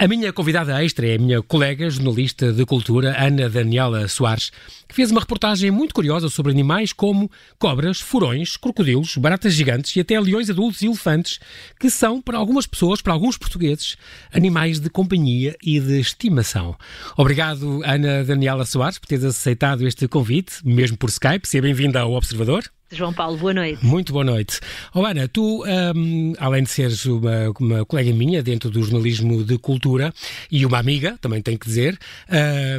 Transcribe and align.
A 0.00 0.08
minha 0.08 0.32
convidada 0.32 0.82
extra 0.82 1.06
é 1.06 1.16
a 1.16 1.18
minha 1.18 1.42
colega 1.42 1.90
jornalista 1.90 2.50
de 2.54 2.64
cultura, 2.64 3.14
Ana 3.22 3.50
Daniela 3.50 4.08
Soares, 4.08 4.50
que 4.88 4.94
fez 4.94 5.10
uma 5.10 5.20
reportagem 5.20 5.70
muito 5.70 5.94
curiosa 5.94 6.30
sobre 6.30 6.50
animais 6.50 6.90
como 6.90 7.30
cobras, 7.58 8.00
furões, 8.00 8.56
crocodilos, 8.56 9.18
baratas 9.18 9.52
gigantes 9.52 9.94
e 9.94 10.00
até 10.00 10.18
leões 10.18 10.48
adultos 10.48 10.80
e 10.80 10.86
elefantes, 10.86 11.38
que 11.78 11.90
são, 11.90 12.18
para 12.22 12.38
algumas 12.38 12.66
pessoas, 12.66 13.02
para 13.02 13.12
alguns 13.12 13.36
portugueses, 13.36 13.98
animais 14.32 14.80
de 14.80 14.88
companhia 14.88 15.54
e 15.62 15.78
de 15.78 16.00
estimação. 16.00 16.74
Obrigado, 17.14 17.82
Ana 17.84 18.24
Daniela 18.24 18.64
Soares, 18.64 18.98
por 18.98 19.06
teres 19.06 19.24
aceitado 19.24 19.86
este 19.86 20.08
convite, 20.08 20.64
mesmo 20.64 20.96
por 20.96 21.10
Skype. 21.10 21.46
Seja 21.46 21.60
bem-vinda 21.60 22.00
ao 22.00 22.14
Observador. 22.14 22.64
João 22.92 23.12
Paulo, 23.12 23.36
boa 23.36 23.54
noite. 23.54 23.86
Muito 23.86 24.12
boa 24.12 24.24
noite. 24.24 24.58
Oh, 24.92 25.04
Ana, 25.04 25.28
tu, 25.28 25.64
um, 25.64 26.32
além 26.38 26.64
de 26.64 26.70
seres 26.70 27.06
uma, 27.06 27.52
uma, 27.60 27.84
colega 27.86 28.12
minha 28.12 28.42
dentro 28.42 28.68
do 28.68 28.82
jornalismo 28.82 29.44
de 29.44 29.56
cultura 29.58 30.12
e 30.50 30.66
uma 30.66 30.78
amiga, 30.78 31.16
também 31.20 31.40
tenho 31.40 31.56
que 31.56 31.66
dizer, 31.66 31.96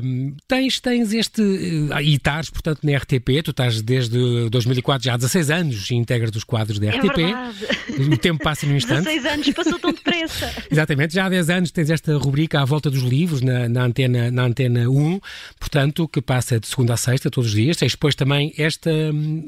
um, 0.04 0.36
tens, 0.50 0.82
tens 0.82 1.14
este. 1.14 1.42
Uh, 1.42 2.02
e 2.02 2.16
estás, 2.16 2.50
portanto, 2.50 2.80
na 2.84 2.98
RTP, 2.98 3.42
tu 3.42 3.52
estás 3.52 3.82
desde 3.82 4.50
2004, 4.50 5.06
já 5.06 5.14
há 5.14 5.18
16 5.18 5.50
anos, 5.50 5.90
e 5.90 5.96
integras 5.96 6.36
os 6.36 6.44
quadros 6.44 6.78
da 6.78 6.90
RTP. 6.90 7.20
É 7.20 8.02
o 8.02 8.18
tempo 8.18 8.44
passa 8.44 8.66
num 8.66 8.76
instante. 8.76 9.06
16 9.06 9.26
anos 9.26 9.50
passou 9.52 9.80
tão 9.80 9.94
depressa. 9.94 10.54
Exatamente, 10.70 11.14
já 11.14 11.26
há 11.26 11.30
10 11.30 11.50
anos 11.50 11.72
tens 11.72 11.90
esta 11.90 12.18
rubrica 12.18 12.60
à 12.60 12.66
volta 12.66 12.90
dos 12.90 13.02
livros 13.02 13.42
na, 13.42 13.70
na, 13.70 13.84
antena, 13.84 14.30
na 14.30 14.44
antena 14.44 14.90
1, 14.90 15.22
portanto, 15.58 16.06
que 16.06 16.22
passa 16.22 16.60
de 16.60 16.68
segunda 16.68 16.96
a 16.96 16.98
sexta, 16.98 17.32
todos 17.32 17.52
os 17.52 17.56
dias. 17.56 17.78
Tens 17.78 17.94
depois 17.94 18.14
também 18.14 18.54
esta, 18.58 18.92
hum, 18.92 19.46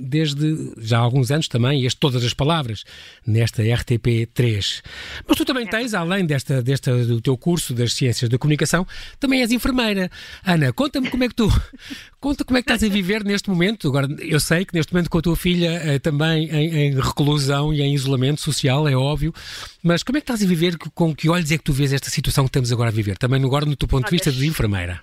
já 0.77 0.98
há 0.98 1.02
alguns 1.02 1.31
anos 1.31 1.47
também, 1.47 1.86
este 1.86 2.00
Todas 2.00 2.23
as 2.23 2.33
Palavras, 2.33 2.83
nesta 3.25 3.64
RTP3. 3.64 4.81
Mas 5.27 5.38
tu 5.38 5.45
também 5.45 5.66
tens, 5.67 5.94
além 5.94 6.25
desta, 6.25 6.61
desta, 6.61 7.05
do 7.05 7.22
teu 7.22 7.38
curso 7.38 7.73
das 7.73 7.94
Ciências 7.94 8.30
da 8.30 8.38
Comunicação, 8.38 8.86
também 9.19 9.42
és 9.42 9.52
enfermeira. 9.52 10.09
Ana, 10.45 10.73
conta-me 10.73 11.09
como 11.09 11.23
é 11.23 11.27
que 11.27 11.36
tu, 11.36 11.50
conta 12.19 12.44
como 12.44 12.58
é 12.58 12.61
que 12.61 12.72
estás 12.72 12.83
a 12.83 12.94
viver 12.94 13.23
neste 13.23 13.50
momento. 13.50 13.88
Agora, 13.88 14.08
eu 14.19 14.39
sei 14.39 14.66
que 14.66 14.73
neste 14.73 14.94
momento 14.94 15.09
com 15.09 15.17
a 15.17 15.22
tua 15.22 15.36
filha 15.36 15.69
eh, 15.83 16.00
também 16.00 16.50
em, 16.50 16.75
em 16.75 16.99
reclusão 16.99 17.73
e 17.73 17.81
em 17.81 17.94
isolamento 17.94 18.42
social, 18.42 18.88
é 18.88 18.95
óbvio, 18.95 19.33
mas 19.81 20.03
como 20.03 20.17
é 20.17 20.22
que 20.22 20.25
estás 20.25 20.42
a 20.42 20.45
viver, 20.45 20.77
com 20.77 21.16
que 21.16 21.30
olhos 21.30 21.52
é 21.52 21.58
que 21.58 21.64
tu 21.64 21.73
vês 21.73 21.94
esta 21.94 22.09
situação 22.09 22.45
que 22.45 22.49
estamos 22.49 22.72
agora 22.72 22.89
a 22.89 22.94
viver? 22.94 23.17
Também 23.17 23.44
agora 23.44 23.66
no 23.66 23.75
teu 23.75 23.88
ponto 23.88 24.05
de 24.05 24.11
vista 24.11 24.31
de 24.31 24.45
enfermeira. 24.47 24.99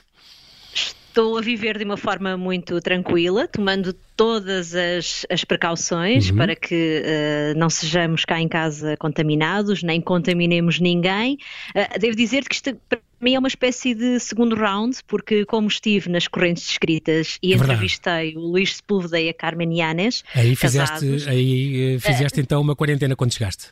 Estou 1.11 1.36
a 1.36 1.41
viver 1.41 1.77
de 1.77 1.83
uma 1.83 1.97
forma 1.97 2.36
muito 2.36 2.80
tranquila, 2.80 3.48
tomando 3.48 3.92
todas 4.16 4.77
as, 4.77 5.27
as 5.28 5.44
precauções 5.44 6.30
uhum. 6.30 6.36
para 6.36 6.55
que 6.55 7.02
uh, 7.02 7.58
não 7.58 7.69
sejamos 7.69 8.25
cá 8.25 8.41
em 8.41 8.47
casa 8.47 8.97
contaminados, 8.97 9.83
nem 9.83 10.00
contaminemos 10.00 10.78
ninguém. 10.78 11.36
Uh, 11.75 11.98
devo 11.98 12.14
dizer 12.14 12.44
que 12.44 12.55
isto 12.55 12.77
para 12.89 13.00
mim 13.20 13.34
é 13.34 13.41
uma 13.41 13.48
espécie 13.48 13.92
de 13.92 14.20
segundo 14.20 14.55
round, 14.55 14.98
porque 15.08 15.44
como 15.47 15.67
estive 15.67 16.08
nas 16.08 16.28
correntes 16.28 16.70
escritas 16.70 17.39
e 17.42 17.55
é 17.55 17.56
entrevistei 17.56 18.36
o 18.36 18.41
Luís 18.42 18.77
Sepúlveda 18.77 19.20
e 19.20 19.28
a 19.28 19.34
Carmen 19.34 19.80
Yanes, 19.80 20.22
aí 20.33 20.55
fizeste, 20.55 20.95
casados, 20.95 21.27
aí, 21.27 21.97
uh, 21.97 22.00
fizeste 22.00 22.41
então 22.41 22.61
uma 22.61 22.77
quarentena 22.77 23.17
quando 23.17 23.34
chegaste 23.34 23.70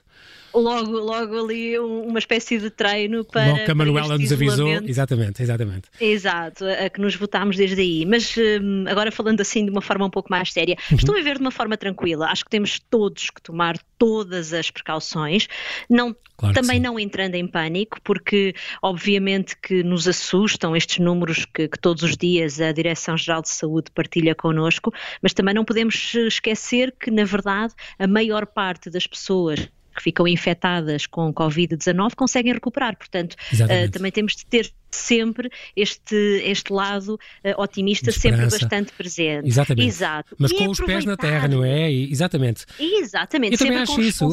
logo, 0.54 0.92
logo 0.98 1.44
ali 1.44 1.78
uma 1.78 2.18
espécie 2.18 2.58
de 2.58 2.70
treino 2.70 3.24
para. 3.24 3.52
Logo 3.52 3.64
que 3.64 3.70
a 3.70 3.74
Manuela 3.74 4.18
nos 4.18 4.32
avisou, 4.32 4.68
exatamente, 4.84 5.42
exatamente. 5.42 5.88
Exato, 6.00 6.64
a 6.64 6.88
que 6.88 7.00
nos 7.00 7.14
votámos 7.14 7.56
desde 7.56 7.80
aí. 7.80 8.06
Mas 8.06 8.34
hum, 8.36 8.84
agora 8.88 9.10
falando 9.10 9.40
assim 9.40 9.64
de 9.64 9.70
uma 9.70 9.82
forma 9.82 10.06
um 10.06 10.10
pouco 10.10 10.30
mais 10.30 10.52
séria, 10.52 10.76
uhum. 10.90 10.96
estou 10.96 11.16
a 11.16 11.22
ver 11.22 11.36
de 11.36 11.40
uma 11.40 11.50
forma 11.50 11.76
tranquila. 11.76 12.26
Acho 12.26 12.44
que 12.44 12.50
temos 12.50 12.78
todos 12.78 13.30
que 13.30 13.42
tomar 13.42 13.78
todas 13.98 14.52
as 14.52 14.70
precauções, 14.70 15.48
não, 15.90 16.14
claro 16.36 16.54
também 16.54 16.78
não 16.78 16.98
entrando 16.98 17.34
em 17.34 17.46
pânico, 17.46 18.00
porque 18.02 18.54
obviamente 18.80 19.56
que 19.60 19.82
nos 19.82 20.06
assustam 20.06 20.76
estes 20.76 20.98
números 20.98 21.44
que, 21.44 21.68
que 21.68 21.78
todos 21.78 22.04
os 22.04 22.16
dias 22.16 22.60
a 22.60 22.70
Direção-Geral 22.70 23.42
de 23.42 23.48
Saúde 23.48 23.90
partilha 23.92 24.34
connosco, 24.34 24.92
mas 25.20 25.32
também 25.34 25.52
não 25.52 25.64
podemos 25.64 26.14
esquecer 26.14 26.94
que, 26.98 27.10
na 27.10 27.24
verdade, 27.24 27.74
a 27.98 28.06
maior 28.06 28.46
parte 28.46 28.88
das 28.88 29.06
pessoas 29.06 29.68
que 29.98 30.02
ficam 30.04 30.26
infectadas 30.26 31.06
com 31.06 31.32
Covid-19 31.34 32.14
conseguem 32.14 32.52
recuperar. 32.52 32.96
Portanto, 32.96 33.34
uh, 33.34 33.90
também 33.90 34.12
temos 34.12 34.36
de 34.36 34.46
ter 34.46 34.72
sempre 34.98 35.50
este, 35.76 36.14
este 36.44 36.72
lado 36.72 37.14
uh, 37.14 37.62
otimista 37.62 38.12
sempre 38.12 38.46
bastante 38.46 38.92
presente. 38.92 39.46
Exatamente. 39.46 39.88
Exato. 39.88 40.36
Mas 40.38 40.50
e 40.50 40.54
com 40.56 40.68
os 40.68 40.80
pés 40.80 41.04
na 41.04 41.16
terra, 41.16 41.48
não 41.48 41.64
é? 41.64 41.90
Exatamente. 41.90 42.64
Exatamente. 42.78 43.52
Eu 43.52 43.58
também 43.58 43.78
acho 43.78 44.00
isso. 44.00 44.28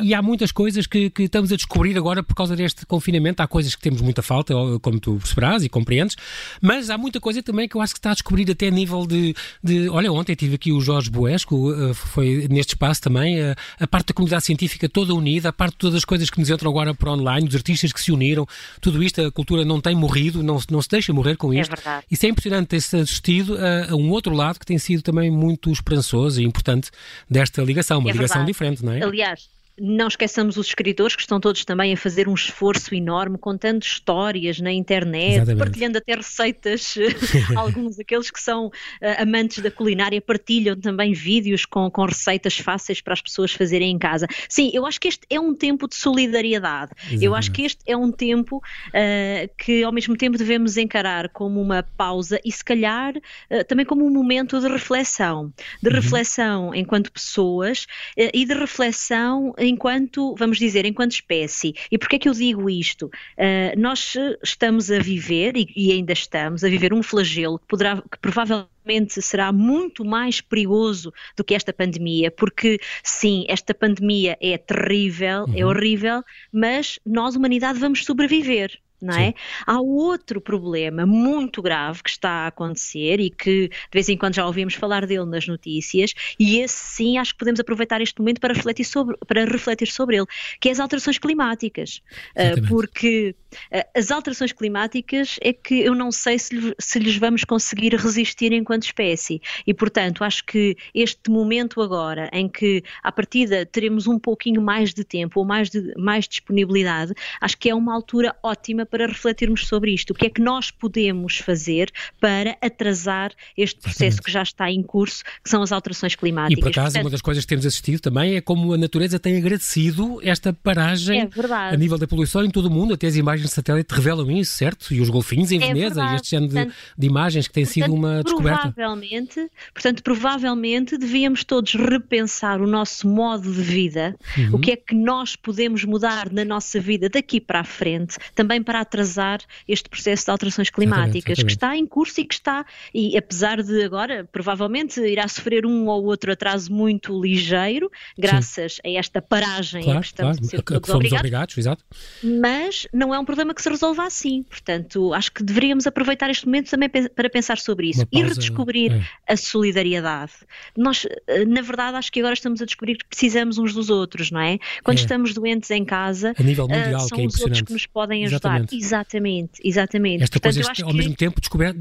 E, 0.00 0.08
e, 0.08 0.14
há 0.14 0.22
muitas 0.22 0.52
coisas 0.52 0.86
que, 0.86 1.10
que, 1.10 1.24
estamos 1.24 1.52
a 1.52 1.56
descobrir 1.56 1.96
agora 1.96 2.22
por 2.22 2.34
causa 2.34 2.56
deste 2.56 2.84
confinamento. 2.86 3.42
Há 3.42 3.46
coisas 3.46 3.74
que 3.74 3.82
temos 3.82 4.00
muita 4.00 4.22
falta, 4.22 4.54
como 4.80 4.98
tu 4.98 5.16
perceberás 5.16 5.64
e 5.64 5.68
compreendes, 5.68 6.16
mas 6.60 6.90
há 6.90 6.98
muita 6.98 7.20
coisa 7.20 7.42
também 7.42 7.68
que 7.68 7.76
eu 7.76 7.80
acho 7.80 7.94
que 7.94 7.98
está 7.98 8.10
a 8.10 8.14
descobrir 8.14 8.50
até 8.50 8.68
a 8.68 8.70
nível 8.70 9.06
de. 9.06 9.34
de 9.62 9.88
olha, 9.88 10.12
ontem 10.12 10.34
tive 10.34 10.54
aqui 10.54 10.72
o 10.72 10.80
Jorge 10.80 11.10
Boesco, 11.10 11.70
uh, 11.70 11.94
foi 11.94 12.46
neste 12.48 12.74
espaço 12.74 13.02
também, 13.02 13.40
uh, 13.40 13.54
a 13.78 13.86
parte 13.86 14.08
da 14.08 14.14
comunidade 14.14 14.44
científica 14.44 14.88
toda 14.88 15.14
unida, 15.14 15.48
a 15.50 15.52
parte 15.52 15.72
de 15.72 15.78
todas 15.78 15.96
as 15.96 16.04
coisas 16.04 16.30
que 16.30 16.38
nos 16.38 16.50
entram 16.50 16.70
agora 16.70 16.94
para 16.94 17.12
online, 17.12 17.48
os 17.48 17.54
artistas 17.54 17.92
que 17.92 18.00
se 18.00 18.12
uniram, 18.12 18.46
tudo 18.80 19.02
isto, 19.02 19.20
a 19.20 19.30
cultura 19.30 19.64
não 19.64 19.80
tem 19.80 19.94
morrido, 19.98 20.42
não, 20.42 20.58
não 20.70 20.80
se 20.80 20.88
deixa 20.88 21.12
morrer 21.12 21.36
com 21.36 21.52
é 21.52 21.60
isto. 21.60 21.72
É 21.72 21.76
verdade. 21.76 22.06
Isso 22.10 22.24
é 22.24 22.28
impressionante 22.28 22.68
ter-se 22.68 22.96
assistido 22.96 23.56
a, 23.58 23.90
a, 23.92 23.96
um 23.96 24.10
outro 24.10 24.34
lado 24.34 24.58
que 24.58 24.66
tem 24.66 24.78
sido 24.78 25.02
também 25.02 25.30
muito 25.30 25.70
esperançoso 25.70 26.40
e 26.40 26.44
importante 26.44 26.90
desta 27.28 27.62
ligação, 27.62 27.98
uma 27.98 28.10
é 28.10 28.12
ligação 28.12 28.38
verdade. 28.38 28.52
diferente, 28.52 28.84
não 28.84 28.92
é? 28.92 29.02
Aliás, 29.02 29.48
não 29.80 30.08
esqueçamos 30.08 30.56
os 30.56 30.66
escritores 30.66 31.14
que 31.14 31.22
estão 31.22 31.40
todos 31.40 31.64
também 31.64 31.92
a 31.92 31.96
fazer 31.96 32.28
um 32.28 32.34
esforço 32.34 32.94
enorme, 32.94 33.38
contando 33.38 33.82
histórias 33.82 34.60
na 34.60 34.72
internet, 34.72 35.36
Exatamente. 35.36 35.58
partilhando 35.58 35.98
até 35.98 36.14
receitas. 36.14 36.94
Alguns 37.56 37.96
daqueles 37.96 38.30
que 38.30 38.40
são 38.40 38.66
uh, 38.66 38.72
amantes 39.18 39.62
da 39.62 39.70
culinária 39.70 40.20
partilham 40.20 40.76
também 40.76 41.12
vídeos 41.12 41.64
com, 41.64 41.90
com 41.90 42.04
receitas 42.04 42.58
fáceis 42.58 43.00
para 43.00 43.14
as 43.14 43.22
pessoas 43.22 43.52
fazerem 43.52 43.90
em 43.90 43.98
casa. 43.98 44.26
Sim, 44.48 44.70
eu 44.72 44.86
acho 44.86 45.00
que 45.00 45.08
este 45.08 45.26
é 45.30 45.38
um 45.38 45.54
tempo 45.54 45.88
de 45.88 45.96
solidariedade. 45.96 46.92
Exatamente. 46.96 47.24
Eu 47.24 47.34
acho 47.34 47.52
que 47.52 47.62
este 47.62 47.82
é 47.86 47.96
um 47.96 48.10
tempo 48.10 48.56
uh, 48.58 49.50
que 49.56 49.82
ao 49.82 49.92
mesmo 49.92 50.16
tempo 50.16 50.36
devemos 50.36 50.76
encarar 50.76 51.28
como 51.28 51.60
uma 51.60 51.82
pausa 51.82 52.40
e 52.44 52.50
se 52.50 52.64
calhar 52.64 53.16
uh, 53.16 53.64
também 53.66 53.86
como 53.86 54.04
um 54.04 54.10
momento 54.10 54.60
de 54.60 54.68
reflexão. 54.68 55.52
De 55.82 55.88
uhum. 55.88 55.94
reflexão 55.94 56.74
enquanto 56.74 57.12
pessoas 57.12 57.86
e 58.16 58.44
de 58.44 58.54
reflexão 58.54 59.54
enquanto, 59.68 60.34
vamos 60.36 60.58
dizer, 60.58 60.84
enquanto 60.84 61.12
espécie. 61.12 61.74
E 61.90 61.98
porquê 61.98 62.16
é 62.16 62.18
que 62.18 62.28
eu 62.28 62.32
digo 62.32 62.68
isto? 62.68 63.06
Uh, 63.06 63.78
nós 63.78 64.14
estamos 64.42 64.90
a 64.90 64.98
viver, 64.98 65.56
e, 65.56 65.68
e, 65.76 65.92
ainda 65.92 66.12
estamos, 66.12 66.64
a 66.64 66.68
viver 66.68 66.92
um 66.92 67.02
flagelo 67.02 67.58
que, 67.58 67.66
poderá, 67.66 68.02
que 68.02 68.18
provavelmente 68.20 69.20
será 69.20 69.52
muito 69.52 70.04
mais 70.04 70.40
perigoso 70.40 71.12
do 71.36 71.44
que 71.44 71.54
esta 71.54 71.72
pandemia, 71.72 72.30
porque 72.30 72.80
sim, 73.02 73.44
esta 73.48 73.74
pandemia 73.74 74.36
é 74.40 74.56
terrível, 74.56 75.44
é 75.44 75.44
uhum. 75.44 75.54
é 75.56 75.66
horrível, 75.66 76.24
mas 76.52 76.98
nós, 77.04 77.36
humanidade, 77.36 77.78
vamos 77.78 78.04
sobreviver 78.04 78.78
não 79.00 79.14
é? 79.14 79.34
Há 79.66 79.80
outro 79.80 80.40
problema 80.40 81.06
muito 81.06 81.62
grave 81.62 82.02
que 82.02 82.10
está 82.10 82.30
a 82.30 82.46
acontecer 82.48 83.20
e 83.20 83.30
que 83.30 83.68
de 83.68 83.92
vez 83.92 84.08
em 84.08 84.16
quando 84.16 84.34
já 84.34 84.46
ouvimos 84.46 84.74
falar 84.74 85.06
dele 85.06 85.26
nas 85.26 85.46
notícias, 85.46 86.14
e 86.38 86.58
esse 86.58 86.76
sim 86.76 87.18
acho 87.18 87.32
que 87.32 87.38
podemos 87.38 87.60
aproveitar 87.60 88.00
este 88.00 88.18
momento 88.18 88.40
para 88.40 88.54
refletir 88.54 88.84
sobre, 88.84 89.16
para 89.26 89.44
refletir 89.44 89.88
sobre 89.88 90.16
ele, 90.16 90.26
que 90.60 90.68
é 90.68 90.72
as 90.72 90.80
alterações 90.80 91.18
climáticas. 91.18 92.02
Uh, 92.30 92.66
porque 92.68 93.34
uh, 93.72 93.98
as 93.98 94.10
alterações 94.10 94.52
climáticas 94.52 95.36
é 95.40 95.52
que 95.52 95.80
eu 95.80 95.94
não 95.94 96.10
sei 96.10 96.38
se, 96.38 96.74
se 96.78 96.98
lhes 96.98 97.16
vamos 97.16 97.44
conseguir 97.44 97.94
resistir 97.94 98.52
enquanto 98.52 98.84
espécie. 98.84 99.40
E, 99.66 99.72
portanto, 99.72 100.24
acho 100.24 100.44
que 100.44 100.76
este 100.94 101.30
momento 101.30 101.80
agora, 101.80 102.28
em 102.32 102.48
que 102.48 102.82
à 103.02 103.12
partida 103.12 103.64
teremos 103.64 104.06
um 104.06 104.18
pouquinho 104.18 104.60
mais 104.60 104.92
de 104.92 105.04
tempo 105.04 105.40
ou 105.40 105.46
mais, 105.46 105.70
de, 105.70 105.94
mais 105.96 106.26
disponibilidade, 106.26 107.12
acho 107.40 107.56
que 107.56 107.70
é 107.70 107.74
uma 107.74 107.94
altura 107.94 108.34
ótima 108.42 108.86
para 108.88 109.06
refletirmos 109.06 109.66
sobre 109.66 109.92
isto. 109.92 110.10
O 110.10 110.14
que 110.14 110.26
é 110.26 110.30
que 110.30 110.40
nós 110.40 110.70
podemos 110.70 111.38
fazer 111.38 111.90
para 112.20 112.56
atrasar 112.60 113.32
este 113.56 113.80
processo 113.80 114.04
Exatamente. 114.04 114.22
que 114.22 114.30
já 114.30 114.42
está 114.42 114.70
em 114.70 114.82
curso, 114.82 115.22
que 115.42 115.50
são 115.50 115.62
as 115.62 115.72
alterações 115.72 116.14
climáticas? 116.14 116.58
E 116.58 116.60
por 116.60 116.70
acaso, 116.70 116.86
Portanto, 116.86 117.04
uma 117.04 117.10
das 117.10 117.20
coisas 117.20 117.44
que 117.44 117.48
temos 117.48 117.66
assistido 117.66 118.00
também 118.00 118.36
é 118.36 118.40
como 118.40 118.72
a 118.72 118.78
natureza 118.78 119.18
tem 119.18 119.36
agradecido 119.36 120.20
esta 120.22 120.52
paragem 120.52 121.20
é 121.20 121.28
a 121.52 121.76
nível 121.76 121.98
da 121.98 122.06
poluição 122.06 122.44
em 122.44 122.50
todo 122.50 122.66
o 122.66 122.70
mundo. 122.70 122.94
Até 122.94 123.06
as 123.06 123.16
imagens 123.16 123.48
de 123.48 123.54
satélite 123.54 123.94
revelam 123.94 124.30
isso, 124.30 124.52
certo? 124.52 124.92
E 124.92 125.00
os 125.00 125.08
golfinhos 125.08 125.50
em 125.52 125.62
é 125.62 125.68
Veneza 125.68 125.94
verdade. 125.94 126.12
e 126.12 126.16
este 126.16 126.30
género 126.30 126.52
de, 126.52 126.72
de, 126.98 127.06
imagens 127.06 127.48
que 127.48 127.54
portanto, 127.54 127.72
sido 127.72 127.94
uma 127.94 128.22
descoberta. 128.22 128.72
Provavelmente, 128.72 129.50
portanto, 129.72 130.02
provavelmente 130.02 130.98
devíamos 130.98 131.44
todos 131.44 131.74
repensar 131.74 132.60
o 132.60 132.66
nosso 132.66 133.08
modo 133.08 133.52
de 133.52 133.62
vida, 133.62 134.16
uhum. 134.36 134.50
o 134.54 134.58
que 134.58 134.72
é 134.72 134.76
que 134.76 134.94
nós 134.94 135.36
podemos 135.36 135.84
mudar 135.84 136.30
na 136.32 136.44
nossa 136.44 136.80
vida 136.80 137.08
daqui 137.08 137.40
para 137.40 137.60
a 137.60 137.64
frente, 137.64 138.16
também 138.34 138.62
para 138.62 138.77
a 138.78 138.80
atrasar 138.80 139.40
este 139.66 139.88
processo 139.88 140.24
de 140.24 140.30
alterações 140.30 140.70
climáticas, 140.70 141.06
exatamente, 141.08 141.30
exatamente. 141.32 141.46
que 141.46 141.52
está 141.52 141.76
em 141.76 141.86
curso 141.86 142.20
e 142.20 142.24
que 142.24 142.34
está, 142.34 142.64
e 142.94 143.16
apesar 143.16 143.62
de 143.62 143.82
agora, 143.82 144.28
provavelmente 144.30 145.00
irá 145.00 145.26
sofrer 145.28 145.66
um 145.66 145.86
ou 145.86 146.04
outro 146.04 146.32
atraso 146.32 146.72
muito 146.72 147.20
ligeiro, 147.20 147.90
graças 148.16 148.74
Sim. 148.74 148.80
a 148.84 148.98
esta 148.98 149.20
paragem 149.20 149.82
claro, 149.82 149.98
a 149.98 150.00
que 150.00 150.06
estamos 150.06 150.38
claro, 150.38 150.56
a 150.56 150.76
a 150.76 150.80
que 150.80 150.88
fomos 150.88 151.12
obrigados, 151.12 151.58
exato. 151.58 151.84
mas 152.22 152.86
não 152.92 153.14
é 153.14 153.18
um 153.18 153.24
problema 153.24 153.54
que 153.54 153.62
se 153.62 153.68
resolva 153.68 154.04
assim. 154.04 154.42
Portanto, 154.42 155.12
acho 155.12 155.32
que 155.32 155.42
deveríamos 155.42 155.86
aproveitar 155.86 156.30
este 156.30 156.46
momento 156.46 156.70
também 156.70 156.88
para 156.88 157.30
pensar 157.30 157.58
sobre 157.58 157.90
isso 157.90 158.06
e 158.10 158.22
redescobrir 158.22 158.92
é. 158.92 159.32
a 159.32 159.36
solidariedade. 159.36 160.32
Nós, 160.76 161.06
eh, 161.26 161.44
na 161.44 161.60
verdade, 161.60 161.96
acho 161.96 162.10
que 162.12 162.20
agora 162.20 162.34
estamos 162.34 162.62
a 162.62 162.64
descobrir 162.64 162.96
que 162.96 163.06
precisamos 163.06 163.58
uns 163.58 163.72
dos 163.72 163.90
outros, 163.90 164.30
não 164.30 164.40
é? 164.40 164.58
Quando 164.82 164.98
é. 164.98 165.00
estamos 165.00 165.34
doentes 165.34 165.70
em 165.70 165.84
casa, 165.84 166.34
a 166.38 166.42
nível 166.42 166.66
eh, 166.70 166.78
mundial, 166.78 167.00
são 167.00 167.18
que 167.18 167.24
é 167.24 167.26
os 167.26 167.40
outros 167.40 167.60
que 167.62 167.72
nos 167.72 167.86
podem 167.86 168.24
ajudar. 168.24 168.64
Exatamente, 168.74 169.60
exatamente. 169.64 169.88
exatamente. 169.88 170.22
Esta 170.22 170.40
Portanto, 170.40 170.54
coisa, 170.54 170.70
este, 170.70 170.82
ao 170.82 170.90
que... 170.90 170.96
mesmo 170.96 171.14
tempo, 171.14 171.40
descobrir, 171.40 171.74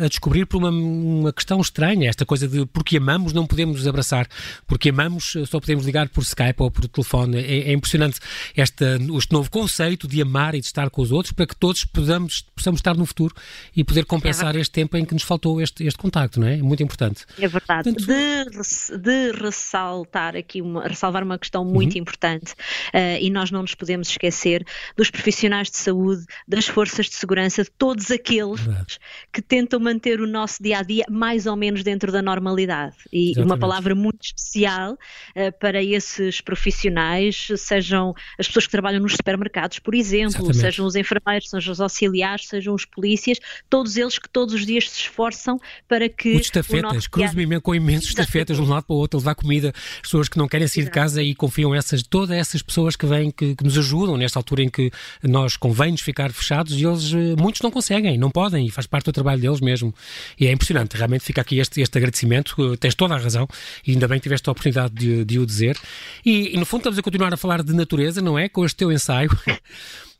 a 0.00 0.08
descobrir 0.08 0.46
por 0.46 0.58
uma, 0.58 0.70
uma 0.70 1.32
questão 1.32 1.60
estranha, 1.60 2.08
esta 2.08 2.24
coisa 2.24 2.48
de 2.48 2.66
porque 2.66 2.96
amamos 2.96 3.32
não 3.32 3.46
podemos 3.46 3.76
nos 3.76 3.86
abraçar, 3.86 4.26
porque 4.66 4.90
amamos 4.90 5.36
só 5.46 5.60
podemos 5.60 5.84
ligar 5.84 6.08
por 6.08 6.22
Skype 6.22 6.62
ou 6.62 6.70
por 6.70 6.86
telefone. 6.88 7.38
É, 7.38 7.70
é 7.70 7.72
impressionante 7.72 8.18
esta, 8.56 8.98
este 9.16 9.32
novo 9.32 9.50
conceito 9.50 10.06
de 10.06 10.20
amar 10.20 10.54
e 10.54 10.60
de 10.60 10.66
estar 10.66 10.90
com 10.90 11.02
os 11.02 11.12
outros 11.12 11.32
para 11.32 11.46
que 11.46 11.56
todos 11.56 11.84
podamos, 11.84 12.42
possamos 12.54 12.78
estar 12.78 12.96
no 12.96 13.06
futuro 13.06 13.34
e 13.74 13.84
poder 13.84 14.04
compensar 14.04 14.56
é 14.56 14.60
este 14.60 14.72
tempo 14.72 14.96
em 14.96 15.04
que 15.04 15.14
nos 15.14 15.22
faltou 15.22 15.60
este, 15.60 15.84
este 15.84 15.98
contacto, 15.98 16.40
não 16.40 16.46
é? 16.46 16.58
É 16.58 16.62
muito 16.62 16.82
importante. 16.82 17.24
É 17.38 17.48
verdade. 17.48 17.92
Portanto, 17.92 18.06
de, 18.06 18.98
de, 18.98 19.32
ressaltar 19.32 20.36
aqui, 20.36 20.60
uma, 20.60 20.86
ressalvar 20.86 21.22
uma 21.22 21.38
questão 21.38 21.64
muito 21.64 21.94
uhum. 21.94 22.00
importante 22.00 22.52
uh, 22.52 23.18
e 23.20 23.30
nós 23.30 23.50
não 23.50 23.62
nos 23.62 23.74
podemos 23.74 24.08
esquecer 24.08 24.64
dos 24.96 25.10
profissionais 25.10 25.70
de 25.70 25.76
saúde, 25.76 26.24
das 26.46 26.66
forças 26.66 27.06
de 27.06 27.14
segurança, 27.14 27.64
de 27.64 27.70
todos 27.70 28.10
aqueles 28.10 28.60
verdade. 28.60 28.98
que 29.32 29.42
tentam 29.42 29.80
manter 29.80 30.20
o 30.20 30.26
nosso 30.26 30.62
dia 30.62 30.78
a 30.78 30.82
dia 30.82 31.04
mais 31.10 31.46
ou 31.46 31.56
menos 31.56 31.82
dentro 31.82 32.10
da 32.12 32.22
normalidade. 32.22 32.96
E 33.12 33.30
Exatamente. 33.30 33.46
uma 33.46 33.58
palavra 33.58 33.94
muito 33.94 34.24
especial 34.24 34.92
uh, 34.92 35.58
para 35.58 35.82
esses 35.82 36.40
profissionais, 36.40 37.48
sejam 37.56 38.14
as 38.38 38.46
pessoas 38.46 38.66
que 38.66 38.72
trabalham 38.72 39.00
nos 39.00 39.14
supermercados, 39.14 39.78
por 39.78 39.94
exemplo, 39.94 40.30
Exatamente. 40.30 40.58
sejam 40.58 40.86
os 40.86 40.96
enfermeiros, 40.96 41.50
sejam 41.50 41.72
os 41.72 41.80
auxiliares, 41.80 42.46
sejam 42.48 42.74
os 42.74 42.84
polícias, 42.84 43.38
todos 43.68 43.96
eles 43.96 44.18
que 44.18 44.28
todos 44.28 44.54
os 44.54 44.66
dias 44.66 44.88
se 44.88 45.00
esforçam 45.00 45.58
para 45.88 46.08
que. 46.08 46.36
Os 46.36 46.42
estafetas, 46.42 47.06
cruzo-me 47.06 47.60
com 47.60 47.74
imensos 47.74 48.08
estafetas 48.08 48.56
de 48.56 48.62
um 48.62 48.66
lado 48.66 48.84
para 48.84 48.94
o 48.94 48.98
outro, 48.98 49.18
levar 49.18 49.34
comida, 49.34 49.72
as 49.74 50.02
pessoas 50.02 50.28
que 50.28 50.38
não 50.38 50.48
querem 50.48 50.66
sair 50.66 50.82
Exato. 50.82 50.94
de 50.94 51.00
casa 51.00 51.22
e 51.22 51.34
confiam 51.34 51.74
essas, 51.74 52.02
todas 52.02 52.36
essas 52.36 52.62
pessoas 52.62 52.96
que 52.96 53.06
vêm, 53.06 53.30
que, 53.30 53.54
que 53.54 53.64
nos 53.64 53.76
ajudam 53.78 54.16
nesta 54.16 54.38
altura 54.38 54.62
em 54.62 54.68
que 54.68 54.90
nós 55.22 55.56
convém-nos 55.56 56.00
ficar 56.00 56.21
fechados 56.30 56.72
e 56.74 56.84
eles, 56.84 57.12
eh, 57.12 57.34
muitos 57.40 57.62
não 57.62 57.70
conseguem, 57.70 58.18
não 58.18 58.30
podem, 58.30 58.66
e 58.66 58.70
faz 58.70 58.86
parte 58.86 59.06
do 59.06 59.12
trabalho 59.12 59.40
deles 59.40 59.60
mesmo. 59.60 59.94
E 60.38 60.46
é 60.46 60.52
impressionante, 60.52 60.96
realmente 60.96 61.24
fica 61.24 61.40
aqui 61.40 61.58
este, 61.58 61.80
este 61.80 61.96
agradecimento, 61.96 62.54
eh, 62.72 62.76
tens 62.76 62.94
toda 62.94 63.14
a 63.14 63.18
razão, 63.18 63.48
e 63.86 63.92
ainda 63.92 64.06
bem 64.06 64.18
que 64.18 64.24
tiveste 64.24 64.48
a 64.48 64.52
oportunidade 64.52 64.94
de, 64.94 65.24
de 65.24 65.38
o 65.38 65.46
dizer. 65.46 65.76
E, 66.24 66.54
e 66.54 66.56
no 66.58 66.66
fundo 66.66 66.80
estamos 66.80 66.98
a 66.98 67.02
continuar 67.02 67.32
a 67.32 67.36
falar 67.36 67.62
de 67.62 67.72
natureza, 67.72 68.20
não 68.20 68.38
é? 68.38 68.48
Com 68.48 68.64
este 68.64 68.76
teu 68.76 68.92
ensaio. 68.92 69.30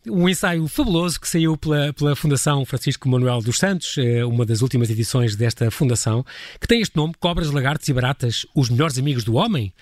um 0.09 0.29
ensaio 0.29 0.67
fabuloso 0.67 1.21
que 1.21 1.29
saiu 1.29 1.57
pela, 1.57 1.93
pela 1.93 2.17
Fundação 2.17 2.65
Francisco 2.65 3.09
Manuel 3.09 3.41
dos 3.41 3.59
Santos, 3.59 3.97
eh, 3.99 4.25
uma 4.25 4.45
das 4.45 4.61
últimas 4.61 4.91
edições 4.91 5.37
desta 5.37 5.71
fundação, 5.71 6.25
que 6.61 6.67
tem 6.67 6.81
este 6.81 6.97
nome, 6.97 7.15
Cobras, 7.21 7.51
Lagartos 7.51 7.89
e 7.89 7.93
Baratas, 7.93 8.47
os 8.55 8.69
melhores 8.69 8.99
amigos 8.99 9.23
do 9.23 9.35
homem, 9.35 9.73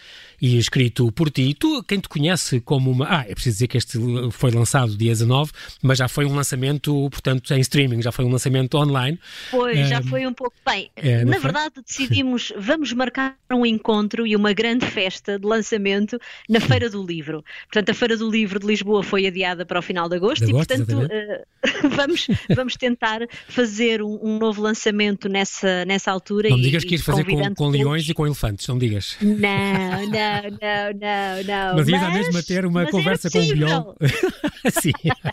e 0.41 0.57
escrito 0.57 1.11
por 1.13 1.31
ti. 1.31 1.55
Tu, 1.55 1.83
quem 1.85 2.01
te 2.01 2.09
conhece 2.09 2.61
como 2.61 2.91
uma... 2.91 3.07
Ah, 3.09 3.25
é 3.29 3.35
preciso 3.35 3.57
dizer 3.57 3.69
que 3.69 3.77
este 3.77 3.99
foi 4.31 4.51
lançado 4.51 4.97
dia 4.97 5.11
19, 5.11 5.53
mas 5.83 5.99
já 5.99 6.09
foi 6.09 6.25
um 6.25 6.35
lançamento, 6.35 7.09
portanto, 7.11 7.53
em 7.53 7.61
streaming, 7.61 8.03
já 8.03 8.13
foi 8.13 8.25
um 8.25 8.31
lançamento 8.31 8.77
online. 8.77 9.19
Foi, 9.51 9.79
é, 9.79 9.85
já 9.87 10.03
foi 10.03 10.27
um 10.27 10.33
pouco... 10.33 10.55
Bem, 10.65 10.91
é, 10.97 11.25
na 11.25 11.33
foi? 11.33 11.41
verdade 11.41 11.75
decidimos, 11.87 12.53
vamos 12.57 12.93
marcar 12.93 13.37
um 13.53 13.67
encontro 13.67 14.27
e 14.27 14.35
uma 14.35 14.53
grande 14.53 14.87
festa 14.87 15.39
de 15.39 15.47
lançamento 15.47 16.19
na 16.49 16.61
Feira 16.61 16.89
do 16.89 17.05
Livro. 17.05 17.45
Portanto, 17.65 17.91
a 17.91 17.95
Feira 17.95 18.17
do 18.17 18.31
Livro 18.31 18.59
de 18.59 18.67
Lisboa 18.67 19.03
foi 19.03 19.27
adiada 19.27 19.67
para 19.67 19.79
o 19.79 19.83
final 19.83 20.09
de 20.09 20.17
agosto, 20.17 20.45
de 20.45 20.51
agosto 20.51 20.73
e, 20.73 20.77
portanto, 20.77 21.07
uh, 21.07 21.89
vamos, 21.91 22.27
vamos 22.55 22.75
tentar 22.75 23.21
fazer 23.49 24.03
um, 24.03 24.19
um, 24.23 24.39
novo 24.39 24.63
lançamento 24.63 25.29
nessa, 25.29 25.85
nessa 25.85 26.11
altura. 26.11 26.49
Não 26.49 26.59
e, 26.59 26.63
digas 26.63 26.85
que 26.85 26.95
ias 26.95 27.03
fazer 27.03 27.25
com, 27.25 27.55
com 27.55 27.69
leões 27.69 28.09
e 28.09 28.15
com 28.15 28.27
elefantes, 28.27 28.67
não 28.67 28.79
digas. 28.79 29.17
Não, 29.21 30.07
não, 30.07 30.30
não, 30.43 30.93
não, 31.01 31.45
não. 31.45 31.77
Mas 31.77 31.89
ias 31.89 32.03
à 32.03 32.11
mesma 32.11 32.43
ter 32.43 32.67
uma 32.67 32.87
conversa 32.87 33.31
com 33.31 33.39
o 33.39 33.47
Biol. 33.47 33.97
Sim. 34.81 34.93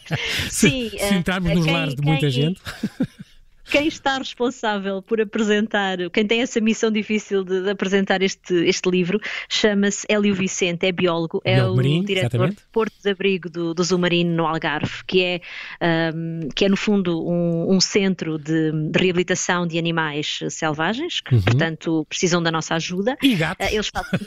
Sim. 0.50 0.90
Se, 0.90 1.14
entrarmos 1.14 1.52
uh, 1.52 1.56
nos 1.56 1.66
quem, 1.66 1.74
lares 1.74 1.96
de 1.96 2.02
muita 2.02 2.22
quem, 2.22 2.32
gente 2.32 2.62
quem 3.69 3.88
está 3.88 4.18
responsável 4.18 5.02
por 5.02 5.19
apresentar, 5.19 5.98
quem 6.12 6.25
tem 6.25 6.42
essa 6.42 6.60
missão 6.60 6.92
difícil 6.92 7.44
de, 7.44 7.64
de 7.64 7.69
apresentar 7.69 8.22
este, 8.22 8.54
este 8.66 8.90
livro, 8.90 9.19
chama-se 9.50 10.06
Hélio 10.10 10.34
Vicente, 10.34 10.86
é 10.86 10.92
biólogo, 10.92 11.42
é 11.44 11.64
o 11.64 11.75
Marinho, 11.75 12.06
diretor 12.06 12.28
exatamente. 12.28 12.58
de 12.58 12.64
Porto 12.72 12.94
de 13.04 13.10
Abrigo 13.10 13.50
do, 13.50 13.74
do 13.74 13.84
Zumarino 13.84 14.36
no 14.36 14.46
Algarve, 14.46 15.04
que 15.06 15.24
é, 15.24 15.42
um, 16.14 16.50
que 16.56 16.66
é 16.66 16.69
no 16.69 16.78
fundo 16.78 17.28
um, 17.28 17.75
um 17.75 17.80
centro 17.80 18.38
de, 18.38 18.72
de, 18.72 19.00
reabilitação 19.00 19.68
de 19.68 19.78
animais 19.78 20.40
selvagens, 20.50 21.22
que 21.22 21.36
uhum. 21.36 21.42
portanto 21.42 22.06
precisam 22.10 22.42
da 22.42 22.52
nossa 22.52 22.75
ajuda. 22.75 23.18
E 23.22 23.36
gatos. 23.36 23.68
Uh, 23.68 23.74
eles 23.74 23.88
fazem... 23.88 24.19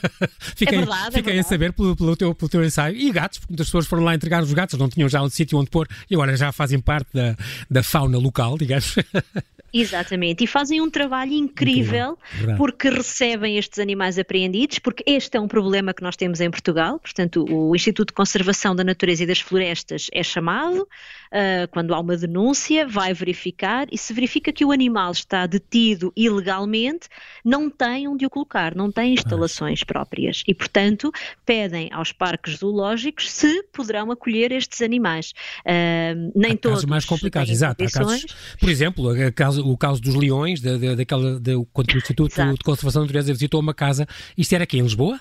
fiquei, 0.55 0.77
é 0.77 0.81
verdade, 0.81 1.15
fiquei 1.15 1.37
é 1.37 1.39
a 1.39 1.43
saber 1.43 1.73
pelo, 1.73 1.95
pelo, 1.95 2.15
teu, 2.15 2.35
pelo 2.35 2.49
teu 2.49 2.63
ensaio. 2.63 2.95
E 2.95 3.11
gatos, 3.11 3.39
porque 3.39 3.53
muitas 3.53 3.67
pessoas 3.67 3.87
foram 3.87 4.03
lá 4.03 4.13
entregar 4.13 4.43
os 4.43 4.53
gatos, 4.53 4.77
não 4.77 4.89
tinham 4.89 5.09
já 5.09 5.21
um 5.21 5.29
sítio 5.29 5.57
onde 5.57 5.69
pôr 5.69 5.87
e 6.09 6.15
agora 6.15 6.35
já 6.35 6.51
fazem 6.51 6.79
parte 6.79 7.09
da, 7.13 7.35
da 7.69 7.83
fauna 7.83 8.17
local, 8.17 8.57
digamos. 8.57 8.95
Exatamente, 9.73 10.43
e 10.43 10.47
fazem 10.47 10.81
um 10.81 10.89
trabalho 10.89 11.31
incrível, 11.31 12.17
incrível. 12.33 12.57
porque 12.57 12.89
recebem 12.89 13.57
estes 13.57 13.79
animais 13.79 14.19
apreendidos, 14.19 14.79
porque 14.79 15.03
este 15.07 15.37
é 15.37 15.39
um 15.39 15.47
problema 15.47 15.93
que 15.93 16.03
nós 16.03 16.15
temos 16.17 16.41
em 16.41 16.51
Portugal, 16.51 16.99
portanto 16.99 17.45
o 17.49 17.73
Instituto 17.75 18.09
de 18.09 18.13
Conservação 18.13 18.75
da 18.75 18.83
Natureza 18.83 19.23
e 19.23 19.25
das 19.25 19.39
Florestas 19.39 20.07
é 20.11 20.23
chamado, 20.23 20.81
uh, 20.81 21.67
quando 21.71 21.93
há 21.93 21.99
uma 21.99 22.17
denúncia, 22.17 22.85
vai 22.85 23.13
verificar 23.13 23.87
e 23.91 23.97
se 23.97 24.13
verifica 24.13 24.51
que 24.51 24.65
o 24.65 24.71
animal 24.71 25.11
está 25.11 25.45
detido 25.45 26.11
ilegalmente, 26.15 27.07
não 27.43 27.69
tem 27.69 28.07
onde 28.07 28.25
o 28.25 28.29
colocar, 28.29 28.75
não 28.75 28.91
tem 28.91 29.13
instalações 29.13 29.83
próprias 29.83 30.43
e, 30.47 30.53
portanto, 30.53 31.11
pedem 31.45 31.89
aos 31.93 32.11
parques 32.11 32.57
zoológicos 32.57 33.31
se 33.31 33.63
poderão 33.71 34.11
acolher 34.11 34.51
estes 34.51 34.81
animais. 34.81 35.33
Uh, 35.61 36.31
nem 36.35 36.51
há 36.51 36.57
todos. 36.57 36.79
Casos 36.79 36.89
mais 36.89 37.05
complicados, 37.05 37.49
exato. 37.49 37.83
Casos, 37.91 38.25
por 38.59 38.69
exemplo, 38.69 39.11
caso, 39.33 39.60
o 39.61 39.77
caso 39.77 40.01
dos 40.01 40.15
leões, 40.15 40.61
da, 40.61 40.77
da, 40.77 40.95
daquela, 40.95 41.39
da, 41.39 41.51
quando 41.71 41.93
o 41.93 41.97
Instituto 41.97 42.33
exato. 42.33 42.57
de 42.57 42.63
Conservação 42.63 43.01
da 43.01 43.05
Natureza 43.05 43.33
visitou 43.33 43.59
uma 43.59 43.73
casa, 43.73 44.07
isto 44.37 44.53
era 44.53 44.63
aqui 44.63 44.77
em 44.77 44.81
Lisboa? 44.81 45.19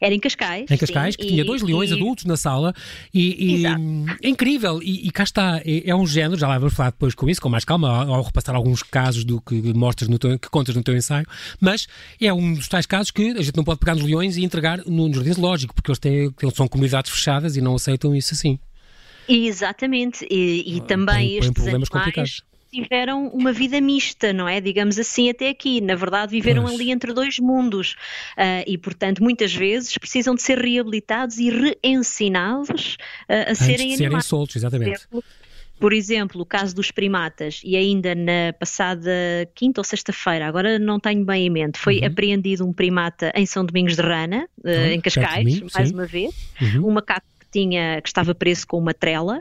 Era 0.00 0.14
em 0.14 0.18
Cascais. 0.18 0.70
Em 0.70 0.76
Cascais, 0.76 1.14
sim, 1.14 1.20
que 1.20 1.26
e, 1.26 1.30
tinha 1.30 1.44
dois 1.44 1.62
leões 1.62 1.90
e... 1.90 1.94
adultos 1.94 2.24
na 2.24 2.36
sala 2.36 2.74
e, 3.14 3.60
e 3.60 3.66
é 3.66 4.28
incrível. 4.28 4.80
E, 4.82 5.10
cá 5.10 5.22
está, 5.22 5.60
é, 5.64 5.90
é, 5.90 5.94
um 5.94 6.06
género, 6.06 6.38
já 6.38 6.48
lá 6.48 6.58
vamos 6.58 6.74
falar 6.74 6.90
depois 6.90 7.14
com 7.14 7.28
isso, 7.28 7.40
com 7.40 7.48
mais 7.48 7.64
calma, 7.64 7.88
ao, 7.88 8.14
ao 8.14 8.22
repassar 8.22 8.54
alguns 8.54 8.82
casos 8.82 9.24
do 9.24 9.40
que 9.40 9.54
mostras 9.74 10.08
no 10.08 10.18
teu, 10.18 10.38
que 10.38 10.48
contas 10.48 10.74
no 10.74 10.82
teu 10.82 10.96
ensaio, 10.96 11.26
mas 11.60 11.86
é 12.20 12.32
um 12.32 12.54
dos 12.54 12.68
tais 12.68 12.86
casos 12.86 13.10
que 13.10 13.30
a 13.30 13.42
gente 13.42 13.56
não 13.56 13.64
pode 13.64 13.78
pegar 13.78 13.94
nos 13.94 14.04
leões 14.04 14.36
e 14.36 14.44
entregar 14.44 14.78
no, 14.84 15.08
no 15.08 15.14
jardim 15.14 15.40
lógico, 15.40 15.74
porque 15.74 15.90
eles, 15.90 15.98
têm, 15.98 16.34
eles 16.42 16.54
são 16.54 16.66
comunidades 16.66 17.10
fechadas 17.10 17.56
e 17.56 17.60
não 17.60 17.74
aceitam 17.74 18.14
isso 18.14 18.34
assim. 18.34 18.58
Exatamente, 19.28 20.26
e, 20.30 20.76
e 20.76 20.80
também 20.80 21.36
estes 21.36 21.52
problemas 21.52 21.74
animais, 21.74 21.88
complicados 21.88 22.47
tiveram 22.70 23.28
uma 23.28 23.52
vida 23.52 23.80
mista, 23.80 24.32
não 24.32 24.48
é? 24.48 24.60
Digamos 24.60 24.98
assim, 24.98 25.30
até 25.30 25.48
aqui. 25.48 25.80
Na 25.80 25.94
verdade, 25.94 26.32
viveram 26.32 26.62
pois. 26.64 26.74
ali 26.74 26.90
entre 26.90 27.12
dois 27.12 27.38
mundos 27.38 27.96
uh, 28.36 28.64
e, 28.66 28.76
portanto, 28.76 29.22
muitas 29.22 29.54
vezes 29.54 29.96
precisam 29.98 30.34
de 30.34 30.42
ser 30.42 30.58
reabilitados 30.58 31.38
e 31.38 31.50
reensinados 31.50 32.96
uh, 33.28 33.32
a 33.32 33.50
Antes 33.50 33.58
serem 33.58 33.88
de 33.88 33.96
serem 33.96 34.20
soltos, 34.20 34.56
exatamente. 34.56 35.06
Por 35.78 35.92
exemplo, 35.92 36.42
o 36.42 36.46
caso 36.46 36.74
dos 36.74 36.90
primatas, 36.90 37.60
e 37.64 37.76
ainda 37.76 38.12
na 38.12 38.52
passada 38.58 39.12
quinta 39.54 39.80
ou 39.80 39.84
sexta-feira, 39.84 40.46
agora 40.46 40.76
não 40.76 40.98
tenho 40.98 41.24
bem 41.24 41.46
em 41.46 41.50
mente, 41.50 41.78
foi 41.78 42.00
uhum. 42.00 42.06
apreendido 42.06 42.66
um 42.66 42.72
primata 42.72 43.32
em 43.34 43.46
São 43.46 43.64
Domingos 43.64 43.94
de 43.94 44.02
Rana, 44.02 44.48
uh, 44.64 44.68
em 44.68 45.00
Cascais, 45.00 45.44
mim, 45.44 45.66
mais 45.72 45.88
sim. 45.88 45.94
uma 45.94 46.04
vez, 46.04 46.34
uhum. 46.60 46.88
um 46.88 46.92
macaco 46.92 47.26
tinha, 47.50 48.00
que 48.00 48.08
estava 48.08 48.34
preso 48.34 48.66
com 48.66 48.78
uma 48.78 48.94
trela 48.94 49.40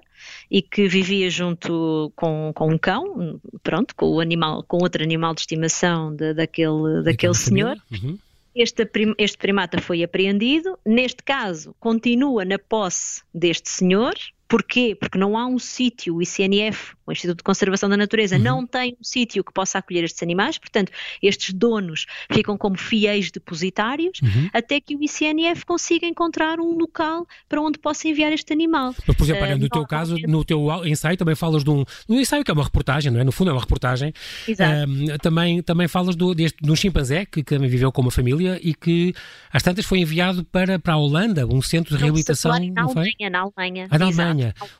e 0.49 0.61
que 0.61 0.87
vivia 0.87 1.29
junto 1.29 2.11
com, 2.15 2.51
com 2.53 2.69
um 2.69 2.77
cão, 2.77 3.39
pronto, 3.63 3.95
com 3.95 4.07
o 4.07 4.19
animal, 4.19 4.63
com 4.63 4.77
outro 4.77 5.03
animal 5.03 5.33
de 5.33 5.41
estimação 5.41 6.15
de, 6.15 6.33
daquele, 6.33 7.03
daquele 7.03 7.33
senhor. 7.33 7.77
Uhum. 7.91 8.17
Este, 8.55 8.89
este 9.19 9.37
primata 9.37 9.79
foi 9.79 10.03
apreendido, 10.03 10.79
neste 10.83 11.21
caso 11.21 11.75
continua 11.79 12.43
na 12.43 12.57
posse 12.57 13.21
deste 13.33 13.69
senhor, 13.69 14.15
Porquê? 14.47 14.95
Porque 14.99 15.17
não 15.17 15.37
há 15.37 15.45
um 15.45 15.59
sítio, 15.59 16.15
o 16.15 16.21
ICNF, 16.21 16.95
o 17.05 17.11
Instituto 17.11 17.37
de 17.37 17.43
Conservação 17.43 17.89
da 17.89 17.97
Natureza, 17.97 18.37
uhum. 18.37 18.43
não 18.43 18.67
tem 18.67 18.95
um 18.99 19.03
sítio 19.03 19.43
que 19.43 19.51
possa 19.51 19.79
acolher 19.79 20.03
estes 20.03 20.23
animais, 20.23 20.57
portanto, 20.57 20.91
estes 21.21 21.53
donos 21.53 22.05
ficam 22.31 22.57
como 22.57 22.77
fiéis 22.77 23.29
depositários, 23.29 24.19
uhum. 24.21 24.49
até 24.53 24.79
que 24.79 24.95
o 24.95 25.03
ICNF 25.03 25.65
consiga 25.65 26.05
encontrar 26.05 26.59
um 26.59 26.77
local 26.77 27.27
para 27.49 27.61
onde 27.61 27.77
possa 27.77 28.07
enviar 28.07 28.31
este 28.31 28.53
animal. 28.53 28.95
Mas, 29.05 29.17
por 29.17 29.23
exemplo, 29.23 29.45
uh, 29.45 29.57
no 29.57 29.69
teu 29.69 29.85
caso, 29.85 30.17
no 30.27 30.45
teu 30.45 30.85
ensaio 30.85 31.17
também 31.17 31.35
falas 31.35 31.63
de 31.63 31.69
um, 31.69 31.83
um 32.07 32.19
ensaio 32.19 32.43
que 32.43 32.51
é 32.51 32.53
uma 32.53 32.63
reportagem, 32.63 33.11
não 33.11 33.19
é? 33.19 33.23
No 33.23 33.31
fundo 33.31 33.49
é 33.49 33.53
uma 33.53 33.61
reportagem. 33.61 34.13
Exato. 34.47 34.89
Uh, 34.89 35.17
também, 35.19 35.61
também 35.61 35.87
falas 35.87 36.15
do, 36.15 36.33
deste, 36.33 36.57
de 36.61 36.71
um 36.71 36.75
chimpanzé 36.75 37.25
que, 37.25 37.43
que 37.43 37.55
também 37.55 37.69
viveu 37.69 37.91
com 37.91 38.01
uma 38.01 38.11
família 38.11 38.59
e 38.61 38.73
que 38.73 39.13
às 39.51 39.61
tantas 39.61 39.85
foi 39.85 39.99
enviado 39.99 40.43
para, 40.45 40.79
para 40.79 40.93
a 40.93 40.97
Holanda, 40.97 41.45
um 41.45 41.61
centro 41.61 41.95
de 41.95 42.01
reabilitação, 42.01 42.51
não 42.73 42.89
foi? 42.89 43.11
Na 43.29 43.39
Alemanha, 43.39 43.87
ah, 43.89 43.97
na 43.97 44.05
Alemanha. 44.05 44.36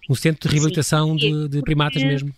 Um 0.10 0.16
centro 0.16 0.48
de 0.48 0.56
reabilitação 0.56 1.16
de, 1.16 1.48
de, 1.48 1.62
primatas 1.62 2.04
mesmo. 2.04 2.34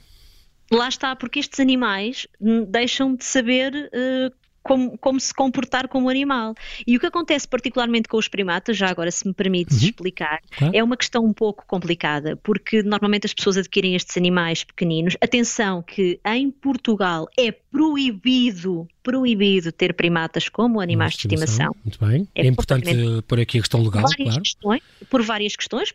Lá 0.72 0.88
está, 0.88 1.16
porque 1.16 1.40
estes 1.40 1.60
animais 1.60 2.28
deixam 2.68 3.16
de 3.16 3.26
saber 3.26 3.74
uh, 3.74 4.32
como, 4.64 4.98
como, 4.98 5.20
se 5.20 5.34
comportar 5.34 5.88
como 5.88 6.10
animal. 6.10 6.54
E 6.86 6.96
o 6.96 7.00
que 7.00 7.06
acontece 7.06 7.48
particularmente 7.48 8.08
com 8.08 8.18
os 8.18 8.28
primatas, 8.28 8.78
já 8.78 8.88
agora 8.88 9.10
se 9.10 9.28
me 9.28 9.34
permites 9.34 9.82
uhum. 9.82 9.90
explicar, 9.90 10.40
claro. 10.58 10.76
é 10.76 10.84
uma 10.84 10.98
questão 10.98 11.26
um 11.26 11.34
pouco 11.34 11.66
complicada, 11.66 12.36
porque 12.38 12.84
normalmente 12.84 13.26
as 13.26 13.34
pessoas 13.34 13.58
adquirem 13.58 13.96
estes 13.96 14.16
animais 14.18 14.64
pequeninos. 14.64 15.16
Atenção 15.22 15.82
que 15.82 16.20
em 16.26 16.52
Portugal 16.52 17.28
é 17.38 17.52
proibido, 17.52 18.88
proibido 19.02 19.72
ter 19.72 19.94
primatas 19.94 20.50
como 20.50 20.80
animais 20.80 21.14
de 21.14 21.28
estimação. 21.28 21.76
Muito 21.84 22.06
bem. 22.06 22.28
É, 22.36 22.44
é 22.44 22.48
importante 22.48 22.92
por 23.28 23.40
aqui 23.40 23.58
a 23.58 23.62
questão 23.62 23.82
legal, 23.82 24.06
claro. 24.16 24.42
Questões, 24.42 24.82
por 25.10 25.24
várias 25.24 25.56
questões, 25.56 25.92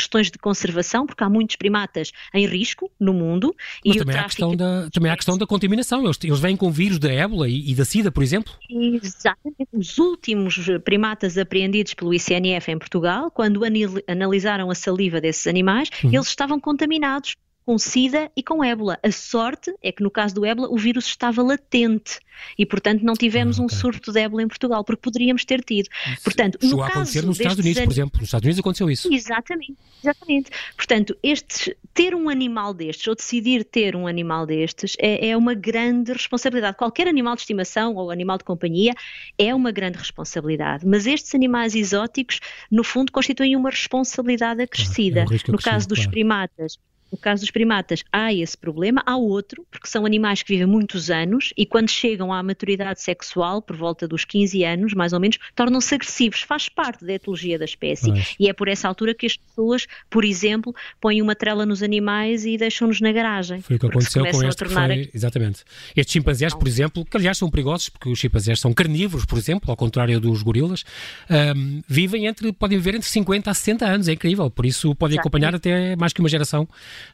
questões 0.00 0.30
de 0.30 0.38
conservação, 0.38 1.06
porque 1.06 1.22
há 1.22 1.28
muitos 1.28 1.56
primatas 1.56 2.12
em 2.34 2.46
risco 2.46 2.90
no 2.98 3.12
mundo. 3.12 3.54
Mas 3.84 3.96
e 3.96 3.98
também, 3.98 4.16
há 4.16 4.20
a 4.20 4.24
questão 4.24 4.56
da, 4.56 4.90
também 4.90 5.10
há 5.10 5.14
a 5.14 5.16
questão 5.16 5.38
da 5.38 5.46
contaminação. 5.46 6.04
Eles, 6.04 6.18
eles 6.22 6.40
vêm 6.40 6.56
com 6.56 6.70
vírus 6.70 6.98
da 6.98 7.10
ébola 7.10 7.48
e, 7.48 7.70
e, 7.70 7.74
da 7.74 7.84
sida, 7.84 8.10
por 8.10 8.22
exemplo? 8.22 8.52
Exatamente. 8.68 9.68
Os 9.72 9.98
últimos 9.98 10.58
primatas 10.84 11.36
apreendidos 11.36 11.94
pelo 11.94 12.14
ICNF 12.14 12.70
em 12.70 12.78
Portugal, 12.78 13.30
quando 13.30 13.60
analisaram 14.06 14.70
a 14.70 14.74
saliva 14.74 15.20
desses 15.20 15.46
animais, 15.46 15.88
uhum. 16.02 16.10
eles 16.12 16.28
estavam 16.28 16.58
contaminados 16.58 17.34
com 17.64 17.78
SIDA 17.78 18.30
e 18.36 18.42
com 18.42 18.64
ébola. 18.64 18.98
A 19.02 19.12
sorte 19.12 19.72
é 19.82 19.92
que 19.92 20.02
no 20.02 20.10
caso 20.10 20.34
do 20.34 20.44
ébola 20.44 20.68
o 20.68 20.76
vírus 20.76 21.06
estava 21.06 21.42
latente 21.42 22.18
e, 22.58 22.66
portanto, 22.66 23.02
não 23.02 23.14
tivemos 23.14 23.58
ah, 23.58 23.64
okay. 23.64 23.76
um 23.76 23.80
surto 23.80 24.12
de 24.12 24.20
ébola 24.20 24.42
em 24.42 24.48
Portugal, 24.48 24.84
porque 24.84 25.00
poderíamos 25.00 25.44
ter 25.44 25.62
tido. 25.62 25.88
Portanto, 26.22 26.58
Chegou 26.60 26.78
no 26.78 26.82
a 26.82 26.88
acontecer 26.88 27.24
nos 27.24 27.38
Estados 27.38 27.58
Unidos, 27.58 27.82
por 27.82 27.92
exemplo. 27.92 28.18
Nos 28.18 28.28
Estados 28.28 28.44
Unidos 28.44 28.60
aconteceu 28.60 28.90
isso. 28.90 29.12
Exatamente, 29.12 29.76
exatamente. 30.02 30.50
Portanto, 30.76 31.16
estes, 31.22 31.74
ter 31.94 32.14
um 32.14 32.28
animal 32.28 32.74
destes, 32.74 33.06
ou 33.06 33.14
decidir 33.14 33.64
ter 33.64 33.94
um 33.94 34.06
animal 34.06 34.46
destes, 34.46 34.96
é, 34.98 35.28
é 35.28 35.36
uma 35.36 35.54
grande 35.54 36.12
responsabilidade. 36.12 36.76
Qualquer 36.76 37.08
animal 37.08 37.34
de 37.34 37.42
estimação 37.42 37.94
ou 37.94 38.10
animal 38.10 38.38
de 38.38 38.44
companhia 38.44 38.94
é 39.38 39.54
uma 39.54 39.70
grande 39.70 39.98
responsabilidade. 39.98 40.86
Mas 40.86 41.06
estes 41.06 41.34
animais 41.34 41.74
exóticos, 41.74 42.40
no 42.70 42.82
fundo, 42.82 43.12
constituem 43.12 43.56
uma 43.56 43.70
responsabilidade 43.70 44.62
acrescida. 44.62 45.24
Claro, 45.24 45.42
é 45.46 45.50
um 45.50 45.52
no 45.52 45.58
caso 45.58 45.88
dos 45.88 45.98
claro. 45.98 46.10
primatas, 46.10 46.78
no 47.10 47.18
caso 47.18 47.42
dos 47.42 47.50
primatas, 47.50 48.04
há 48.12 48.32
esse 48.32 48.56
problema, 48.56 49.02
há 49.04 49.16
outro, 49.16 49.66
porque 49.70 49.88
são 49.88 50.06
animais 50.06 50.42
que 50.42 50.52
vivem 50.52 50.66
muitos 50.66 51.10
anos 51.10 51.52
e 51.56 51.66
quando 51.66 51.90
chegam 51.90 52.32
à 52.32 52.42
maturidade 52.42 53.00
sexual, 53.00 53.60
por 53.60 53.76
volta 53.76 54.06
dos 54.06 54.24
15 54.24 54.64
anos, 54.64 54.94
mais 54.94 55.12
ou 55.12 55.20
menos, 55.20 55.38
tornam-se 55.54 55.94
agressivos, 55.94 56.42
faz 56.42 56.68
parte 56.68 57.04
da 57.04 57.14
etologia 57.14 57.58
da 57.58 57.64
espécie. 57.64 58.10
Mas... 58.10 58.34
E 58.38 58.48
é 58.48 58.52
por 58.52 58.68
essa 58.68 58.86
altura 58.86 59.14
que 59.14 59.26
as 59.26 59.36
pessoas, 59.36 59.86
por 60.08 60.24
exemplo, 60.24 60.74
põem 61.00 61.20
uma 61.20 61.34
trela 61.34 61.66
nos 61.66 61.82
animais 61.82 62.44
e 62.44 62.56
deixam-nos 62.56 63.00
na 63.00 63.12
garagem. 63.12 63.60
Foi 63.60 63.76
o 63.76 63.78
que 63.78 63.86
aconteceu 63.86 64.24
com 64.24 64.44
este 64.44 64.64
foi, 64.66 65.10
exatamente. 65.14 65.64
Estes 65.96 66.12
chimpanzés, 66.12 66.54
por 66.54 66.68
exemplo, 66.68 67.04
que 67.04 67.16
aliás 67.16 67.38
são 67.38 67.50
perigosos, 67.50 67.88
porque 67.88 68.08
os 68.08 68.18
chimpanzés 68.18 68.60
são 68.60 68.72
carnívoros, 68.72 69.24
por 69.24 69.38
exemplo, 69.38 69.70
ao 69.70 69.76
contrário 69.76 70.20
dos 70.20 70.42
gorilas, 70.42 70.84
um, 71.28 71.82
vivem 71.88 72.26
entre, 72.26 72.52
podem 72.52 72.78
viver 72.78 72.96
entre 72.96 73.08
50 73.08 73.50
a 73.50 73.54
60 73.54 73.86
anos, 73.86 74.08
é 74.08 74.12
incrível, 74.12 74.50
por 74.50 74.64
isso 74.64 74.94
podem 74.94 75.14
Exatamente. 75.14 75.20
acompanhar 75.20 75.54
até 75.54 75.96
mais 75.96 76.12
que 76.12 76.20
uma 76.20 76.28
geração 76.28 76.68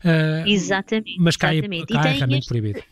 Uh, 0.05 0.49
exatamente. 0.49 1.17
Mas 1.19 1.37
cá, 1.37 1.55
exatamente. 1.55 1.93
É, 1.93 1.97
cá 1.97 2.09
é 2.09 2.13
realmente 2.13 2.39
este... 2.41 2.49
proibido 2.49 2.83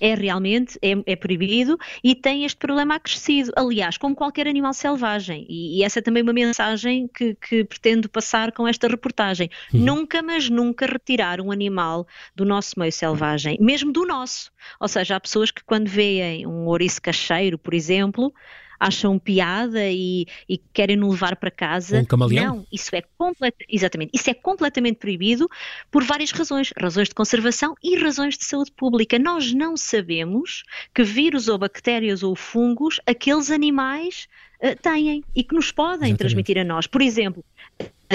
é 0.00 0.14
realmente 0.14 0.78
é, 0.80 0.92
é, 1.06 1.14
proibido 1.14 1.78
e 2.02 2.14
tem 2.14 2.44
este 2.44 2.56
problema 2.56 2.94
acrescido. 2.94 3.52
Aliás, 3.54 3.98
como 3.98 4.16
qualquer 4.16 4.48
animal 4.48 4.72
selvagem, 4.72 5.46
e, 5.48 5.78
e 5.78 5.84
essa 5.84 5.98
é 5.98 6.02
também 6.02 6.22
uma 6.22 6.32
mensagem 6.32 7.08
que, 7.14 7.34
que 7.34 7.64
pretendo 7.64 8.08
passar 8.08 8.50
com 8.50 8.66
esta 8.66 8.88
reportagem. 8.88 9.50
Uhum. 9.72 9.80
Nunca, 9.80 10.22
mas 10.22 10.48
nunca 10.48 10.86
retirar 10.86 11.40
um 11.40 11.52
animal 11.52 12.06
do 12.34 12.44
nosso 12.44 12.80
meio 12.80 12.90
selvagem, 12.90 13.58
mesmo 13.60 13.92
do 13.92 14.06
nosso. 14.06 14.50
Ou 14.80 14.88
seja, 14.88 15.16
há 15.16 15.20
pessoas 15.20 15.50
que 15.50 15.62
quando 15.62 15.88
veem 15.88 16.46
um 16.46 16.66
ouriço 16.66 17.02
cacheiro, 17.02 17.58
por 17.58 17.74
exemplo, 17.74 18.32
acham 18.80 19.18
piada 19.18 19.86
e, 19.90 20.26
e 20.48 20.56
querem 20.72 20.96
nos 20.96 21.12
levar 21.12 21.36
para 21.36 21.50
casa. 21.50 22.00
Um 22.00 22.04
camaleão? 22.06 22.56
Não, 22.56 22.66
isso 22.72 22.96
é 22.96 23.02
complet, 23.18 23.54
exatamente, 23.68 24.10
isso 24.14 24.30
é 24.30 24.34
completamente 24.34 24.96
proibido 24.96 25.46
por 25.90 26.02
várias 26.02 26.30
razões, 26.30 26.72
razões 26.80 27.08
de 27.08 27.14
conservação 27.14 27.74
e 27.82 27.96
razões 27.96 28.38
de 28.38 28.44
saúde 28.44 28.72
pública. 28.72 29.18
Nós 29.18 29.52
não 29.52 29.76
sabemos 29.76 30.62
que 30.94 31.04
vírus 31.04 31.46
ou 31.46 31.58
bactérias 31.58 32.22
ou 32.22 32.34
fungos 32.34 32.98
aqueles 33.06 33.50
animais 33.50 34.26
uh, 34.62 34.74
têm 34.80 35.22
e 35.36 35.44
que 35.44 35.54
nos 35.54 35.70
podem 35.70 35.94
exatamente. 35.94 36.18
transmitir 36.18 36.58
a 36.58 36.64
nós. 36.64 36.86
Por 36.86 37.02
exemplo, 37.02 37.44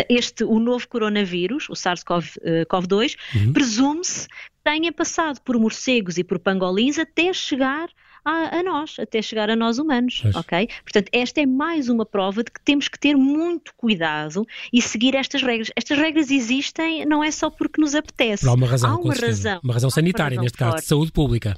este, 0.10 0.44
o 0.44 0.60
novo 0.60 0.88
coronavírus, 0.88 1.70
o 1.70 1.74
SARS-CoV-2, 1.74 3.16
uhum. 3.36 3.54
presume-se 3.54 4.28
que 4.28 4.36
tenha 4.64 4.92
passado 4.92 5.40
por 5.42 5.58
morcegos 5.60 6.18
e 6.18 6.24
por 6.24 6.40
pangolins 6.40 6.98
até 6.98 7.32
chegar 7.32 7.88
a, 8.26 8.58
a 8.58 8.64
nós, 8.64 8.98
até 9.00 9.22
chegar 9.22 9.50
a 9.50 9.56
nós 9.56 9.78
humanos, 9.78 10.20
pois. 10.24 10.36
ok? 10.36 10.68
Portanto, 10.84 11.10
esta 11.12 11.42
é 11.42 11.46
mais 11.46 11.88
uma 11.88 12.06
prova 12.06 12.44
de 12.44 12.52
que 12.52 12.60
temos 12.60 12.88
que 12.88 13.00
ter 13.00 13.16
muito 13.16 13.72
cuidado 13.78 14.46
e 14.74 14.82
seguir 14.82 15.16
estas 15.16 15.44
regras. 15.44 15.72
Estas 15.76 15.98
regras 15.98 16.32
existem 16.32 17.06
não 17.06 17.24
é 17.24 17.30
só 17.30 17.50
porque 17.52 17.80
nos 17.80 17.94
apetece. 17.94 18.46
Por 18.46 18.56
uma 18.56 18.68
razão, 18.68 18.90
Há 18.90 18.96
uma 18.98 19.14
razão. 19.14 19.60
Uma 19.64 19.74
razão 19.74 19.90
sanitária, 19.92 20.38
uma 20.38 20.44
razão 20.44 20.44
neste 20.44 20.58
caso, 20.58 20.78
de 20.78 20.86
saúde 20.86 21.12
pública. 21.12 21.56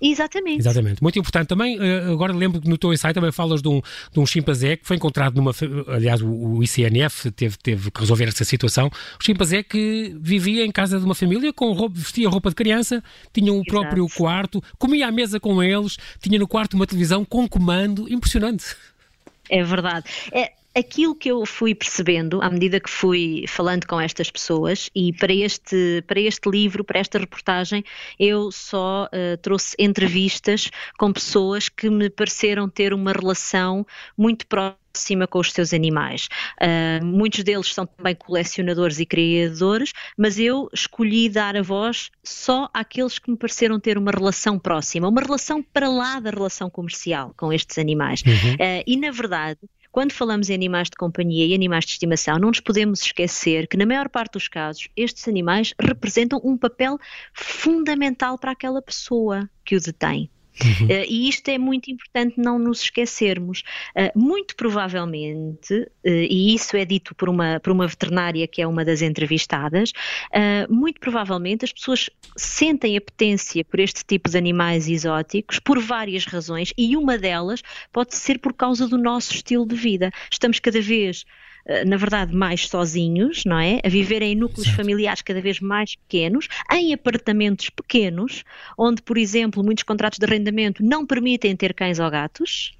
Exatamente. 0.00 0.58
Exatamente. 0.58 1.02
Muito 1.02 1.18
importante 1.18 1.48
também, 1.48 1.78
eh, 1.80 2.10
agora 2.10 2.32
lembro 2.32 2.60
que 2.60 2.68
no 2.68 2.76
teu 2.76 2.92
ensaio 2.92 3.14
também 3.14 3.32
falas 3.32 3.62
de 3.62 3.68
um, 3.68 3.80
de 4.12 4.20
um 4.20 4.26
chimpanzé 4.26 4.76
que 4.76 4.86
foi 4.86 4.96
encontrado 4.96 5.36
numa. 5.36 5.52
Aliás, 5.88 6.20
o 6.22 6.62
ICNF 6.62 7.30
teve, 7.30 7.56
teve 7.58 7.90
que 7.90 8.00
resolver 8.00 8.24
essa 8.24 8.44
situação. 8.44 8.88
O 9.20 9.24
chimpanzé 9.24 9.62
que 9.62 10.14
vivia 10.20 10.64
em 10.64 10.70
casa 10.70 10.98
de 10.98 11.04
uma 11.04 11.14
família, 11.14 11.52
com 11.52 11.72
roupa, 11.72 11.94
vestia 11.96 12.28
roupa 12.28 12.50
de 12.50 12.56
criança, 12.56 13.02
tinha 13.32 13.52
o 13.52 13.60
um 13.60 13.64
próprio 13.64 14.06
quarto, 14.08 14.62
comia 14.78 15.08
à 15.08 15.12
mesa 15.12 15.40
com 15.40 15.62
eles, 15.62 15.96
tinha 16.20 16.38
no 16.38 16.48
quarto 16.48 16.74
uma 16.74 16.86
televisão 16.86 17.24
com 17.24 17.48
comando. 17.48 18.12
Impressionante. 18.12 18.76
É 19.48 19.62
verdade. 19.62 20.06
É, 20.32 20.52
aquilo 20.74 21.14
que 21.14 21.30
eu 21.30 21.46
fui 21.46 21.74
percebendo 21.74 22.42
à 22.42 22.50
medida 22.50 22.80
que 22.80 22.90
fui 22.90 23.44
falando 23.46 23.86
com 23.86 24.00
estas 24.00 24.30
pessoas 24.30 24.90
e 24.94 25.12
para 25.12 25.32
este, 25.32 26.02
para 26.06 26.20
este 26.20 26.50
livro, 26.50 26.82
para 26.82 26.98
esta 26.98 27.18
reportagem, 27.18 27.84
eu 28.18 28.50
só 28.50 29.06
uh, 29.06 29.36
trouxe 29.38 29.76
entrevistas 29.78 30.70
com 30.98 31.12
pessoas 31.12 31.68
que 31.68 31.88
me 31.88 32.10
pareceram 32.10 32.68
ter 32.68 32.92
uma 32.92 33.12
relação 33.12 33.86
muito 34.18 34.46
próxima 34.46 35.26
com 35.28 35.38
os 35.40 35.52
seus 35.52 35.72
animais. 35.72 36.28
Uh, 36.60 37.04
muitos 37.04 37.42
deles 37.44 37.72
são 37.72 37.86
também 37.86 38.14
colecionadores 38.14 38.98
e 38.98 39.06
criadores, 39.06 39.92
mas 40.16 40.38
eu 40.38 40.68
escolhi 40.72 41.28
dar 41.28 41.56
a 41.56 41.62
voz 41.62 42.10
só 42.22 42.68
àqueles 42.72 43.18
que 43.18 43.30
me 43.30 43.36
pareceram 43.36 43.78
ter 43.78 43.98
uma 43.98 44.10
relação 44.10 44.58
próxima, 44.58 45.08
uma 45.08 45.20
relação 45.20 45.62
para 45.62 45.88
lá 45.88 46.20
da 46.20 46.30
relação 46.30 46.68
comercial 46.68 47.32
com 47.36 47.52
estes 47.52 47.78
animais. 47.78 48.22
Uhum. 48.24 48.54
Uh, 48.54 48.84
e 48.86 48.96
na 48.96 49.10
verdade, 49.10 49.58
quando 49.94 50.10
falamos 50.10 50.50
em 50.50 50.54
animais 50.54 50.90
de 50.90 50.96
companhia 50.96 51.46
e 51.46 51.54
animais 51.54 51.84
de 51.84 51.92
estimação, 51.92 52.36
não 52.36 52.48
nos 52.48 52.58
podemos 52.58 53.00
esquecer 53.00 53.68
que, 53.68 53.76
na 53.76 53.86
maior 53.86 54.08
parte 54.08 54.32
dos 54.32 54.48
casos, 54.48 54.88
estes 54.96 55.28
animais 55.28 55.72
representam 55.80 56.40
um 56.42 56.58
papel 56.58 56.98
fundamental 57.32 58.36
para 58.36 58.50
aquela 58.50 58.82
pessoa 58.82 59.48
que 59.64 59.76
o 59.76 59.80
detém. 59.80 60.28
Uhum. 60.62 60.86
Uh, 60.86 61.04
e 61.08 61.28
isto 61.28 61.48
é 61.48 61.58
muito 61.58 61.90
importante 61.90 62.34
não 62.38 62.58
nos 62.58 62.82
esquecermos. 62.82 63.62
Uh, 63.96 64.18
muito 64.18 64.54
provavelmente, 64.56 65.74
uh, 65.74 65.88
e 66.04 66.54
isso 66.54 66.76
é 66.76 66.84
dito 66.84 67.14
por 67.14 67.28
uma, 67.28 67.58
por 67.60 67.72
uma 67.72 67.86
veterinária 67.86 68.46
que 68.46 68.62
é 68.62 68.66
uma 68.66 68.84
das 68.84 69.02
entrevistadas, 69.02 69.92
muito 70.68 71.00
provavelmente 71.00 71.64
as 71.64 71.72
pessoas 71.72 72.10
sentem 72.36 72.96
apetência 72.96 73.64
por 73.64 73.80
este 73.80 74.04
tipo 74.04 74.28
de 74.28 74.36
animais 74.36 74.88
exóticos 74.88 75.58
por 75.58 75.78
várias 75.80 76.24
razões 76.24 76.72
e 76.76 76.96
uma 76.96 77.16
delas 77.18 77.62
pode 77.92 78.14
ser 78.14 78.38
por 78.38 78.52
causa 78.52 78.86
do 78.86 78.98
nosso 78.98 79.34
estilo 79.34 79.66
de 79.66 79.74
vida. 79.74 80.10
Estamos 80.30 80.58
cada 80.58 80.80
vez 80.80 81.24
na 81.86 81.96
verdade, 81.96 82.34
mais 82.34 82.68
sozinhos, 82.68 83.44
não 83.44 83.58
é? 83.58 83.80
A 83.84 83.88
viver 83.88 84.22
em 84.22 84.34
núcleos 84.34 84.66
Exato. 84.66 84.76
familiares 84.76 85.22
cada 85.22 85.40
vez 85.40 85.60
mais 85.60 85.96
pequenos, 85.96 86.48
em 86.72 86.92
apartamentos 86.92 87.70
pequenos, 87.70 88.44
onde, 88.78 89.02
por 89.02 89.16
exemplo, 89.16 89.64
muitos 89.64 89.84
contratos 89.84 90.18
de 90.18 90.26
arrendamento 90.26 90.84
não 90.84 91.06
permitem 91.06 91.56
ter 91.56 91.72
cães 91.74 91.98
ou 91.98 92.10
gatos. 92.10 92.72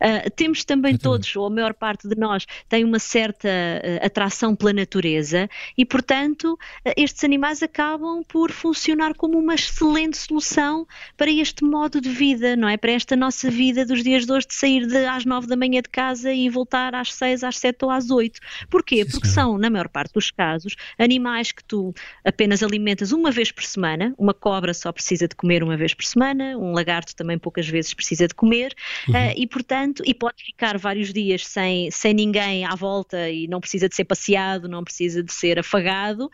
Uh, 0.00 0.30
temos 0.30 0.64
também 0.64 0.96
todos, 0.96 1.34
ou 1.36 1.46
a 1.46 1.50
maior 1.50 1.74
parte 1.74 2.08
de 2.08 2.16
nós, 2.16 2.46
tem 2.68 2.84
uma 2.84 2.98
certa 2.98 3.48
uh, 3.48 4.06
atração 4.06 4.54
pela 4.54 4.72
natureza 4.72 5.48
e, 5.76 5.84
portanto, 5.84 6.54
uh, 6.54 6.92
estes 6.96 7.24
animais 7.24 7.62
acabam 7.62 8.22
por 8.28 8.50
funcionar 8.50 9.14
como 9.14 9.38
uma 9.38 9.54
excelente 9.54 10.16
solução 10.16 10.86
para 11.16 11.30
este 11.30 11.64
modo 11.64 12.00
de 12.00 12.08
vida, 12.08 12.56
não 12.56 12.68
é? 12.68 12.76
Para 12.76 12.92
esta 12.92 13.16
nossa 13.16 13.50
vida 13.50 13.84
dos 13.84 14.02
dias 14.02 14.26
de 14.26 14.32
hoje 14.32 14.46
de 14.46 14.54
sair 14.54 14.86
de, 14.86 15.06
às 15.06 15.24
nove 15.24 15.46
da 15.46 15.56
manhã 15.56 15.80
de 15.80 15.88
casa 15.88 16.32
e 16.32 16.48
voltar 16.48 16.94
às 16.94 17.12
seis, 17.12 17.42
às 17.42 17.58
sete 17.58 17.84
ou 17.84 17.90
às 17.90 18.10
oito. 18.10 18.40
Porquê? 18.70 19.04
Porque 19.04 19.28
são, 19.28 19.58
na 19.58 19.70
maior 19.70 19.88
parte 19.88 20.12
dos 20.12 20.30
casos, 20.30 20.76
animais 20.98 21.52
que 21.52 21.64
tu 21.64 21.94
apenas 22.24 22.62
alimentas 22.62 23.12
uma 23.12 23.30
vez 23.30 23.50
por 23.50 23.64
semana, 23.64 24.14
uma 24.18 24.34
cobra 24.34 24.74
só 24.74 24.92
precisa 24.92 25.28
de 25.28 25.34
comer 25.34 25.62
uma 25.62 25.76
vez 25.76 25.94
por 25.94 26.04
semana, 26.04 26.56
um 26.58 26.72
lagarto 26.72 27.14
também 27.14 27.38
poucas 27.38 27.68
vezes 27.68 27.94
precisa 27.94 28.26
de 28.26 28.34
comer, 28.34 28.74
uhum. 29.08 29.14
e 29.36 29.46
portanto, 29.54 30.02
e 30.04 30.12
pode 30.12 30.42
ficar 30.42 30.76
vários 30.76 31.12
dias 31.12 31.46
sem, 31.46 31.88
sem 31.88 32.12
ninguém 32.12 32.64
à 32.64 32.74
volta 32.74 33.30
e 33.30 33.46
não 33.46 33.60
precisa 33.60 33.88
de 33.88 33.94
ser 33.94 34.04
passeado, 34.04 34.68
não 34.68 34.82
precisa 34.82 35.22
de 35.22 35.32
ser 35.32 35.60
afagado, 35.60 36.28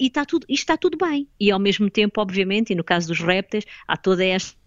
e 0.00 0.06
está 0.06 0.24
tudo, 0.24 0.46
está 0.48 0.74
tudo 0.74 0.96
bem. 0.96 1.28
E 1.38 1.50
ao 1.50 1.58
mesmo 1.58 1.90
tempo, 1.90 2.22
obviamente, 2.22 2.72
e 2.72 2.74
no 2.74 2.82
caso 2.82 3.08
dos 3.08 3.20
répteis, 3.20 3.66
há 3.86 3.98
toda 3.98 4.24
esta 4.24 4.63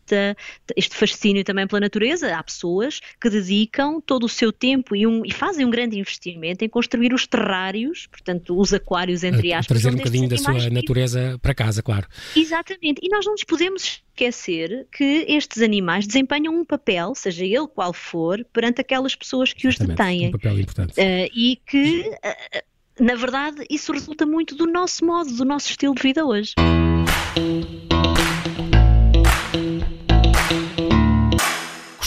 este 0.76 0.96
fascínio 0.96 1.44
também 1.44 1.68
pela 1.68 1.80
natureza. 1.80 2.36
Há 2.36 2.44
pessoas 2.44 3.00
que 3.20 3.30
dedicam 3.30 4.02
todo 4.02 4.26
o 4.26 4.30
seu 4.30 4.52
tempo 4.52 4.96
e, 4.96 5.06
um, 5.06 5.26
e 5.26 5.32
fazem 5.32 5.66
um 5.66 5.70
grande 5.70 5.98
investimento 6.00 6.64
em 6.64 6.70
construir 6.70 7.14
os 7.14 7.26
terrários, 7.28 8.08
portanto, 8.08 8.58
os 8.58 8.74
aquários, 8.74 9.24
entre 9.24 9.54
aspas. 9.54 9.82
Trazer 9.82 9.96
um 9.96 9.98
bocadinho 9.98 10.30
da 10.30 10.38
sua 10.38 10.70
natureza 10.70 11.38
para 11.42 11.54
casa, 11.54 11.82
claro. 11.82 12.08
Exatamente. 12.36 13.00
E 13.04 13.10
nós 13.10 13.26
não 13.26 13.34
nos 13.34 13.44
podemos 13.44 13.84
esquecer 13.84 14.88
que 14.92 15.26
estes 15.28 15.62
animais 15.62 16.08
desempenham 16.08 16.54
um 16.54 16.66
papel, 16.66 17.14
seja 17.16 17.46
ele 17.46 17.68
qual 17.68 17.94
for, 17.94 18.44
perante 18.52 18.82
aquelas 18.82 19.16
pessoas 19.16 19.54
que 19.54 19.68
Exatamente. 19.68 19.92
os 19.92 19.98
detêm. 19.98 20.28
Um 20.30 20.32
papel 20.32 20.60
importante. 20.60 20.92
Uh, 21.00 21.30
e 21.36 21.60
que. 21.66 22.10
Uh, 22.10 22.78
na 23.00 23.14
verdade, 23.14 23.64
isso 23.70 23.92
resulta 23.92 24.26
muito 24.26 24.56
do 24.56 24.66
nosso 24.66 25.06
modo, 25.06 25.32
do 25.32 25.46
nosso 25.46 25.70
estilo 25.70 25.94
de 25.94 26.02
vida 26.02 26.26
hoje. 26.26 26.54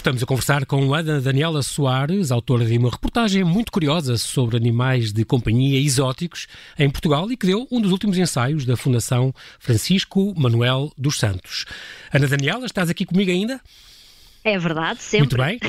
Estamos 0.01 0.23
a 0.23 0.27
conversar 0.27 0.65
com 0.65 0.95
a 0.95 1.03
Daniela 1.03 1.63
Soares, 1.63 2.31
autora 2.31 2.65
de 2.65 2.79
uma 2.79 2.89
reportagem 2.89 3.45
muito 3.45 3.71
curiosa 3.71 4.17
sobre 4.17 4.57
animais 4.57 5.13
de 5.13 5.27
companhia 5.27 5.79
exóticos 5.79 6.47
em 6.79 6.89
Portugal 6.89 7.31
e 7.31 7.37
que 7.37 7.47
deu 7.47 7.69
um 7.71 7.79
dos 7.83 7.93
últimos 7.93 8.17
ensaios 8.17 8.65
da 8.65 8.79
Fundação 8.79 9.31
Francisco 9.59 10.33
Manuel 10.35 10.91
dos 10.97 11.19
Santos. 11.19 11.67
Ana 12.11 12.27
Daniela, 12.27 12.65
estás 12.65 12.89
aqui 12.89 13.05
comigo 13.05 13.31
ainda? 13.31 13.61
É 14.43 14.59
verdade, 14.59 15.03
sempre. 15.03 15.37
Muito 15.37 15.37
bem. 15.37 15.61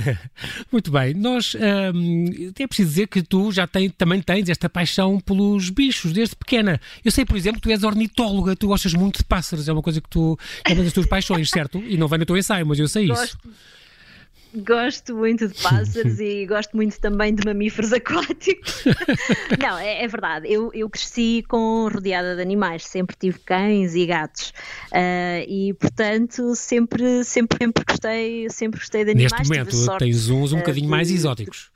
Muito 0.70 0.90
bem. 0.90 1.14
Nós, 1.14 1.54
hum, 1.94 2.52
é 2.58 2.66
preciso 2.66 2.90
dizer 2.90 3.06
que 3.06 3.22
tu 3.22 3.50
já 3.50 3.66
tem, 3.66 3.88
também 3.88 4.20
tens 4.20 4.48
esta 4.48 4.68
paixão 4.68 5.18
pelos 5.18 5.70
bichos 5.70 6.12
desde 6.12 6.36
pequena. 6.36 6.78
Eu 7.02 7.10
sei, 7.10 7.24
por 7.24 7.36
exemplo, 7.36 7.60
que 7.60 7.68
tu 7.68 7.72
és 7.72 7.82
ornitóloga, 7.82 8.54
tu 8.54 8.66
gostas 8.66 8.92
muito 8.92 9.18
de 9.18 9.24
pássaros, 9.24 9.68
é 9.68 9.72
uma 9.72 9.82
coisa 9.82 10.00
que 10.00 10.08
tu, 10.08 10.38
é 10.64 10.74
uma 10.74 10.84
das 10.84 10.92
tuas 10.92 11.06
paixões, 11.06 11.48
certo? 11.48 11.78
E 11.78 11.96
não 11.96 12.08
vem 12.08 12.18
no 12.18 12.26
teu 12.26 12.36
ensaio, 12.36 12.66
mas 12.66 12.78
eu 12.78 12.88
sei 12.88 13.06
Gosto. 13.06 13.24
isso. 13.24 13.38
Gosto 14.54 15.14
muito 15.14 15.46
de 15.46 15.54
pássaros 15.62 16.18
e 16.18 16.44
gosto 16.44 16.76
muito 16.76 16.98
também 17.00 17.34
de 17.34 17.44
mamíferos 17.44 17.92
aquáticos. 17.94 18.84
Não, 19.60 19.78
é, 19.78 20.02
é 20.02 20.08
verdade. 20.08 20.52
Eu, 20.52 20.70
eu, 20.74 20.90
cresci 20.90 21.44
com 21.48 21.88
rodeada 21.88 22.34
de 22.34 22.42
animais, 22.42 22.84
sempre 22.84 23.16
tive 23.16 23.38
cães 23.38 23.94
e 23.94 24.06
gatos 24.06 24.52
uh, 24.92 25.44
e, 25.46 25.72
portanto, 25.74 26.54
sempre, 26.56 27.22
sempre, 27.22 27.58
sempre 27.64 27.84
gostei, 27.86 28.50
sempre 28.50 28.80
gostei 28.80 29.04
de 29.04 29.12
animais. 29.12 29.48
Neste 29.48 29.48
momento 29.48 29.98
tens 29.98 30.28
uns 30.28 30.52
um 30.52 30.56
uh, 30.56 30.58
bocadinho 30.58 30.88
mais 30.88 31.10
exóticos. 31.10 31.70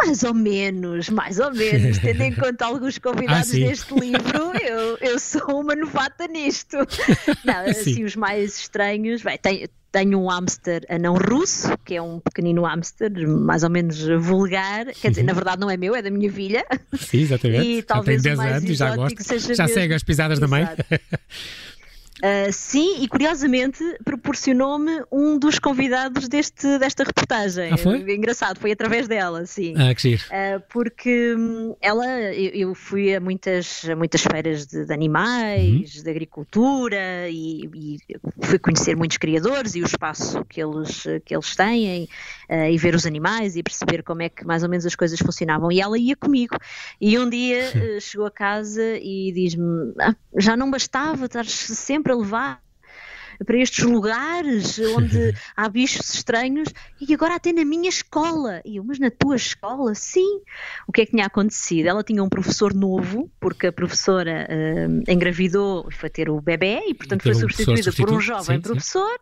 Mais 0.00 0.22
ou 0.22 0.32
menos, 0.32 1.08
mais 1.08 1.38
ou 1.40 1.52
menos, 1.52 1.98
tendo 2.00 2.22
em 2.22 2.32
conta 2.32 2.66
alguns 2.66 2.98
convidados 2.98 3.50
ah, 3.50 3.56
deste 3.56 3.94
livro, 3.94 4.52
eu, 4.62 4.96
eu 5.00 5.18
sou 5.18 5.60
uma 5.60 5.74
novata 5.74 6.26
nisto. 6.28 6.76
Não, 7.44 7.66
assim, 7.66 8.04
os 8.04 8.14
mais 8.14 8.58
estranhos, 8.60 9.22
bem, 9.22 9.36
tem, 9.38 9.68
tenho 9.90 10.20
um 10.20 10.28
hamster 10.28 10.84
anão 10.88 11.16
russo, 11.16 11.76
que 11.84 11.96
é 11.96 12.02
um 12.02 12.20
pequenino 12.20 12.62
hamster, 12.62 13.10
mais 13.26 13.64
ou 13.64 13.70
menos 13.70 13.98
vulgar. 14.20 14.86
Quer 14.86 15.10
dizer, 15.10 15.24
na 15.24 15.32
verdade 15.32 15.60
não 15.60 15.70
é 15.70 15.76
meu, 15.76 15.94
é 15.94 16.02
da 16.02 16.10
minha 16.10 16.30
filha. 16.30 16.64
Sim, 16.96 17.22
exatamente. 17.22 17.66
E 17.66 17.82
talvez 17.82 18.22
já 18.22 18.30
tem 18.30 18.38
10 18.38 18.56
anos 18.56 18.70
e 18.70 18.74
já 18.74 18.96
gosta. 18.96 19.54
Já 19.54 19.66
segue 19.66 19.94
as 19.94 20.02
pisadas 20.02 20.38
da 20.38 20.46
mãe. 20.46 20.66
Uh, 22.18 22.52
sim, 22.52 23.00
e 23.00 23.06
curiosamente 23.06 23.82
proporcionou-me 24.04 25.04
um 25.10 25.38
dos 25.38 25.60
convidados 25.60 26.28
deste, 26.28 26.78
desta 26.78 27.04
reportagem. 27.04 27.72
Ah, 27.72 27.76
foi? 27.76 28.00
Engraçado, 28.12 28.58
foi 28.58 28.72
através 28.72 29.06
dela, 29.06 29.46
sim. 29.46 29.74
Ah, 29.76 29.94
que 29.94 30.02
giro. 30.02 30.22
Uh, 30.24 30.60
porque 30.68 31.34
hum, 31.36 31.76
ela, 31.80 32.06
eu, 32.32 32.68
eu, 32.68 32.74
fui 32.74 33.14
a 33.14 33.20
muitas, 33.20 33.84
muitas 33.96 34.22
feiras 34.22 34.66
de, 34.66 34.84
de 34.84 34.92
animais, 34.92 35.94
uhum. 35.94 36.02
de 36.02 36.10
agricultura 36.10 37.28
e, 37.30 37.68
e, 37.72 37.98
fui 38.42 38.58
conhecer 38.58 38.96
muitos 38.96 39.16
criadores 39.16 39.76
e 39.76 39.82
o 39.82 39.86
espaço 39.86 40.44
que 40.46 40.60
eles, 40.60 41.04
que 41.24 41.34
eles 41.34 41.54
têm 41.54 42.08
uh, 42.50 42.68
e 42.68 42.76
ver 42.78 42.96
os 42.96 43.06
animais 43.06 43.54
e 43.54 43.62
perceber 43.62 44.02
como 44.02 44.22
é 44.22 44.28
que 44.28 44.44
mais 44.44 44.64
ou 44.64 44.68
menos 44.68 44.84
as 44.84 44.96
coisas 44.96 45.20
funcionavam. 45.20 45.70
E 45.70 45.80
ela 45.80 45.96
ia 45.96 46.16
comigo. 46.16 46.56
E 47.00 47.16
um 47.16 47.30
dia 47.30 48.00
chegou 48.00 48.26
a 48.26 48.30
casa 48.30 48.98
e 49.00 49.30
diz-me: 49.32 49.92
ah, 50.00 50.14
já 50.36 50.56
não 50.56 50.68
bastava 50.68 51.26
estar 51.26 51.46
sempre 51.46 52.07
para 52.08 52.16
levar 52.16 52.62
para 53.46 53.56
estes 53.58 53.84
lugares 53.84 54.80
onde 54.96 55.32
há 55.54 55.68
bichos 55.68 56.12
estranhos 56.12 56.68
e 57.00 57.14
agora 57.14 57.36
até 57.36 57.52
na 57.52 57.64
minha 57.64 57.88
escola. 57.88 58.60
E 58.64 58.78
eu, 58.78 58.84
mas 58.84 58.98
na 58.98 59.10
tua 59.10 59.36
escola? 59.36 59.94
Sim. 59.94 60.40
O 60.88 60.92
que 60.92 61.02
é 61.02 61.04
que 61.04 61.12
tinha 61.12 61.26
acontecido? 61.26 61.86
Ela 61.86 62.02
tinha 62.02 62.24
um 62.24 62.28
professor 62.28 62.74
novo, 62.74 63.30
porque 63.38 63.68
a 63.68 63.72
professora 63.72 64.48
uh, 64.50 65.12
engravidou 65.12 65.86
e 65.88 65.94
foi 65.94 66.10
ter 66.10 66.28
o 66.28 66.40
bebê 66.40 66.80
e, 66.88 66.94
portanto, 66.94 67.22
foi 67.22 67.34
substituída 67.34 67.92
por 67.92 68.10
um 68.10 68.20
jovem 68.20 68.56
sim, 68.56 68.62
professor 68.62 69.12
sim. 69.12 69.18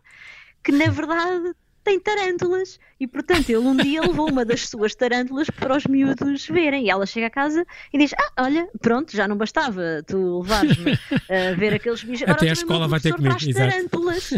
que, 0.63 0.71
na 0.71 0.85
verdade, 0.89 1.53
tem 1.87 1.99
tarântulas. 2.01 2.77
E 2.99 3.07
portanto, 3.07 3.49
ele 3.49 3.59
um 3.59 3.75
dia 3.75 4.01
levou 4.01 4.29
uma 4.29 4.43
das 4.43 4.67
suas 4.67 4.93
tarântulas 4.93 5.49
para 5.49 5.77
os 5.77 5.85
miúdos 5.85 6.45
verem. 6.47 6.85
E 6.85 6.89
ela 6.89 7.05
chega 7.05 7.27
a 7.27 7.29
casa 7.29 7.65
e 7.93 7.97
diz: 7.97 8.13
Ah, 8.13 8.43
olha, 8.43 8.67
pronto, 8.81 9.15
já 9.15 9.25
não 9.25 9.37
bastava 9.37 10.03
tu 10.05 10.41
levares-me 10.41 10.99
a 11.29 11.55
ver 11.55 11.75
aqueles 11.75 12.03
bichos. 12.03 12.27
Até 12.27 12.49
a 12.49 12.53
escola 12.53 12.87
vai 12.89 12.99
ter 12.99 13.13
comigo. 13.13 13.35
tarântulas. 13.53 14.31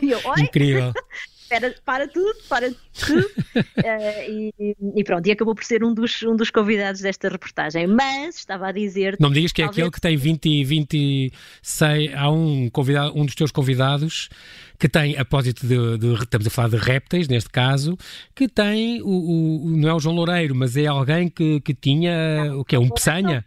E 0.00 0.10
eu, 0.10 0.20
Incrível. 0.38 0.92
Para, 1.54 1.74
para 1.84 2.08
tudo, 2.08 2.36
para 2.48 2.70
tudo. 2.70 3.26
uh, 3.56 3.70
e, 4.28 4.76
e, 4.96 5.04
pronto, 5.04 5.26
e 5.26 5.30
acabou 5.30 5.54
por 5.54 5.64
ser 5.64 5.84
um 5.84 5.94
dos, 5.94 6.22
um 6.22 6.34
dos 6.34 6.50
convidados 6.50 7.00
desta 7.00 7.28
reportagem. 7.28 7.86
Mas 7.86 8.36
estava 8.36 8.68
a 8.68 8.72
dizer. 8.72 9.16
Não 9.20 9.28
me 9.28 9.36
digas 9.36 9.52
que 9.52 9.62
é 9.62 9.64
aquele 9.64 9.90
que 9.90 10.00
tem 10.00 10.16
20, 10.16 10.64
26. 10.64 12.14
Há 12.14 12.30
um, 12.30 12.68
convidado, 12.70 13.18
um 13.18 13.24
dos 13.24 13.34
teus 13.34 13.50
convidados 13.50 14.28
que 14.78 14.88
tem, 14.88 15.16
apósito 15.16 15.66
de, 15.66 15.98
de, 15.98 16.14
estamos 16.14 16.46
a 16.46 16.50
falar 16.50 16.68
de 16.68 16.76
répteis, 16.76 17.28
neste 17.28 17.48
caso, 17.48 17.96
que 18.34 18.48
tem, 18.48 19.00
o, 19.02 19.64
o, 19.64 19.76
não 19.76 19.88
é 19.88 19.94
o 19.94 20.00
João 20.00 20.16
Loureiro, 20.16 20.54
mas 20.54 20.76
é 20.76 20.86
alguém 20.86 21.28
que, 21.28 21.60
que 21.60 21.72
tinha, 21.72 22.44
não, 22.46 22.60
o 22.60 22.64
que 22.64 22.74
é, 22.74 22.78
um 22.78 22.88
peçanha? 22.88 23.44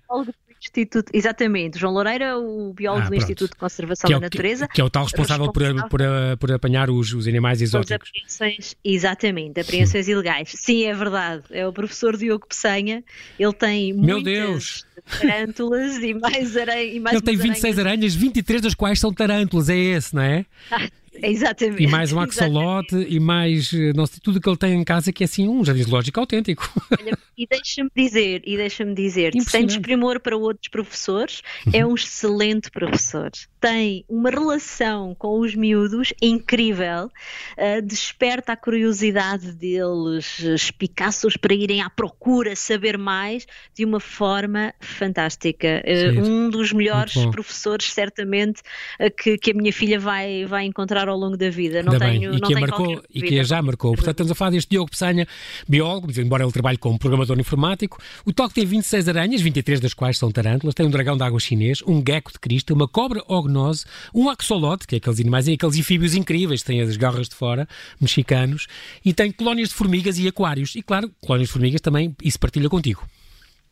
Instituto, 0.68 1.12
exatamente, 1.14 1.80
João 1.80 1.94
Loureiro 1.94 2.24
é 2.24 2.36
o 2.36 2.74
biólogo 2.74 3.08
ah, 3.08 3.10
do 3.10 3.16
Instituto 3.16 3.52
de 3.52 3.58
Conservação 3.58 4.10
é 4.10 4.14
da 4.14 4.20
Natureza. 4.20 4.68
Que, 4.68 4.82
é 4.82 4.84
o 4.84 4.90
tal 4.90 5.04
responsável, 5.04 5.46
responsável 5.46 5.88
por, 5.90 6.00
por, 6.00 6.38
por, 6.40 6.52
apanhar 6.52 6.90
os, 6.90 7.14
os 7.14 7.28
animais 7.28 7.62
exóticos. 7.62 8.10
Apreensões, 8.10 8.76
exatamente, 8.84 9.60
apreensões 9.60 10.08
ilegais. 10.08 10.52
Sim, 10.56 10.86
é 10.86 10.94
verdade. 10.94 11.44
É 11.52 11.68
o 11.68 11.74
professor 11.74 12.18
Diogo 12.18 12.46
Peçanha. 12.48 13.04
Ele 13.40 13.54
tem 13.54 13.94
Meu 13.94 14.22
Deus! 14.22 14.86
tarântulas 15.22 15.98
e 15.98 16.14
mais 16.14 16.58
aranhas. 16.58 17.14
Ele 17.14 17.22
tem 17.22 17.38
26 17.38 17.80
aranhas. 17.80 17.80
aranhas, 17.80 18.16
23 18.16 18.62
das 18.62 18.74
quais 18.74 19.00
são 19.00 19.14
tarântulas, 19.14 19.70
é 19.70 19.78
esse, 19.78 20.14
não 20.14 20.22
é? 20.22 20.46
Exatamente. 21.22 21.84
E 21.84 21.88
mais 21.88 22.12
um 22.12 22.20
axolote 22.20 22.96
e 22.96 23.20
mais 23.20 23.72
eh, 23.74 23.94
não 23.94 24.06
sei, 24.06 24.20
tudo 24.22 24.40
que 24.40 24.50
ele 24.50 24.58
tem 24.58 24.74
em 24.74 24.84
casa 24.84 25.12
que 25.12 25.24
é 25.24 25.26
assim 25.26 25.48
um 25.48 25.64
jardim 25.64 25.84
zoológico 25.84 26.20
autêntico. 26.20 26.72
Olha, 27.00 27.18
e 27.38 27.46
deixa-me 27.46 27.90
dizer, 27.96 28.42
e 28.46 28.58
deixa-me 28.58 28.96
dizer, 28.96 29.34
sem 29.42 29.66
desprimor 29.66 30.20
para 30.20 30.36
outros 30.36 30.70
professores, 30.70 31.42
é 31.72 31.86
um 31.86 31.94
excelente 31.94 32.72
professor. 32.72 33.30
Tem 33.60 34.04
uma 34.10 34.30
relação 34.30 35.16
com 35.16 35.40
os 35.40 35.54
miúdos 35.54 36.14
incrível, 36.22 37.06
uh, 37.06 37.82
desperta 37.84 38.54
a 38.54 38.58
curiosidade 38.58 39.52
deles, 39.52 40.40
espicaços 40.40 41.38
para 41.38 41.54
irem 41.54 41.82
à 41.82 41.90
procura, 41.90 42.56
saber 42.56 42.98
mais, 42.98 43.46
de 43.74 43.86
uma 43.86 44.00
forma 44.00 44.74
fantástica. 44.80 45.84
Uh, 45.86 46.20
um 46.20 46.50
dos 46.50 46.74
melhores 46.74 47.26
professores, 47.28 47.94
certamente, 47.94 48.62
uh, 49.00 49.14
que, 49.16 49.38
que 49.38 49.52
a 49.52 49.54
minha 49.54 49.74
filha 49.74 50.00
vai, 50.00 50.46
vai 50.46 50.66
encontrar 50.66 51.07
ao 51.10 51.18
longo 51.18 51.38
da 51.38 51.50
vida. 51.50 51.82
Não 51.84 51.98
tenho, 51.98 52.34
e 52.34 52.42
que 52.42 52.54
não 52.54 52.62
marcou 52.62 53.04
e 53.14 53.22
que 53.22 53.44
já 53.44 53.62
marcou. 53.62 53.94
Portanto, 53.94 54.16
estamos 54.16 54.32
a 54.32 54.36
falar 54.36 54.52
deste 54.52 54.70
Diogo 54.70 54.90
Pessanha, 54.90 55.28
biólogo, 55.68 56.08
embora 56.20 56.44
ele 56.44 56.52
trabalhe 56.52 56.78
como 56.78 56.98
programador 56.98 57.40
informático. 57.40 58.00
O 58.26 58.34
toque 58.34 58.56
tem 58.56 58.66
26 58.66 59.08
aranhas, 59.10 59.42
23 59.42 59.80
das 59.80 59.94
quais 59.94 60.18
são 60.18 60.32
tarântulas, 60.32 60.74
tem 60.74 60.86
um 60.86 60.90
dragão 60.90 61.18
de 61.18 61.24
água 61.24 61.40
chinês, 61.40 61.82
um 61.88 62.04
gecko 62.06 62.32
de 62.32 62.40
crista, 62.40 62.74
uma 62.74 62.88
cobra 62.88 63.22
zoonose, 63.28 63.86
um 64.14 64.30
axolote, 64.30 64.88
que 64.88 64.96
é 64.96 64.98
aqueles 64.98 65.20
animais, 65.20 65.48
aqueles 65.48 65.78
anfíbios 65.78 66.16
incríveis, 66.16 66.64
têm 66.64 66.82
as 66.82 66.96
garras 66.98 67.28
de 67.30 67.36
fora, 67.36 67.68
mexicanos, 68.00 68.68
e 69.04 69.14
tem 69.14 69.32
colónias 69.32 69.70
de 69.70 69.76
formigas 69.76 70.18
e 70.20 70.28
aquários. 70.28 70.76
E 70.76 70.82
claro, 70.82 71.12
colónias 71.22 71.50
de 71.50 71.54
formigas 71.54 71.82
também, 71.82 72.16
isso 72.24 72.40
partilha 72.40 72.70
contigo. 72.70 73.04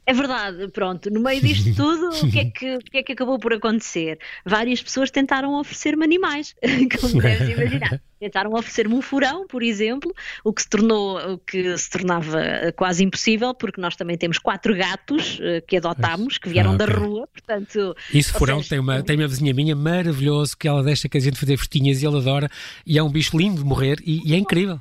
É 0.07 0.13
verdade, 0.13 0.67
pronto, 0.67 1.09
no 1.09 1.19
meio 1.19 1.41
disto 1.41 1.73
tudo, 1.75 2.09
o 2.09 2.31
que, 2.31 2.39
é 2.39 2.45
que, 2.45 2.77
que 2.77 2.97
é 2.97 3.03
que 3.03 3.11
acabou 3.13 3.39
por 3.39 3.53
acontecer? 3.53 4.19
Várias 4.45 4.81
pessoas 4.81 5.09
tentaram 5.09 5.59
oferecer-me 5.59 6.03
animais, 6.03 6.55
como 7.01 7.21
deves 7.21 7.49
imaginar. 7.49 8.01
Tentaram 8.19 8.53
oferecer-me 8.53 8.93
um 8.93 9.01
furão, 9.01 9.45
por 9.45 9.61
exemplo, 9.61 10.13
o 10.43 10.53
que 10.53 10.61
se 10.61 10.69
tornou, 10.69 11.33
o 11.33 11.37
que 11.37 11.77
se 11.77 11.89
tornava 11.89 12.39
quase 12.75 13.03
impossível, 13.03 13.53
porque 13.53 13.81
nós 13.81 13.95
também 13.95 14.17
temos 14.17 14.37
quatro 14.37 14.75
gatos 14.75 15.39
uh, 15.39 15.61
que 15.67 15.77
adotámos, 15.77 16.37
que 16.37 16.47
vieram 16.47 16.71
ah, 16.71 16.75
okay. 16.75 16.87
da 16.87 16.93
rua, 16.93 17.27
portanto... 17.27 17.95
Isso, 18.13 18.33
furão, 18.33 18.59
seja, 18.59 18.69
tem, 18.69 18.79
uma, 18.79 19.03
tem 19.03 19.17
uma 19.17 19.27
vizinha 19.27 19.53
minha 19.53 19.75
maravilhoso, 19.75 20.55
que 20.57 20.67
ela 20.67 20.81
deixa 20.81 21.09
que 21.09 21.17
a 21.17 21.21
gente 21.21 21.37
fazer 21.37 21.57
festinhas 21.57 22.01
e 22.01 22.05
ela 22.05 22.19
adora, 22.19 22.49
e 22.85 22.97
é 22.97 23.03
um 23.03 23.11
bicho 23.11 23.37
lindo 23.37 23.61
de 23.61 23.67
morrer, 23.67 23.97
e, 24.03 24.21
e 24.29 24.33
é 24.33 24.37
incrível 24.37 24.79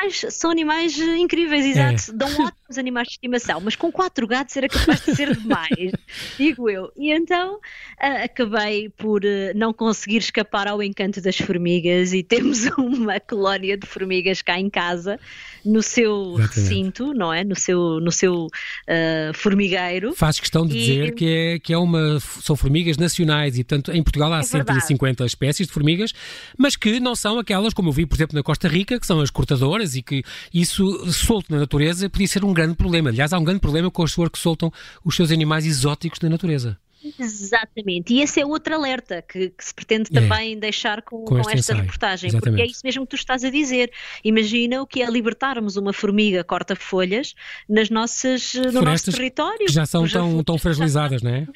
animais, 0.00 0.24
são 0.30 0.50
animais 0.50 0.98
incríveis, 0.98 1.64
exato. 1.64 2.10
É. 2.10 2.14
Dão 2.14 2.28
ótimos 2.28 2.78
animais 2.78 3.08
de 3.08 3.14
estimação, 3.14 3.60
mas 3.60 3.76
com 3.76 3.92
quatro 3.92 4.26
gatos 4.26 4.56
era 4.56 4.68
capaz 4.68 5.04
de 5.04 5.14
ser 5.14 5.36
demais, 5.36 5.92
digo 6.38 6.68
eu. 6.68 6.90
E 6.96 7.12
então 7.12 7.56
uh, 7.56 8.24
acabei 8.24 8.88
por 8.90 9.22
uh, 9.24 9.52
não 9.54 9.72
conseguir 9.72 10.18
escapar 10.18 10.68
ao 10.68 10.82
encanto 10.82 11.20
das 11.20 11.36
formigas 11.36 12.12
e 12.12 12.22
temos 12.22 12.64
uma 12.78 13.20
colónia 13.20 13.76
de 13.76 13.86
formigas 13.86 14.42
cá 14.42 14.58
em 14.58 14.70
casa, 14.70 15.18
no 15.64 15.82
seu 15.82 16.36
Exatamente. 16.38 16.60
recinto, 16.60 17.14
não 17.14 17.32
é? 17.32 17.44
No 17.44 17.54
seu, 17.54 18.00
no 18.00 18.10
seu 18.10 18.46
uh, 18.46 19.34
formigueiro. 19.34 20.14
Faz 20.14 20.40
questão 20.40 20.66
de 20.66 20.76
e... 20.76 20.80
dizer 20.80 21.14
que, 21.14 21.26
é, 21.26 21.58
que 21.58 21.72
é 21.72 21.78
uma, 21.78 22.18
são 22.20 22.56
formigas 22.56 22.96
nacionais 22.96 23.58
e, 23.58 23.64
portanto, 23.64 23.92
em 23.92 24.02
Portugal 24.02 24.32
há 24.32 24.40
é 24.40 24.42
150 24.42 25.26
espécies 25.26 25.66
de 25.66 25.72
formigas, 25.72 26.12
mas 26.56 26.76
que 26.76 26.98
não 26.98 27.14
são 27.14 27.38
aquelas, 27.38 27.74
como 27.74 27.90
eu 27.90 27.92
vi, 27.92 28.06
por 28.06 28.16
exemplo, 28.16 28.36
na 28.36 28.42
Costa 28.42 28.68
Rica, 28.68 28.98
que 28.98 29.06
são 29.06 29.20
as 29.20 29.30
cortadoras 29.30 29.89
e 29.94 30.02
que 30.02 30.22
isso 30.52 31.10
solto 31.12 31.52
na 31.52 31.58
natureza 31.58 32.08
podia 32.08 32.28
ser 32.28 32.44
um 32.44 32.52
grande 32.52 32.74
problema. 32.74 33.10
Aliás, 33.10 33.32
há 33.32 33.38
um 33.38 33.44
grande 33.44 33.60
problema 33.60 33.90
com 33.90 34.02
as 34.02 34.10
pessoas 34.10 34.30
que 34.30 34.38
soltam 34.38 34.72
os 35.04 35.14
seus 35.14 35.30
animais 35.30 35.66
exóticos 35.66 36.20
na 36.20 36.28
natureza. 36.28 36.78
Exatamente, 37.18 38.12
e 38.12 38.20
esse 38.20 38.40
é 38.40 38.44
outro 38.44 38.74
alerta 38.74 39.22
que, 39.22 39.48
que 39.48 39.64
se 39.64 39.72
pretende 39.72 40.10
é. 40.12 40.20
também 40.20 40.58
deixar 40.58 41.00
com, 41.00 41.24
com, 41.24 41.40
com 41.40 41.50
esta 41.50 41.74
reportagem, 41.74 42.28
Exatamente. 42.28 42.58
porque 42.58 42.62
é 42.62 42.70
isso 42.70 42.82
mesmo 42.84 43.06
que 43.06 43.10
tu 43.10 43.16
estás 43.16 43.42
a 43.42 43.50
dizer. 43.50 43.90
Imagina 44.22 44.82
o 44.82 44.86
que 44.86 45.02
é 45.02 45.10
libertarmos 45.10 45.76
uma 45.76 45.94
formiga 45.94 46.44
corta-folhas 46.44 47.34
nas 47.66 47.88
nossas, 47.88 48.54
no 48.54 48.82
nosso 48.82 49.10
território. 49.10 49.66
Que 49.66 49.72
já 49.72 49.86
são 49.86 50.06
tão, 50.06 50.44
tão 50.44 50.58
fragilizadas, 50.58 51.22
não 51.22 51.30
é? 51.30 51.46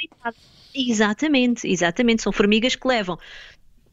Exatamente, 0.75 1.69
exatamente. 1.69 2.23
São 2.23 2.33
formigas 2.33 2.75
que 2.75 2.89
levam 2.89 3.19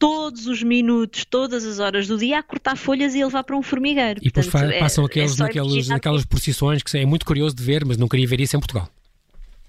todos 0.02 0.48
os 0.48 0.64
minutos, 0.64 1.24
todas 1.24 1.64
as 1.64 1.78
horas 1.78 2.08
do 2.08 2.18
dia 2.18 2.40
a 2.40 2.42
cortar 2.42 2.74
folhas 2.74 3.14
e 3.14 3.22
a 3.22 3.26
levar 3.26 3.44
para 3.44 3.56
um 3.56 3.62
formigueiro. 3.62 4.18
E 4.20 4.24
depois 4.24 4.48
Portanto, 4.48 4.76
passam 4.80 5.04
é, 5.04 5.06
aqueles, 5.06 5.38
é 5.38 5.42
naqueles, 5.44 5.86
naquelas 5.86 6.24
procissões 6.24 6.82
que 6.82 6.98
é 6.98 7.06
muito 7.06 7.24
curioso 7.24 7.54
de 7.54 7.62
ver, 7.62 7.84
mas 7.84 7.96
não 7.96 8.08
queria 8.08 8.26
ver 8.26 8.40
isso 8.40 8.56
em 8.56 8.58
Portugal. 8.58 8.88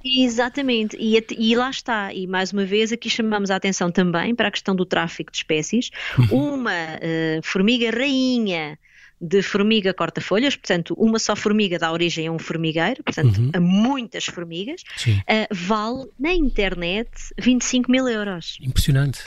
Exatamente, 0.04 0.98
e, 1.00 1.24
e, 1.38 1.56
lá 1.56 1.70
está, 1.70 2.12
e 2.12 2.26
mais 2.26 2.52
uma 2.52 2.66
vez 2.66 2.92
aqui 2.92 3.10
chamamos 3.12 3.52
a 3.52 3.56
atenção 3.56 3.92
também 3.92 4.34
para 4.34 4.48
a 4.48 4.52
questão 4.52 4.76
do 4.76 4.86
tráfico 4.86 5.32
de 5.32 5.38
espécies. 5.38 5.92
Uhum. 6.18 6.56
Uma 6.56 6.72
uh, 6.72 7.42
formiga 7.44 7.92
rainha 7.92 8.78
de 9.24 9.42
formiga 9.42 9.94
corta-folhas, 9.94 10.58
portanto, 10.58 10.94
uma 10.98 11.18
só 11.18 11.34
formiga 11.34 11.80
dá 11.80 11.90
origem 11.90 12.28
a 12.28 12.32
um 12.32 12.38
formigueiro, 12.38 13.02
portanto, 13.02 13.38
uhum. 13.38 13.52
a 13.54 13.60
muitas 13.60 14.26
formigas, 14.26 14.82
uh, 15.08 15.48
vale 15.50 16.10
na 16.20 16.34
internet 16.34 17.10
25 17.40 17.90
mil 17.90 18.06
euros. 18.10 18.58
Impressionante. 18.62 19.20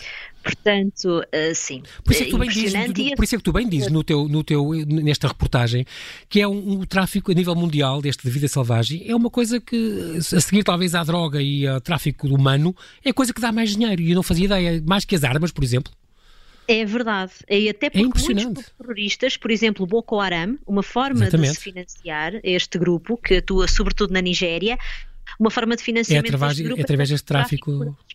Portanto, 0.43 1.09
uh, 1.09 1.55
sim. 1.55 1.83
Por 2.05 2.13
isso 2.13 2.23
é 2.23 2.25
que 2.27 2.31
tu 2.31 2.39
bem 2.39 2.49
dizes, 2.51 2.73
por 3.17 3.25
isso 3.25 3.35
é 3.35 3.39
que 3.39 3.45
tu 3.45 3.53
bem 3.53 3.69
dizes 3.69 3.91
no 3.91 4.05
teu, 4.05 4.29
no 4.29 4.45
teu, 4.45 4.71
nesta 4.87 5.29
reportagem 5.29 5.87
que 6.29 6.43
é 6.43 6.47
um, 6.47 6.73
um 6.73 6.85
tráfico 6.85 7.33
a 7.33 7.35
nível 7.35 7.55
mundial 7.55 8.03
deste 8.03 8.23
de 8.23 8.31
vida 8.31 8.47
selvagem, 8.47 9.03
é 9.09 9.17
uma 9.17 9.31
coisa 9.31 9.59
que, 9.59 10.19
a 10.19 10.41
seguir 10.41 10.63
talvez 10.63 10.95
à 10.95 11.03
droga 11.03 11.41
e 11.41 11.67
ao 11.67 11.81
tráfico 11.81 12.29
humano, 12.29 12.77
é 13.03 13.13
coisa 13.15 13.33
que 13.33 13.41
dá 13.41 13.51
mais 13.51 13.75
dinheiro. 13.75 14.03
E 14.03 14.11
eu 14.11 14.15
não 14.15 14.23
fazia 14.23 14.45
ideia, 14.45 14.83
mais 14.87 15.07
que 15.07 15.17
as 15.17 15.25
armas, 15.25 15.51
por 15.51 15.65
exemplo. 15.65 15.91
É 16.69 16.85
verdade. 16.85 17.33
E 17.49 17.69
até 17.69 17.87
é 17.87 17.91
porque 17.91 18.33
é 18.33 18.35
muitos 18.35 18.71
terroristas, 18.79 19.37
por 19.37 19.51
exemplo, 19.51 19.87
Boko 19.87 20.21
Haram, 20.21 20.59
uma 20.67 20.83
forma 20.83 21.23
Exatamente. 21.23 21.51
de 21.51 21.57
se 21.57 21.63
financiar 21.63 22.33
este 22.43 22.79
grupo, 22.79 23.17
que 23.17 23.37
atua 23.37 23.69
sobretudo 23.69 24.13
na 24.13 24.21
Nigéria, 24.21 24.79
uma 25.39 25.51
forma 25.51 25.77
de 25.77 25.83
financiamento 25.83 26.27
é 26.27 26.29
através, 26.29 26.53
deste 26.53 26.63
grupo, 26.65 26.81
é 26.81 26.85
através 26.85 27.09
deste 27.09 27.27
tráfico. 27.27 27.79
tráfico 27.79 28.07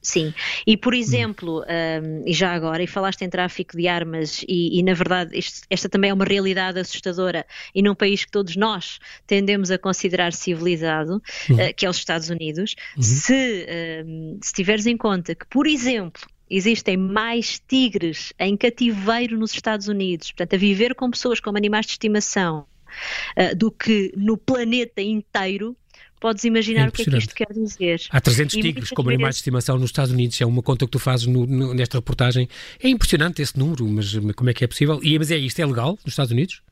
Sim, 0.00 0.32
e 0.66 0.76
por 0.76 0.94
exemplo, 0.94 1.62
um, 1.62 2.22
e 2.24 2.32
já 2.32 2.52
agora, 2.52 2.82
e 2.82 2.86
falaste 2.86 3.22
em 3.22 3.28
tráfico 3.28 3.76
de 3.76 3.88
armas, 3.88 4.44
e, 4.46 4.78
e 4.78 4.82
na 4.84 4.94
verdade 4.94 5.36
esta 5.68 5.88
também 5.88 6.10
é 6.10 6.14
uma 6.14 6.24
realidade 6.24 6.78
assustadora, 6.78 7.44
e 7.74 7.82
num 7.82 7.94
país 7.94 8.24
que 8.24 8.30
todos 8.30 8.54
nós 8.54 9.00
tendemos 9.26 9.70
a 9.70 9.78
considerar 9.78 10.32
civilizado, 10.32 11.16
uh, 11.16 11.74
que 11.76 11.84
é 11.86 11.90
os 11.90 11.96
Estados 11.96 12.30
Unidos, 12.30 12.76
uhum. 12.96 13.02
se, 13.02 13.66
um, 14.06 14.38
se 14.40 14.52
tiveres 14.52 14.86
em 14.86 14.96
conta 14.96 15.34
que, 15.34 15.46
por 15.46 15.66
exemplo, 15.66 16.22
existem 16.50 16.96
mais 16.96 17.60
tigres 17.66 18.32
em 18.38 18.56
cativeiro 18.56 19.38
nos 19.38 19.52
Estados 19.52 19.88
Unidos, 19.88 20.32
portanto, 20.32 20.54
a 20.54 20.58
viver 20.58 20.94
com 20.94 21.10
pessoas 21.10 21.40
como 21.40 21.56
animais 21.56 21.86
de 21.86 21.92
estimação, 21.92 22.66
uh, 23.36 23.56
do 23.56 23.70
que 23.70 24.12
no 24.16 24.36
planeta 24.36 25.00
inteiro, 25.02 25.76
podes 26.20 26.44
imaginar 26.44 26.86
é 26.86 26.88
o 26.88 26.92
que 26.92 27.02
é 27.02 27.04
que 27.04 27.16
isto 27.16 27.34
quer 27.34 27.52
dizer. 27.52 28.00
Há 28.10 28.20
300 28.20 28.54
e 28.56 28.60
tigres 28.60 28.90
como 28.90 29.08
animais 29.08 29.36
de 29.36 29.40
estimação 29.40 29.78
nos 29.78 29.90
Estados 29.90 30.12
Unidos, 30.12 30.40
é 30.40 30.46
uma 30.46 30.62
conta 30.62 30.84
que 30.84 30.90
tu 30.90 30.98
fazes 30.98 31.26
no, 31.26 31.46
no, 31.46 31.74
nesta 31.74 31.98
reportagem. 31.98 32.48
É 32.82 32.88
impressionante 32.88 33.40
esse 33.40 33.58
número, 33.58 33.86
mas 33.86 34.14
como 34.34 34.50
é 34.50 34.54
que 34.54 34.64
é 34.64 34.66
possível? 34.66 35.00
E, 35.02 35.18
mas 35.18 35.30
é 35.30 35.36
isto, 35.36 35.60
é 35.60 35.66
legal 35.66 35.98
nos 36.04 36.12
Estados 36.12 36.32
Unidos? 36.32 36.62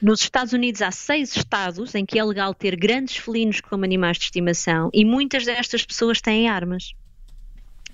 Nos 0.00 0.20
Estados 0.20 0.52
Unidos 0.52 0.82
há 0.82 0.90
seis 0.90 1.36
estados 1.36 1.94
em 1.94 2.04
que 2.04 2.18
é 2.18 2.24
legal 2.24 2.52
ter 2.52 2.74
grandes 2.74 3.16
felinos 3.16 3.60
como 3.60 3.84
animais 3.84 4.18
de 4.18 4.24
estimação 4.24 4.90
e 4.92 5.04
muitas 5.04 5.44
destas 5.44 5.84
pessoas 5.84 6.20
têm 6.20 6.48
armas. 6.48 6.92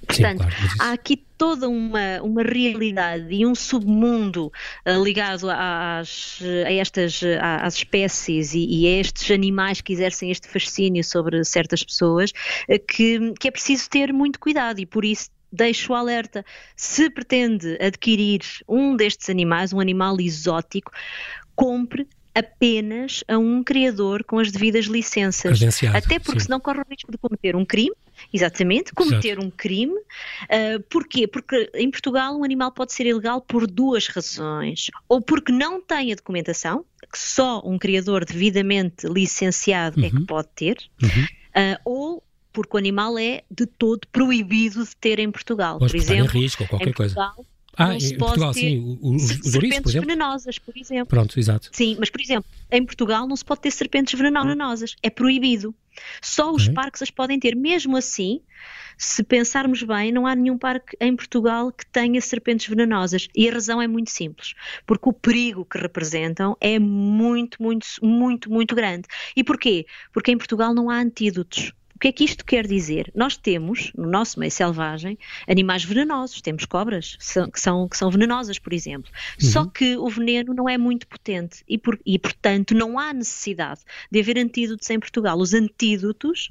Portanto, 0.07 0.43
Sim, 0.43 0.49
claro, 0.49 0.75
há 0.81 0.93
aqui 0.93 1.17
toda 1.37 1.69
uma, 1.69 2.21
uma 2.23 2.43
realidade 2.43 3.27
e 3.31 3.47
um 3.47 3.55
submundo 3.55 4.47
uh, 4.87 5.03
ligado 5.05 5.49
às, 5.51 6.41
a 6.67 6.73
estas 6.73 7.21
às 7.41 7.75
espécies 7.75 8.55
e, 8.55 8.67
e, 8.67 8.87
a 8.87 9.01
estes 9.01 9.31
animais 9.31 9.81
que 9.81 9.93
exercem 9.93 10.31
este 10.31 10.49
fascínio 10.49 11.05
sobre 11.05 11.45
certas 11.45 11.85
pessoas 11.85 12.31
uh, 12.69 12.79
que, 12.87 13.33
que 13.39 13.49
é 13.49 13.51
preciso 13.51 13.89
ter 13.91 14.13
muito 14.13 14.41
cuidado 14.41 14.81
e 14.81 14.87
por 14.87 15.05
isso 15.05 15.31
deixo 15.53 15.93
o 15.93 15.97
alerta. 15.97 16.45
Se 16.77 17.11
pretende 17.11 17.79
adquirir 17.81 18.41
um 18.69 18.97
destes 18.97 19.29
animais, 19.29 19.73
um 19.73 19.81
animal 19.81 20.21
exótico, 20.21 20.93
compre 21.55 22.07
apenas 22.35 23.25
a 23.27 23.37
um 23.37 23.65
criador 23.65 24.23
com 24.23 24.39
as 24.39 24.53
devidas 24.53 24.85
licenças. 24.87 25.59
Até 25.97 26.19
porque 26.19 26.41
sim. 26.41 26.47
senão 26.47 26.61
corre 26.61 26.81
o 26.81 26.85
risco 26.89 27.11
de 27.11 27.19
cometer 27.19 27.57
um 27.57 27.65
crime, 27.65 27.95
exatamente, 28.33 28.93
cometer 28.93 29.33
Exato. 29.33 29.47
um 29.47 29.51
crime. 29.51 29.95
Uh, 29.95 30.83
porquê? 30.89 31.27
Porque 31.27 31.71
em 31.75 31.91
Portugal 31.91 32.37
um 32.39 32.45
animal 32.45 32.73
pode 32.73 32.93
ser 32.93 33.07
ilegal 33.07 33.41
por 33.41 33.67
duas 33.67 34.07
razões. 34.09 34.91
Ou 35.09 35.21
porque 35.21 35.53
não 35.53 35.81
tem 35.81 36.13
a 36.13 36.15
documentação, 36.15 36.85
que 37.11 37.19
só 37.19 37.63
um 37.65 37.79
criador 37.79 38.25
devidamente 38.25 39.07
licenciado 39.07 40.01
uhum. 40.01 40.07
é 40.07 40.11
que 40.11 40.17
uhum. 40.17 40.27
pode 40.27 40.49
ter, 40.55 40.77
uhum. 41.03 41.25
uh, 41.25 41.79
ou 41.85 42.23
porque 42.53 42.77
o 42.77 42.79
animal 42.79 43.19
é 43.19 43.43
de 43.51 43.67
todo 43.67 44.07
proibido 44.11 44.85
de 44.85 44.97
ter 44.97 45.19
em 45.19 45.31
Portugal. 45.31 45.79
Pode 45.79 45.93
por 45.93 45.97
exemplo, 45.97 46.37
em 46.37 46.43
risco 46.43 46.67
qualquer 46.67 46.93
Portugal, 46.93 47.35
coisa 47.35 47.58
ah, 47.79 47.95
em 47.95 48.19
Portugal, 48.19 48.53
sim, 48.53 48.99
os, 49.01 49.31
os 49.31 49.55
ouriços, 49.55 49.81
por 49.81 49.89
exemplo? 49.91 50.09
venenosas, 50.09 50.59
por 50.59 50.77
exemplo. 50.77 51.07
Pronto, 51.07 51.39
exato. 51.39 51.71
Sim, 51.73 51.97
mas, 51.99 52.11
por 52.11 52.21
exemplo, 52.21 52.51
em 52.71 52.85
Portugal 52.85 53.27
não 53.27 53.37
se 53.37 53.45
pode 53.45 53.61
ter 53.61 53.71
serpentes 53.71 54.19
venenosas, 54.19 54.97
é 55.01 55.09
proibido. 55.09 55.73
Só 56.21 56.53
os 56.53 56.69
parques 56.69 57.03
as 57.03 57.11
podem 57.11 57.39
ter. 57.39 57.55
Mesmo 57.55 57.97
assim, 57.97 58.41
se 58.97 59.23
pensarmos 59.23 59.83
bem, 59.83 60.11
não 60.11 60.27
há 60.27 60.35
nenhum 60.35 60.59
parque 60.59 60.97
em 61.01 61.15
Portugal 61.15 61.71
que 61.71 61.87
tenha 61.87 62.21
serpentes 62.21 62.67
venenosas. 62.69 63.29
E 63.35 63.49
a 63.49 63.53
razão 63.53 63.81
é 63.81 63.87
muito 63.87 64.11
simples. 64.11 64.55
Porque 64.85 65.09
o 65.09 65.13
perigo 65.13 65.65
que 65.65 65.79
representam 65.79 66.57
é 66.61 66.79
muito, 66.79 67.63
muito, 67.63 67.87
muito, 68.03 68.51
muito 68.51 68.75
grande. 68.75 69.07
E 69.37 69.45
porquê? 69.45 69.87
Porque 70.13 70.33
em 70.33 70.37
Portugal 70.37 70.75
não 70.75 70.91
há 70.91 70.99
antídotos. 70.99 71.73
O 71.99 72.01
que 72.01 72.07
é 72.07 72.13
que 72.13 72.23
isto 72.23 72.45
quer 72.45 72.65
dizer? 72.65 73.11
Nós 73.13 73.37
temos, 73.37 73.91
no 73.99 74.09
nosso 74.09 74.39
meio 74.39 74.53
selvagem, 74.53 75.19
animais 75.49 75.83
venenosos, 75.83 76.41
temos 76.41 76.65
cobras 76.65 77.17
que 77.51 77.61
são, 77.61 77.89
que 77.89 77.97
são 77.97 78.09
venenosas, 78.09 78.57
por 78.57 78.73
exemplo. 78.73 79.11
Uhum. 79.43 79.51
Só 79.51 79.67
que 79.67 79.97
o 79.97 80.09
veneno 80.09 80.55
não 80.55 80.69
é 80.69 80.79
muito 80.79 81.09
potente 81.09 81.65
e, 81.69 81.77
por, 81.77 81.99
e, 82.07 82.17
portanto, 82.17 82.73
não 82.73 83.01
há 83.01 83.13
necessidade 83.13 83.81
de 84.13 84.21
haver 84.21 84.39
antídotos 84.39 84.89
em 84.89 85.01
Portugal. 85.01 85.37
Os 85.39 85.53
antídotos 85.53 86.51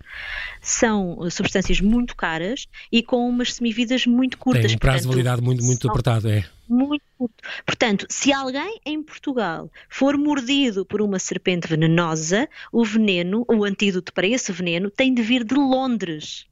são 0.62 1.18
substâncias 1.32 1.80
muito 1.80 2.14
caras 2.14 2.68
e 2.92 3.02
com 3.02 3.30
umas 3.30 3.54
semividas 3.54 4.06
muito 4.06 4.38
curtas. 4.38 4.66
Tem 4.66 4.76
um 4.76 4.78
prazo 4.78 5.08
portanto, 5.08 5.10
de 5.10 5.24
validade 5.24 5.42
muito, 5.42 5.64
muito 5.64 5.84
são, 5.84 5.92
apertado, 5.92 6.28
é 6.28 6.44
muito 6.70 7.04
curto. 7.18 7.44
Portanto, 7.66 8.06
se 8.10 8.32
alguém 8.32 8.80
em 8.86 9.02
Portugal 9.02 9.70
for 9.90 10.18
mordido 10.18 10.86
por 10.86 11.02
uma 11.02 11.20
serpente 11.20 11.68
venenosa, 11.68 12.48
o 12.72 12.84
veneno, 12.84 13.46
o 13.48 13.64
antídoto 13.64 14.14
para 14.14 14.28
esse 14.28 14.52
veneno, 14.52 14.90
tem 14.90 15.14
de 15.14 15.22
vir 15.22 15.44
de 15.44 15.56
Londres. 15.56 16.48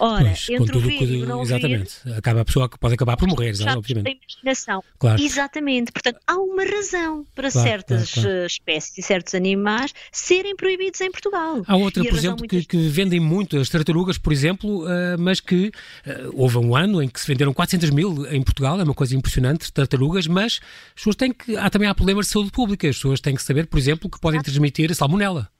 Ora, 0.00 0.24
pois, 0.24 0.48
entre 0.48 0.76
o 0.78 0.80
vir 0.80 1.02
e 1.02 1.22
o 1.22 1.26
não 1.26 1.42
Exatamente. 1.42 1.92
Acaba 2.16 2.40
a 2.40 2.44
pessoa 2.44 2.68
que 2.70 2.78
pode 2.78 2.94
acabar 2.94 3.18
por 3.18 3.28
morrer, 3.28 3.54
já, 3.54 3.76
obviamente. 3.76 4.18
imaginação. 4.18 4.82
Claro. 4.98 5.20
Exatamente. 5.20 5.92
Portanto, 5.92 6.18
há 6.26 6.36
uma 6.36 6.64
razão 6.64 7.26
para 7.34 7.50
claro, 7.50 7.68
certas 7.68 8.12
claro, 8.12 8.28
claro. 8.28 8.46
espécies 8.46 8.98
e 8.98 9.02
certos 9.02 9.34
animais 9.34 9.92
serem 10.10 10.56
proibidos 10.56 11.00
em 11.02 11.10
Portugal. 11.10 11.62
Há 11.66 11.76
outra, 11.76 12.02
por 12.02 12.16
exemplo, 12.16 12.48
que, 12.48 12.64
que, 12.64 12.88
vendem 12.88 13.20
muito, 13.20 13.58
as 13.58 13.68
tartarugas, 13.68 14.16
por 14.16 14.32
exemplo, 14.32 14.84
uh, 14.84 15.18
mas 15.18 15.38
que 15.38 15.66
uh, 15.66 16.32
houve 16.32 16.56
um 16.56 16.74
ano 16.74 17.02
em 17.02 17.08
que 17.08 17.20
se 17.20 17.26
venderam 17.26 17.52
400 17.52 17.90
mil 17.90 18.26
em 18.32 18.42
Portugal, 18.42 18.80
é 18.80 18.84
uma 18.84 18.94
coisa 18.94 19.14
impressionante, 19.14 19.70
tartarugas, 19.70 20.26
mas 20.26 20.60
as 20.88 20.94
pessoas 20.94 21.16
têm 21.16 21.32
que. 21.32 21.56
Há 21.56 21.68
também 21.68 21.88
há 21.88 21.94
problemas 21.94 22.26
de 22.26 22.32
saúde 22.32 22.50
pública. 22.50 22.88
As 22.88 22.96
pessoas 22.96 23.20
têm 23.20 23.34
que 23.34 23.42
saber, 23.42 23.66
por 23.66 23.78
exemplo, 23.78 24.08
que 24.08 24.18
podem 24.18 24.40
transmitir 24.40 24.94
salmonela. 24.94 25.50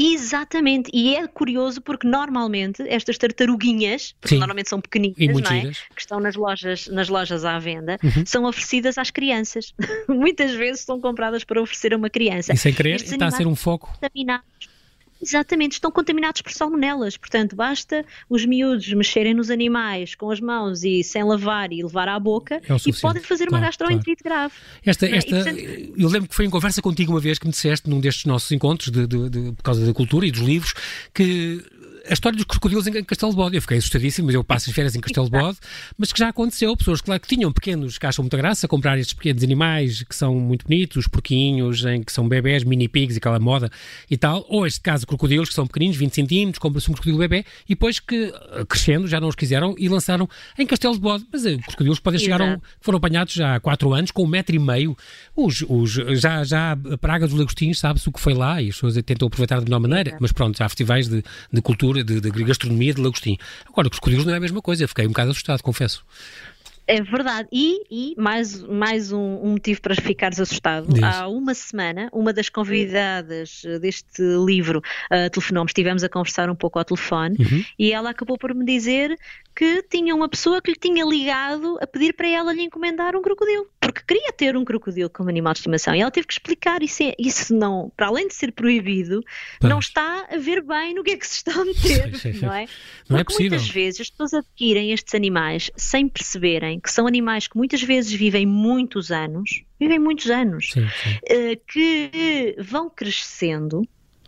Exatamente, 0.00 0.90
e 0.94 1.16
é 1.16 1.26
curioso 1.26 1.82
porque 1.82 2.06
normalmente 2.06 2.82
estas 2.86 3.18
tartaruguinhas, 3.18 4.14
porque 4.20 4.36
Sim. 4.36 4.38
normalmente 4.38 4.68
são 4.68 4.80
pequeninas, 4.80 5.42
não 5.42 5.50
é? 5.50 5.72
que 5.72 6.00
estão 6.00 6.20
nas 6.20 6.36
lojas, 6.36 6.86
nas 6.86 7.08
lojas 7.08 7.44
à 7.44 7.58
venda, 7.58 7.98
uhum. 8.04 8.24
são 8.24 8.44
oferecidas 8.44 8.96
às 8.96 9.10
crianças. 9.10 9.74
Muitas 10.08 10.54
vezes 10.54 10.82
são 10.82 11.00
compradas 11.00 11.42
para 11.42 11.60
oferecer 11.60 11.92
a 11.92 11.96
uma 11.96 12.08
criança. 12.08 12.52
E 12.52 12.56
sem 12.56 12.72
querer, 12.72 13.02
está 13.02 13.26
a 13.26 13.30
ser 13.32 13.48
um 13.48 13.56
foco. 13.56 13.90
Contaminados 13.92 14.77
Exatamente, 15.20 15.72
estão 15.72 15.90
contaminados 15.90 16.42
por 16.42 16.52
salmonelas, 16.52 17.16
portanto 17.16 17.56
basta 17.56 18.04
os 18.28 18.44
miúdos 18.46 18.92
mexerem 18.92 19.34
nos 19.34 19.50
animais 19.50 20.14
com 20.14 20.30
as 20.30 20.40
mãos 20.40 20.84
e 20.84 21.02
sem 21.02 21.24
lavar 21.24 21.72
e 21.72 21.82
levar 21.82 22.08
à 22.08 22.18
boca 22.18 22.56
é 22.56 22.76
e 22.86 22.92
podem 22.92 23.22
fazer 23.22 23.46
claro, 23.46 23.62
uma 23.62 23.66
gastroenterite 23.66 24.22
claro. 24.22 24.50
grave. 24.50 24.54
Esta, 24.84 25.06
é? 25.06 25.16
esta, 25.16 25.34
portanto... 25.34 25.58
Eu 25.96 26.08
lembro 26.08 26.28
que 26.28 26.34
foi 26.34 26.44
em 26.44 26.50
conversa 26.50 26.80
contigo 26.80 27.12
uma 27.12 27.20
vez 27.20 27.38
que 27.38 27.46
me 27.46 27.52
disseste 27.52 27.88
num 27.90 28.00
destes 28.00 28.24
nossos 28.26 28.50
encontros 28.52 28.90
de, 28.90 29.06
de, 29.06 29.28
de, 29.28 29.52
por 29.52 29.62
causa 29.62 29.84
da 29.84 29.92
cultura 29.92 30.26
e 30.26 30.30
dos 30.30 30.40
livros 30.40 30.74
que 31.12 31.64
a 32.08 32.12
história 32.12 32.36
dos 32.36 32.46
crocodilos 32.46 32.86
em 32.86 33.04
Castelo 33.04 33.32
de 33.32 33.36
Bode. 33.36 33.56
Eu 33.56 33.62
fiquei 33.62 33.78
assustadíssimo, 33.78 34.26
mas 34.26 34.34
eu 34.34 34.42
passo 34.42 34.70
as 34.70 34.74
férias 34.74 34.94
em 34.94 35.00
Castelo 35.00 35.26
de 35.26 35.32
Bode, 35.32 35.58
mas 35.96 36.12
que 36.12 36.18
já 36.18 36.28
aconteceu. 36.28 36.76
Pessoas 36.76 37.00
claro, 37.00 37.20
que 37.20 37.28
tinham 37.28 37.52
pequenos, 37.52 37.98
que 37.98 38.06
acham 38.06 38.22
muita 38.22 38.36
graça, 38.36 38.66
comprar 38.66 38.98
estes 38.98 39.12
pequenos 39.12 39.42
animais 39.42 40.02
que 40.02 40.14
são 40.14 40.34
muito 40.34 40.66
bonitos, 40.66 40.96
os 40.96 41.08
porquinhos, 41.08 41.84
em 41.84 42.02
que 42.02 42.12
são 42.12 42.28
bebés, 42.28 42.64
mini 42.64 42.88
pigs, 42.88 43.16
aquela 43.16 43.38
moda 43.38 43.70
e 44.10 44.16
tal. 44.16 44.44
Ou 44.48 44.66
este 44.66 44.80
caso, 44.80 45.06
crocodilos, 45.06 45.48
que 45.48 45.54
são 45.54 45.66
pequeninos, 45.66 45.96
20 45.96 46.14
centímetros, 46.14 46.58
compra-se 46.58 46.90
um 46.90 46.94
crocodilo 46.94 47.18
bebê 47.18 47.44
e 47.66 47.74
depois 47.74 48.00
que, 48.00 48.32
eh, 48.52 48.64
crescendo, 48.66 49.06
já 49.06 49.20
não 49.20 49.28
os 49.28 49.34
quiseram 49.34 49.74
e 49.78 49.88
lançaram 49.88 50.28
em 50.58 50.66
Castelo 50.66 50.94
de 50.94 51.00
Bode. 51.00 51.26
Mas 51.30 51.44
uh, 51.44 51.58
crocodilos 51.58 52.00
podem 52.00 52.20
chegar, 52.20 52.60
foram 52.80 52.98
apanhados 52.98 53.34
já 53.34 53.56
há 53.56 53.60
4 53.60 53.92
anos, 53.92 54.10
com 54.10 54.24
um 54.24 54.26
metro 54.26 54.56
e 54.56 54.58
meio. 54.58 54.96
Os, 55.36 55.64
os, 55.68 55.92
já, 56.18 56.42
já 56.44 56.72
a 56.72 56.98
praga 56.98 57.26
dos 57.26 57.36
lagostinhos, 57.36 57.78
sabe-se 57.78 58.08
o 58.08 58.12
que 58.12 58.20
foi 58.20 58.34
lá 58.34 58.62
e 58.62 58.68
as 58.68 58.74
pessoas 58.74 58.94
tentam 59.04 59.28
aproveitar 59.28 59.58
de 59.58 59.64
melhor 59.64 59.80
maneira. 59.80 60.16
Mas 60.20 60.32
pronto, 60.32 60.56
já 60.56 60.64
há 60.64 60.68
festivais 60.68 61.06
de, 61.08 61.22
de 61.52 61.62
cultura, 61.62 61.97
de, 62.04 62.20
de 62.20 62.44
gastronomia 62.44 62.94
de 62.94 63.00
Lagostim. 63.00 63.36
Agora, 63.66 63.90
crocodilos 63.90 64.24
não 64.24 64.34
é 64.34 64.36
a 64.36 64.40
mesma 64.40 64.62
coisa, 64.62 64.84
eu 64.84 64.88
fiquei 64.88 65.06
um 65.06 65.10
bocado 65.10 65.30
assustado, 65.30 65.62
confesso. 65.62 66.04
É 66.88 67.02
verdade. 67.02 67.46
E, 67.52 67.82
e 67.90 68.14
mais, 68.16 68.62
mais 68.62 69.12
um, 69.12 69.18
um, 69.18 69.50
motivo 69.50 69.82
para 69.82 69.94
ficares 69.94 70.40
assustado. 70.40 70.90
Diz. 70.90 71.02
Há 71.02 71.28
uma 71.28 71.52
semana, 71.52 72.08
uma 72.10 72.32
das 72.32 72.48
convidadas 72.48 73.62
deste 73.78 74.22
livro, 74.22 74.78
uh, 74.78 75.28
telefonou-me, 75.30 75.68
estivemos 75.68 76.02
a 76.02 76.08
conversar 76.08 76.48
um 76.48 76.54
pouco 76.54 76.78
ao 76.78 76.84
telefone 76.86 77.36
uhum. 77.38 77.62
e 77.78 77.92
ela 77.92 78.08
acabou 78.08 78.38
por 78.38 78.54
me 78.54 78.64
dizer 78.64 79.14
que 79.58 79.82
tinha 79.90 80.14
uma 80.14 80.28
pessoa 80.28 80.62
que 80.62 80.70
lhe 80.70 80.76
tinha 80.76 81.04
ligado 81.04 81.80
a 81.82 81.86
pedir 81.86 82.12
para 82.12 82.28
ela 82.28 82.52
lhe 82.52 82.62
encomendar 82.62 83.16
um 83.16 83.20
crocodilo, 83.20 83.66
porque 83.80 84.02
queria 84.06 84.32
ter 84.32 84.56
um 84.56 84.64
crocodilo 84.64 85.10
como 85.10 85.28
animal 85.28 85.52
de 85.52 85.58
estimação. 85.58 85.96
E 85.96 86.00
ela 86.00 86.12
teve 86.12 86.28
que 86.28 86.34
explicar 86.34 86.80
isso, 86.80 87.02
é, 87.02 87.12
isso 87.18 87.52
não, 87.52 87.90
para 87.96 88.06
além 88.06 88.28
de 88.28 88.34
ser 88.34 88.52
proibido, 88.52 89.20
não 89.60 89.80
está 89.80 90.28
a 90.30 90.36
ver 90.36 90.62
bem 90.62 90.94
no 90.94 91.02
que 91.02 91.10
é 91.10 91.16
que 91.16 91.26
se 91.26 91.38
está 91.38 91.60
a 91.60 91.64
meter, 91.64 92.40
não 92.40 92.54
é? 92.54 92.66
Não 93.08 93.18
é 93.18 93.24
porque 93.24 93.42
é 93.42 93.48
muitas 93.48 93.68
vezes 93.68 94.02
as 94.02 94.10
pessoas 94.10 94.32
adquirem 94.34 94.92
estes 94.92 95.12
animais 95.12 95.72
sem 95.76 96.08
perceberem 96.08 96.78
que 96.78 96.92
são 96.92 97.08
animais 97.08 97.48
que 97.48 97.56
muitas 97.56 97.82
vezes 97.82 98.12
vivem 98.12 98.46
muitos 98.46 99.10
anos, 99.10 99.64
vivem 99.80 99.98
muitos 99.98 100.30
anos, 100.30 100.70
sim, 100.70 100.86
sim. 101.02 101.16
Uh, 101.34 101.60
que 101.66 102.54
vão 102.60 102.88
crescendo 102.88 103.82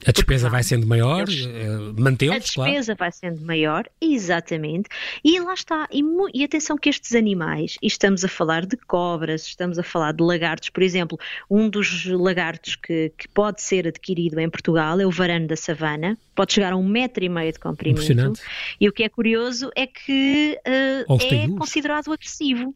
a 0.07 0.13
despesa 0.13 0.49
vai 0.49 0.63
sendo 0.63 0.87
maior, 0.87 1.27
eh, 1.29 2.01
mantê-los, 2.01 2.37
A 2.37 2.39
despesa 2.39 2.95
claro. 2.95 2.99
vai 2.99 3.13
sendo 3.13 3.45
maior, 3.45 3.85
exatamente. 4.01 4.89
E 5.23 5.39
lá 5.41 5.53
está. 5.53 5.89
E, 5.93 6.03
e, 6.35 6.45
atenção 6.45 6.77
que 6.79 6.89
estes 6.89 7.15
animais, 7.15 7.77
e 7.83 7.87
estamos 7.87 8.25
a 8.25 8.29
falar 8.29 8.65
de 8.65 8.77
cobras, 8.77 9.47
estamos 9.47 9.79
a 9.79 9.83
falar 9.83 10.13
de 10.13 10.23
lagartos, 10.23 10.71
por 10.71 10.83
exemplo, 10.83 11.19
um 11.51 11.69
dos 11.69 12.07
lagartos 12.07 12.77
que, 12.77 13.13
que 13.17 13.29
pode 13.29 13.63
ser 13.63 13.87
adquirido 13.87 14.39
em 14.41 14.49
Portugal 14.49 14.99
é 15.01 15.07
o 15.07 15.11
varano 15.11 15.47
da 15.47 15.57
savana, 15.57 16.17
pode 16.35 16.55
chegar 16.55 16.73
a 16.73 16.77
um 16.77 16.87
metro 16.87 17.23
e 17.23 17.29
meio 17.29 17.53
de 17.53 17.59
comprimento. 17.59 18.41
E 18.81 18.89
o 18.89 18.93
que 18.93 19.03
é 19.03 19.09
curioso 19.09 19.71
é 19.77 19.87
que 19.87 20.59
uh, 20.67 21.19
é 21.21 21.49
considerado 21.59 22.13
agressivo 22.13 22.75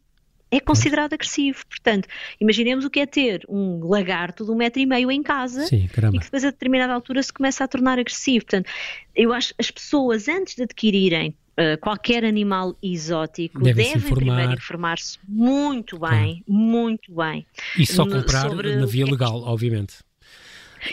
é 0.50 0.60
considerado 0.60 1.14
agressivo. 1.14 1.64
Portanto, 1.68 2.08
imaginemos 2.40 2.84
o 2.84 2.90
que 2.90 3.00
é 3.00 3.06
ter 3.06 3.44
um 3.48 3.86
lagarto 3.86 4.44
de 4.44 4.50
um 4.50 4.54
metro 4.54 4.80
e 4.80 4.86
meio 4.86 5.10
em 5.10 5.22
casa 5.22 5.66
Sim, 5.66 5.88
e 6.12 6.18
que 6.18 6.24
depois 6.24 6.44
a 6.44 6.50
determinada 6.50 6.92
altura 6.92 7.22
se 7.22 7.32
começa 7.32 7.64
a 7.64 7.68
tornar 7.68 7.98
agressivo. 7.98 8.44
Portanto, 8.44 8.70
eu 9.14 9.32
acho 9.32 9.48
que 9.48 9.60
as 9.60 9.70
pessoas 9.70 10.28
antes 10.28 10.54
de 10.54 10.62
adquirirem 10.62 11.34
Uh, 11.56 11.78
qualquer 11.80 12.24
animal 12.24 12.76
exótico 12.82 13.62
devem, 13.62 13.92
devem 13.92 14.12
primeiro 14.12 14.54
informar-se 14.54 15.20
muito 15.28 15.96
bem, 16.00 16.42
claro. 16.44 16.44
muito 16.48 17.14
bem. 17.14 17.46
E 17.78 17.86
só 17.86 18.04
comprar 18.04 18.52
na 18.52 18.86
via 18.86 19.04
é 19.04 19.06
legal, 19.06 19.40
obviamente. 19.40 19.98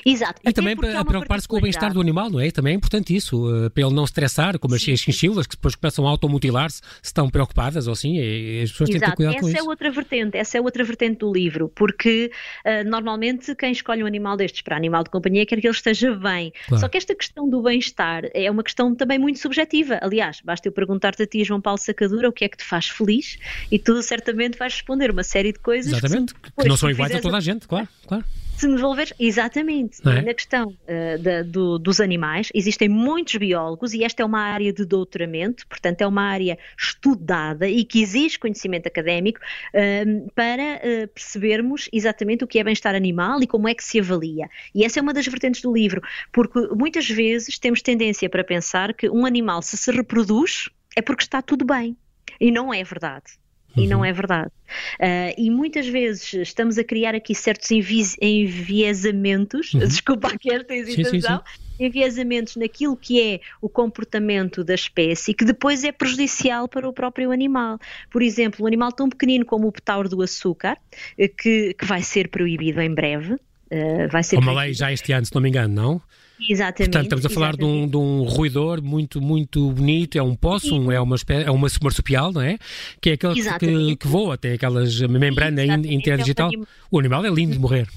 Exato. 0.06 0.41
E, 0.43 0.49
e 0.49 0.54
também 0.54 0.75
para 0.75 1.04
preocupar-se 1.04 1.47
com 1.47 1.58
o 1.58 1.62
bem-estar 1.62 1.93
do 1.93 2.01
animal, 2.01 2.30
não 2.30 2.39
é? 2.39 2.51
Também 2.51 2.73
é 2.73 2.75
importante 2.75 3.15
isso, 3.15 3.47
uh, 3.47 3.69
para 3.69 3.84
ele 3.84 3.93
não 3.93 4.04
estressar, 4.04 4.58
como 4.60 4.75
as 4.75 4.82
chinchilas, 4.82 5.47
que 5.47 5.56
depois 5.56 5.75
começam 5.75 6.08
a 6.08 6.10
automutilar-se, 6.10 6.77
se 6.77 6.84
estão 7.04 7.30
preocupadas 7.30 7.88
ou 7.88 7.93
assim, 7.93 8.19
as 8.62 8.71
pessoas 8.71 8.89
Exato. 8.89 8.91
têm 8.91 8.99
que 8.99 9.06
ter 9.06 9.15
cuidado 9.15 9.34
essa 9.34 9.41
com 9.41 9.47
é 9.47 9.49
isso. 9.49 9.58
Essa 9.58 9.65
é 9.65 9.69
outra 9.69 9.91
vertente, 9.91 10.38
essa 10.38 10.58
é 10.58 10.62
outra 10.62 10.84
vertente 10.84 11.19
do 11.19 11.32
livro, 11.32 11.69
porque 11.69 12.32
uh, 12.65 12.89
normalmente 12.89 13.56
quem 13.56 13.71
escolhe 13.71 14.04
um 14.04 14.08
animal 14.08 14.38
destes 14.38 14.62
para 14.62 14.75
animal 14.75 15.04
de 15.04 15.10
companhia 15.10 15.45
quer 15.45 15.60
que 15.60 15.67
ele 15.67 15.75
esteja 15.75 16.15
bem. 16.15 16.51
Claro. 16.67 16.82
Só 16.82 16.88
que 16.88 16.97
esta 16.97 17.15
questão 17.15 17.49
do 17.49 17.62
bem-estar 17.62 18.23
é 18.34 18.49
uma 18.49 18.63
questão 18.63 18.95
também 18.95 19.19
muito 19.19 19.39
subjetiva. 19.39 19.99
Aliás, 20.01 20.41
basta 20.43 20.67
eu 20.67 20.71
perguntar-te 20.71 21.23
a 21.23 21.27
ti, 21.27 21.43
João 21.43 21.62
Paulo 21.62 21.77
Sacadura, 21.77 22.30
o 22.30 22.32
que 22.32 22.45
é 22.45 22.49
que 22.49 22.58
te 22.58 22.63
faz 22.63 22.88
feliz 22.88 23.38
e 23.71 23.77
tu 23.77 24.01
certamente 24.01 24.58
vais 24.58 24.73
responder 24.73 25.12
uma 25.12 25.23
série 25.23 25.51
de 25.51 25.60
coisas 25.60 25.91
Exatamente, 25.91 26.34
que, 26.34 26.51
que 26.51 26.67
não 26.67 26.77
são 26.77 26.89
iguais 26.89 27.13
a 27.15 27.19
toda 27.19 27.38
a 27.38 27.41
gente, 27.41 27.67
claro, 27.67 27.88
claro 28.08 28.25
se 28.62 28.67
me 28.67 28.76
devolveres, 28.76 29.12
exatamente, 29.19 30.08
é? 30.08 30.21
na 30.21 30.34
questão 30.36 30.67
uh, 30.69 31.17
da, 31.19 31.41
do, 31.41 31.80
dos 31.80 32.00
animais, 32.00 32.50
existem 32.54 32.88
muitos 32.88 33.36
biólogos 33.36 33.91
e 33.95 34.04
esta 34.04 34.21
é 34.21 34.26
uma 34.26 34.39
área 34.39 34.71
de 34.71 34.86
doutoramento, 34.86 35.65
portanto 35.67 36.02
é 36.02 36.06
uma 36.06 36.21
área 36.21 36.60
estudada 36.78 37.67
e 37.67 37.84
que 37.84 38.04
exige 38.04 38.38
conhecimento 38.38 38.86
académico 38.86 39.39
uh, 39.39 40.32
para 40.36 40.76
uh, 40.78 41.08
percebermos 41.08 41.89
exatamente 41.91 42.43
o 42.43 42.47
que 42.47 42.60
é 42.60 42.63
bem-estar 42.63 42.93
animal 42.93 43.41
e 43.41 43.47
como 43.47 43.67
é 43.67 43.74
que 43.74 43.84
se 43.84 44.00
avalia. 44.00 44.47
E 44.76 44.86
essa 44.86 45.00
é 45.00 45.02
uma 45.02 45.13
das 45.13 45.26
vertentes 45.26 45.63
do 45.63 45.74
livro, 45.74 46.00
porque 46.32 46.60
muitas 46.76 47.10
vezes 47.10 47.58
temos 47.58 47.82
tendência 47.82 48.30
para 48.30 48.43
pensar 48.43 48.93
que 48.93 49.10
um 49.10 49.26
animal 49.26 49.63
se 49.63 49.76
se 49.76 49.91
reproduz 49.91 50.69
é 50.95 51.02
porque 51.02 51.24
está 51.24 51.41
tudo 51.41 51.65
bem. 51.65 51.97
E 52.39 52.52
não 52.52 52.71
é 52.71 52.84
verdade. 52.84 53.40
E 53.76 53.88
não 53.88 54.00
uhum. 54.00 54.06
é 54.06 54.14
verdade. 54.14 54.52
Uh, 55.00 55.34
e 55.38 55.50
muitas 55.50 55.88
vezes 55.88 56.34
estamos 56.34 56.78
a 56.78 56.84
criar 56.84 57.16
aqui 57.16 57.34
certos 57.34 57.72
envi 57.72 58.02
enviesamentos, 58.22 59.74
uhum. 59.74 59.80
desculpa 59.82 60.30
aqui 60.30 60.52
esta 60.52 60.74
hesitação, 60.74 61.38
sim, 61.46 61.54
sim, 61.54 61.78
sim. 61.78 61.86
enviesamentos 61.86 62.56
naquilo 62.56 62.98
que 62.98 63.22
é 63.22 63.40
o 63.62 63.70
comportamento 63.70 64.64
da 64.64 64.76
espécie, 64.76 65.34
que 65.34 65.46
depois 65.46 65.84
é 65.84 65.92
prejudicial 65.92 66.68
para 66.68 66.88
o 66.88 66.94
próprio 66.94 67.32
animal. 67.32 67.80
Por 68.10 68.22
exemplo, 68.22 68.64
um 68.64 68.68
animal 68.68 68.92
tão 68.92 69.10
pequenino 69.10 69.46
como 69.46 69.68
o 69.68 69.72
petauro 69.72 70.10
do 70.10 70.22
açúcar, 70.22 70.78
eh, 71.18 71.28
que, 71.28 71.74
que 71.74 71.86
vai 71.86 72.02
ser 72.02 72.30
proibido 72.30 72.82
em 72.82 72.94
breve. 72.94 73.34
Uh, 73.34 74.10
vai 74.12 74.22
ser 74.22 74.38
Uma 74.38 74.64
lei 74.64 74.74
já 74.74 74.92
este 74.92 75.14
ano, 75.14 75.26
se 75.26 75.34
não 75.34 75.42
me 75.42 75.48
engano, 75.48 75.74
não? 75.74 76.02
Exatamente. 76.49 76.91
Portanto, 76.91 77.04
estamos 77.04 77.25
a 77.25 77.30
falar 77.30 77.56
de 77.56 77.63
um, 77.65 77.88
de 77.88 77.97
um, 77.97 78.23
ruidor 78.23 78.82
muito, 78.82 79.21
muito 79.21 79.71
bonito, 79.71 80.17
é 80.17 80.23
um 80.23 80.36
possum, 80.36 80.91
é 80.91 80.99
uma, 80.99 81.15
é 81.45 81.51
uma 81.51 81.67
marsupial, 81.82 82.32
não 82.32 82.41
é? 82.41 82.58
Que 82.99 83.12
é 83.12 83.13
aquele 83.13 83.36
que, 83.36 83.95
que, 83.97 84.08
voa, 84.08 84.38
tem 84.38 84.54
aquelas 84.54 84.99
membrana 85.01 85.63
interdigital. 85.63 86.51
É 86.54 86.58
um 86.58 86.65
o 86.89 86.99
animal 86.99 87.25
é 87.25 87.30
lindo 87.30 87.54
de 87.54 87.60
morrer. 87.60 87.88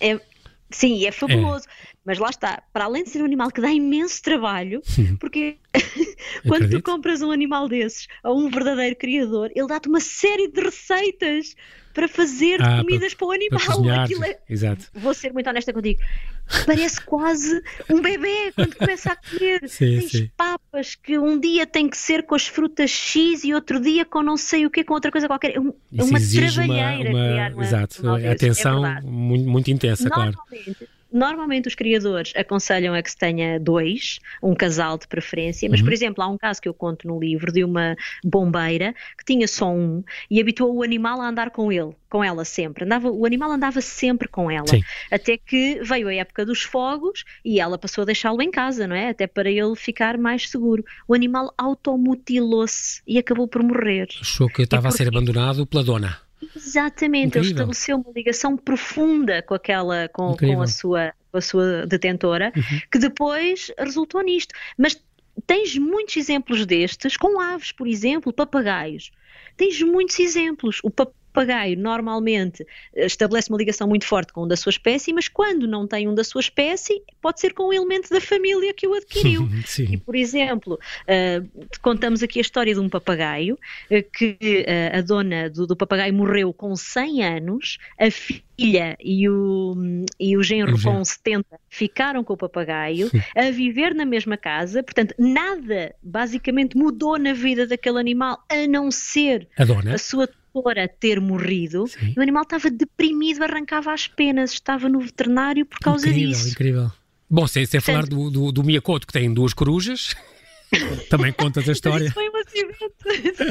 É, 0.00 0.18
sim, 0.70 1.04
é 1.06 1.12
fabuloso. 1.12 1.66
É. 1.68 1.94
Mas 2.04 2.18
lá 2.18 2.28
está, 2.28 2.62
para 2.72 2.84
além 2.84 3.02
de 3.02 3.10
ser 3.10 3.22
um 3.22 3.24
animal 3.24 3.50
que 3.50 3.60
dá 3.60 3.72
imenso 3.72 4.22
trabalho, 4.22 4.82
porque 5.18 5.56
quando 6.46 6.68
tu 6.68 6.82
compras 6.82 7.22
um 7.22 7.30
animal 7.30 7.66
desses 7.66 8.06
a 8.22 8.30
um 8.30 8.50
verdadeiro 8.50 8.94
criador, 8.96 9.50
ele 9.54 9.66
dá-te 9.66 9.88
uma 9.88 10.00
série 10.00 10.48
de 10.48 10.60
receitas 10.60 11.56
para 11.94 12.08
fazer 12.08 12.60
ah, 12.60 12.78
comidas 12.78 13.14
para, 13.14 13.18
para 13.18 13.28
o 13.28 13.32
animal. 13.32 13.60
Para 13.60 13.74
cozinhar, 13.74 14.08
é... 14.24 14.38
Exato. 14.48 14.86
Vou 14.92 15.14
ser 15.14 15.32
muito 15.32 15.48
honesta 15.48 15.72
contigo. 15.72 16.00
Parece 16.66 17.00
quase 17.00 17.62
um 17.88 18.02
bebê 18.02 18.52
quando 18.54 18.74
começa 18.74 19.12
a 19.12 19.16
comer. 19.16 19.60
Sim, 19.70 20.00
Tens 20.00 20.10
sim. 20.10 20.30
papas 20.36 20.94
que 20.96 21.16
um 21.16 21.38
dia 21.38 21.66
tem 21.66 21.88
que 21.88 21.96
ser 21.96 22.24
com 22.24 22.34
as 22.34 22.46
frutas 22.46 22.90
X 22.90 23.44
e 23.44 23.54
outro 23.54 23.80
dia 23.80 24.04
com 24.04 24.22
não 24.22 24.36
sei 24.36 24.66
o 24.66 24.70
que, 24.70 24.84
com 24.84 24.92
outra 24.92 25.10
coisa 25.10 25.26
qualquer. 25.26 25.54
É, 25.56 25.58
uma 25.60 26.18
trabalheira 26.20 27.10
uma, 27.10 27.26
uma, 27.26 27.48
uma, 27.48 27.64
Exato, 27.64 28.02
uma 28.02 28.30
atenção 28.30 28.84
é 28.84 29.00
muito, 29.00 29.48
muito 29.48 29.70
intensa, 29.70 30.10
claro 30.10 30.34
normalmente 31.14 31.68
os 31.68 31.76
criadores 31.76 32.32
aconselham 32.36 32.92
a 32.92 33.00
que 33.00 33.10
se 33.10 33.16
tenha 33.16 33.60
dois, 33.60 34.18
um 34.42 34.54
casal 34.54 34.98
de 34.98 35.06
preferência, 35.06 35.68
mas, 35.70 35.78
uhum. 35.78 35.86
por 35.86 35.92
exemplo, 35.92 36.24
há 36.24 36.28
um 36.28 36.36
caso 36.36 36.60
que 36.60 36.68
eu 36.68 36.74
conto 36.74 37.06
no 37.06 37.20
livro 37.20 37.52
de 37.52 37.62
uma 37.62 37.96
bombeira 38.24 38.92
que 39.16 39.24
tinha 39.24 39.46
só 39.46 39.72
um 39.72 40.02
e 40.28 40.40
habituou 40.40 40.74
o 40.74 40.82
animal 40.82 41.20
a 41.20 41.28
andar 41.28 41.50
com 41.50 41.70
ele, 41.70 41.92
com 42.10 42.24
ela 42.24 42.44
sempre. 42.44 42.84
Andava, 42.84 43.08
o 43.08 43.24
animal 43.24 43.52
andava 43.52 43.80
sempre 43.80 44.26
com 44.26 44.50
ela. 44.50 44.66
Sim. 44.66 44.82
Até 45.10 45.36
que 45.36 45.80
veio 45.82 46.08
a 46.08 46.14
época 46.14 46.44
dos 46.44 46.62
fogos 46.62 47.24
e 47.44 47.60
ela 47.60 47.78
passou 47.78 48.02
a 48.02 48.04
deixá-lo 48.06 48.42
em 48.42 48.50
casa, 48.50 48.86
não 48.86 48.96
é? 48.96 49.10
Até 49.10 49.28
para 49.28 49.48
ele 49.48 49.76
ficar 49.76 50.18
mais 50.18 50.48
seguro. 50.50 50.84
O 51.06 51.14
animal 51.14 51.54
automutilou-se 51.56 53.00
e 53.06 53.18
acabou 53.18 53.46
por 53.46 53.62
morrer. 53.62 54.08
Achou 54.20 54.48
que 54.48 54.62
estava 54.62 54.88
a 54.88 54.90
ser 54.90 55.06
abandonado 55.06 55.64
pela 55.64 55.84
dona. 55.84 56.18
Exatamente, 56.54 57.28
Incrível. 57.28 57.42
ele 57.42 57.52
estabeleceu 57.52 57.96
uma 57.96 58.12
ligação 58.14 58.56
profunda 58.56 59.42
com 59.42 59.54
aquela, 59.54 60.08
com, 60.08 60.36
com 60.36 60.62
a 60.62 60.66
sua 60.66 61.12
com 61.30 61.38
a 61.38 61.40
sua 61.40 61.84
detentora, 61.84 62.52
uhum. 62.54 62.80
que 62.92 62.98
depois 62.98 63.72
resultou 63.76 64.22
nisto. 64.22 64.54
Mas 64.78 65.02
tens 65.48 65.76
muitos 65.76 66.16
exemplos 66.16 66.64
destes, 66.64 67.16
com 67.16 67.40
aves, 67.40 67.72
por 67.72 67.88
exemplo, 67.88 68.32
papagaios. 68.32 69.10
Tens 69.56 69.82
muitos 69.82 70.18
exemplos. 70.20 70.78
O 70.84 70.90
papagaio 70.90 71.23
papagaio 71.34 71.76
normalmente 71.76 72.64
eh, 72.94 73.04
estabelece 73.04 73.50
uma 73.50 73.58
ligação 73.58 73.88
muito 73.88 74.06
forte 74.06 74.32
com 74.32 74.44
um 74.44 74.48
da 74.48 74.56
sua 74.56 74.70
espécie, 74.70 75.12
mas 75.12 75.28
quando 75.28 75.66
não 75.66 75.86
tem 75.86 76.08
um 76.08 76.14
da 76.14 76.22
sua 76.22 76.40
espécie, 76.40 77.02
pode 77.20 77.40
ser 77.40 77.52
com 77.52 77.68
um 77.68 77.72
elemento 77.72 78.08
da 78.08 78.20
família 78.20 78.72
que 78.72 78.86
o 78.86 78.94
adquiriu. 78.94 79.48
Sim. 79.66 79.88
E, 79.90 79.96
por 79.96 80.14
exemplo, 80.14 80.74
uh, 80.74 81.68
contamos 81.82 82.22
aqui 82.22 82.38
a 82.38 82.42
história 82.42 82.72
de 82.72 82.80
um 82.80 82.88
papagaio, 82.88 83.58
uh, 83.90 84.10
que 84.16 84.38
uh, 84.40 84.98
a 84.98 85.00
dona 85.00 85.50
do, 85.50 85.66
do, 85.66 85.76
papagaio 85.76 86.14
morreu 86.14 86.52
com 86.52 86.76
100 86.76 87.24
anos, 87.24 87.78
a 87.98 88.10
filha 88.10 88.96
e 89.02 89.28
o, 89.28 89.74
e 90.20 90.36
o 90.36 90.42
genro 90.42 90.80
com 90.80 91.04
70 91.04 91.44
ficaram 91.68 92.22
com 92.22 92.34
o 92.34 92.36
papagaio, 92.36 93.08
Sim. 93.08 93.20
a 93.36 93.50
viver 93.50 93.92
na 93.94 94.04
mesma 94.04 94.36
casa, 94.36 94.82
portanto, 94.82 95.14
nada 95.18 95.94
basicamente 96.00 96.76
mudou 96.76 97.18
na 97.18 97.32
vida 97.32 97.66
daquele 97.66 97.98
animal, 97.98 98.44
a 98.48 98.66
não 98.68 98.90
ser 98.92 99.48
a, 99.58 99.94
a 99.94 99.98
sua 99.98 100.28
fora 100.54 100.86
ter 100.86 101.20
morrido, 101.20 101.88
Sim. 101.88 102.14
o 102.16 102.22
animal 102.22 102.44
estava 102.44 102.70
deprimido, 102.70 103.42
arrancava 103.42 103.92
as 103.92 104.06
penas, 104.06 104.52
estava 104.52 104.88
no 104.88 105.00
veterinário 105.00 105.66
por 105.66 105.80
causa 105.80 106.08
incrível, 106.08 106.28
disso. 106.28 106.48
Incrível, 106.50 106.92
Bom, 107.28 107.48
sem, 107.48 107.66
sem 107.66 107.80
falar 107.80 108.06
do, 108.06 108.30
do, 108.30 108.52
do 108.52 108.62
Miyakoto, 108.62 109.06
que 109.06 109.12
tem 109.12 109.32
duas 109.32 109.52
corujas. 109.52 110.14
Também 111.08 111.32
contas 111.32 111.68
a 111.68 111.72
história. 111.72 112.06
Isso 112.06 112.14
foi 112.14 112.28
um 112.28 112.36
acidente. 112.36 112.74
Sim. 113.36 113.44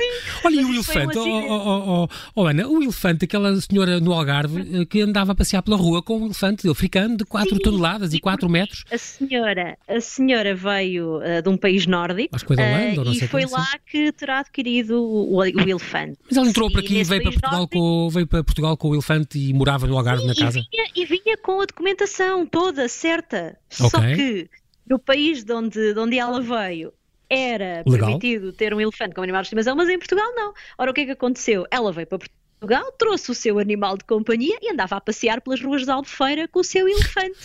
Olha, 0.43 0.61
e 0.61 0.65
o 0.65 0.73
elefante, 0.73 1.17
um 1.17 1.47
oh, 1.47 2.05
oh, 2.05 2.07
oh, 2.35 2.47
Ana, 2.47 2.67
o 2.67 2.81
elefante, 2.81 3.25
aquela 3.25 3.59
senhora 3.59 3.99
no 3.99 4.13
Algarve 4.13 4.81
eh, 4.81 4.85
que 4.85 5.01
andava 5.01 5.31
a 5.31 5.35
passear 5.35 5.61
pela 5.61 5.77
rua 5.77 6.01
com 6.01 6.19
um 6.19 6.25
elefante 6.25 6.69
africano 6.69 7.17
de 7.17 7.25
4 7.25 7.59
toneladas 7.59 8.13
e 8.13 8.19
4 8.19 8.49
metros. 8.49 8.83
A 8.91 8.97
senhora, 8.97 9.77
a 9.87 10.01
senhora 10.01 10.55
veio 10.55 11.17
uh, 11.17 11.41
de 11.41 11.49
um 11.49 11.57
país 11.57 11.85
nórdico 11.85 12.35
Acho 12.35 12.45
que 12.45 12.55
foi 12.55 12.57
da 12.57 12.63
Holanda, 12.63 13.01
uh, 13.01 13.05
não 13.05 13.13
sei 13.13 13.25
e 13.25 13.27
foi 13.27 13.45
lá 13.45 13.67
que 13.85 14.11
terá 14.11 14.39
adquirido 14.39 15.01
o, 15.01 15.37
o, 15.37 15.43
elefante. 15.43 16.17
Mas 16.29 16.37
ela 16.37 16.47
entrou 16.47 16.71
para 16.71 16.81
aqui 16.81 16.97
e 16.97 17.03
veio 17.03 17.21
para, 17.23 17.31
Portugal 17.31 17.67
com, 17.67 18.09
veio 18.09 18.27
para 18.27 18.43
Portugal 18.43 18.77
com 18.77 18.89
o 18.89 18.95
elefante 18.95 19.37
e 19.37 19.53
morava 19.53 19.87
no 19.87 19.97
Algarve 19.97 20.21
Sim, 20.21 20.27
na 20.27 20.35
casa. 20.35 20.59
E 20.59 20.63
vinha, 20.71 20.91
e 20.95 21.05
vinha 21.05 21.37
com 21.37 21.61
a 21.61 21.65
documentação 21.65 22.45
toda 22.45 22.87
certa. 22.87 23.57
Okay. 23.79 23.89
Só 23.89 23.99
que 23.99 24.49
no 24.87 24.99
país 24.99 25.43
de 25.43 25.53
onde, 25.53 25.93
de 25.93 25.99
onde 25.99 26.17
ela 26.17 26.41
veio 26.41 26.93
era 27.33 27.83
Legal. 27.85 28.07
permitido 28.07 28.53
ter 28.53 28.73
um 28.73 28.81
elefante 28.81 29.13
como 29.13 29.23
animal 29.23 29.41
de 29.41 29.47
estimação, 29.47 29.75
mas 29.75 29.89
em 29.89 29.97
Portugal 29.97 30.33
não. 30.35 30.53
Ora, 30.77 30.91
o 30.91 30.93
que 30.93 31.01
é 31.01 31.05
que 31.05 31.11
aconteceu? 31.11 31.65
Ela 31.71 31.91
veio 31.91 32.07
para 32.07 32.19
Portugal, 32.59 32.91
trouxe 32.93 33.31
o 33.31 33.35
seu 33.35 33.59
animal 33.59 33.97
de 33.97 34.05
companhia 34.05 34.57
e 34.61 34.71
andava 34.71 34.95
a 34.95 35.01
passear 35.01 35.41
pelas 35.41 35.61
ruas 35.61 35.83
de 35.83 35.91
Albufeira 35.91 36.47
com 36.47 36.59
o 36.59 36.63
seu 36.63 36.87
elefante. 36.87 37.37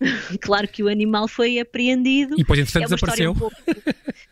claro 0.40 0.66
que 0.66 0.82
o 0.82 0.88
animal 0.88 1.28
foi 1.28 1.58
apreendido. 1.58 2.34
E 2.34 2.38
depois, 2.38 2.58
entretanto, 2.58 2.84
é 2.84 2.86
desapareceu. 2.86 3.30
Um 3.32 3.34
pouco... 3.34 3.56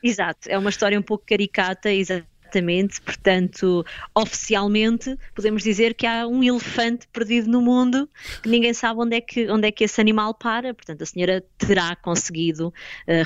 Exato, 0.03 0.49
é 0.49 0.59
uma 0.59 0.71
história 0.71 0.99
um 0.99 1.03
pouco 1.03 1.25
caricata, 1.27 1.93
exatamente 1.93 2.34
Exatamente, 2.55 3.01
portanto, 3.01 3.85
oficialmente 4.14 5.17
podemos 5.35 5.62
dizer 5.62 5.95
que 5.95 6.07
há 6.07 6.27
um 6.27 6.43
elefante 6.43 7.09
perdido 7.12 7.51
no 7.51 7.61
mundo 7.61 8.09
que 8.43 8.49
ninguém 8.49 8.73
sabe 8.73 9.01
onde 9.01 9.17
é 9.17 9.21
que, 9.21 9.51
onde 9.51 9.67
é 9.67 9.73
que 9.73 9.83
esse 9.83 10.01
animal 10.01 10.35
para, 10.35 10.73
portanto 10.73 11.03
a 11.03 11.07
senhora 11.07 11.43
terá 11.59 11.97
conseguido 11.97 12.69
uh, 12.69 12.73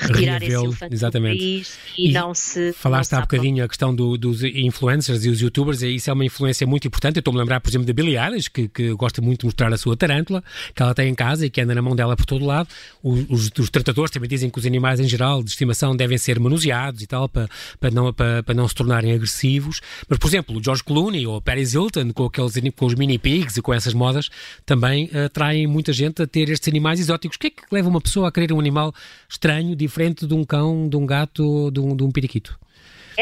retirar 0.01 0.41
esse 0.41 0.55
elefante 0.55 0.93
exatamente. 0.95 1.37
do 1.37 1.39
país 1.39 1.79
e, 1.95 2.09
e 2.09 2.11
não 2.11 2.33
se... 2.33 2.73
Falaste 2.73 3.11
não 3.11 3.19
há 3.19 3.21
bocadinho 3.21 3.63
a 3.63 3.67
questão 3.67 3.93
do, 3.93 4.17
dos 4.17 4.43
influencers 4.43 5.23
e 5.25 5.29
os 5.29 5.41
youtubers, 5.41 5.83
e 5.83 5.95
isso 5.95 6.09
é 6.09 6.13
uma 6.13 6.25
influência 6.25 6.65
muito 6.65 6.87
importante, 6.87 7.17
eu 7.17 7.19
estou-me 7.19 7.39
a 7.39 7.43
lembrar, 7.43 7.59
por 7.59 7.69
exemplo, 7.69 7.85
da 7.85 7.93
Billie 7.93 8.17
Eilish, 8.17 8.49
que, 8.49 8.67
que 8.67 8.93
gosta 8.93 9.21
muito 9.21 9.41
de 9.41 9.45
mostrar 9.45 9.71
a 9.71 9.77
sua 9.77 9.95
tarântula, 9.95 10.43
que 10.73 10.81
ela 10.81 10.95
tem 10.95 11.09
em 11.09 11.15
casa 11.15 11.45
e 11.45 11.49
que 11.51 11.61
anda 11.61 11.75
na 11.75 11.81
mão 11.81 11.95
dela 11.95 12.15
por 12.15 12.25
todo 12.25 12.45
lado, 12.45 12.67
os, 13.03 13.51
os, 13.59 13.69
tratadores 13.69 14.09
também 14.11 14.27
dizem 14.27 14.49
que 14.49 14.57
os 14.57 14.65
animais 14.65 14.99
em 14.99 15.07
geral 15.07 15.43
de 15.43 15.51
estimação 15.51 15.95
devem 15.95 16.17
ser 16.17 16.39
manuseados 16.39 17.03
e 17.03 17.07
tal, 17.07 17.29
para, 17.29 17.47
para, 17.79 17.91
não, 17.91 18.11
para, 18.11 18.41
para 18.41 18.55
não 18.55 18.67
se 18.67 18.73
tornarem 18.73 19.18
agressivos, 19.19 19.81
mas, 20.07 20.17
por 20.17 20.27
exemplo, 20.27 20.57
o 20.57 20.63
George 20.63 20.83
Clooney 20.83 21.27
ou 21.27 21.41
Paris 21.41 21.73
Hilton, 21.73 22.11
com, 22.13 22.25
aqueles, 22.25 22.53
com 22.75 22.85
os 22.85 22.95
mini 22.95 23.17
pigs 23.17 23.57
e 23.57 23.61
com 23.61 23.73
essas 23.73 23.93
modas, 23.93 24.29
também 24.65 25.09
atraem 25.25 25.67
muita 25.67 25.93
gente 25.93 26.21
a 26.21 26.27
ter 26.27 26.49
estes 26.49 26.67
animais 26.67 26.99
exóticos. 26.99 27.35
O 27.35 27.39
que 27.39 27.47
é 27.47 27.49
que 27.49 27.63
leva 27.71 27.89
uma 27.89 28.01
pessoa 28.01 28.29
a 28.29 28.31
querer 28.31 28.53
um 28.53 28.59
animal 28.59 28.93
estranho, 29.27 29.75
diferente 29.75 30.25
de 30.25 30.33
um 30.33 30.43
cão, 30.43 30.87
de 30.89 30.95
um 30.97 31.05
gato, 31.05 31.69
de 31.71 31.79
um, 31.79 31.95
de 31.95 32.03
um 32.03 32.11
periquito? 32.11 32.57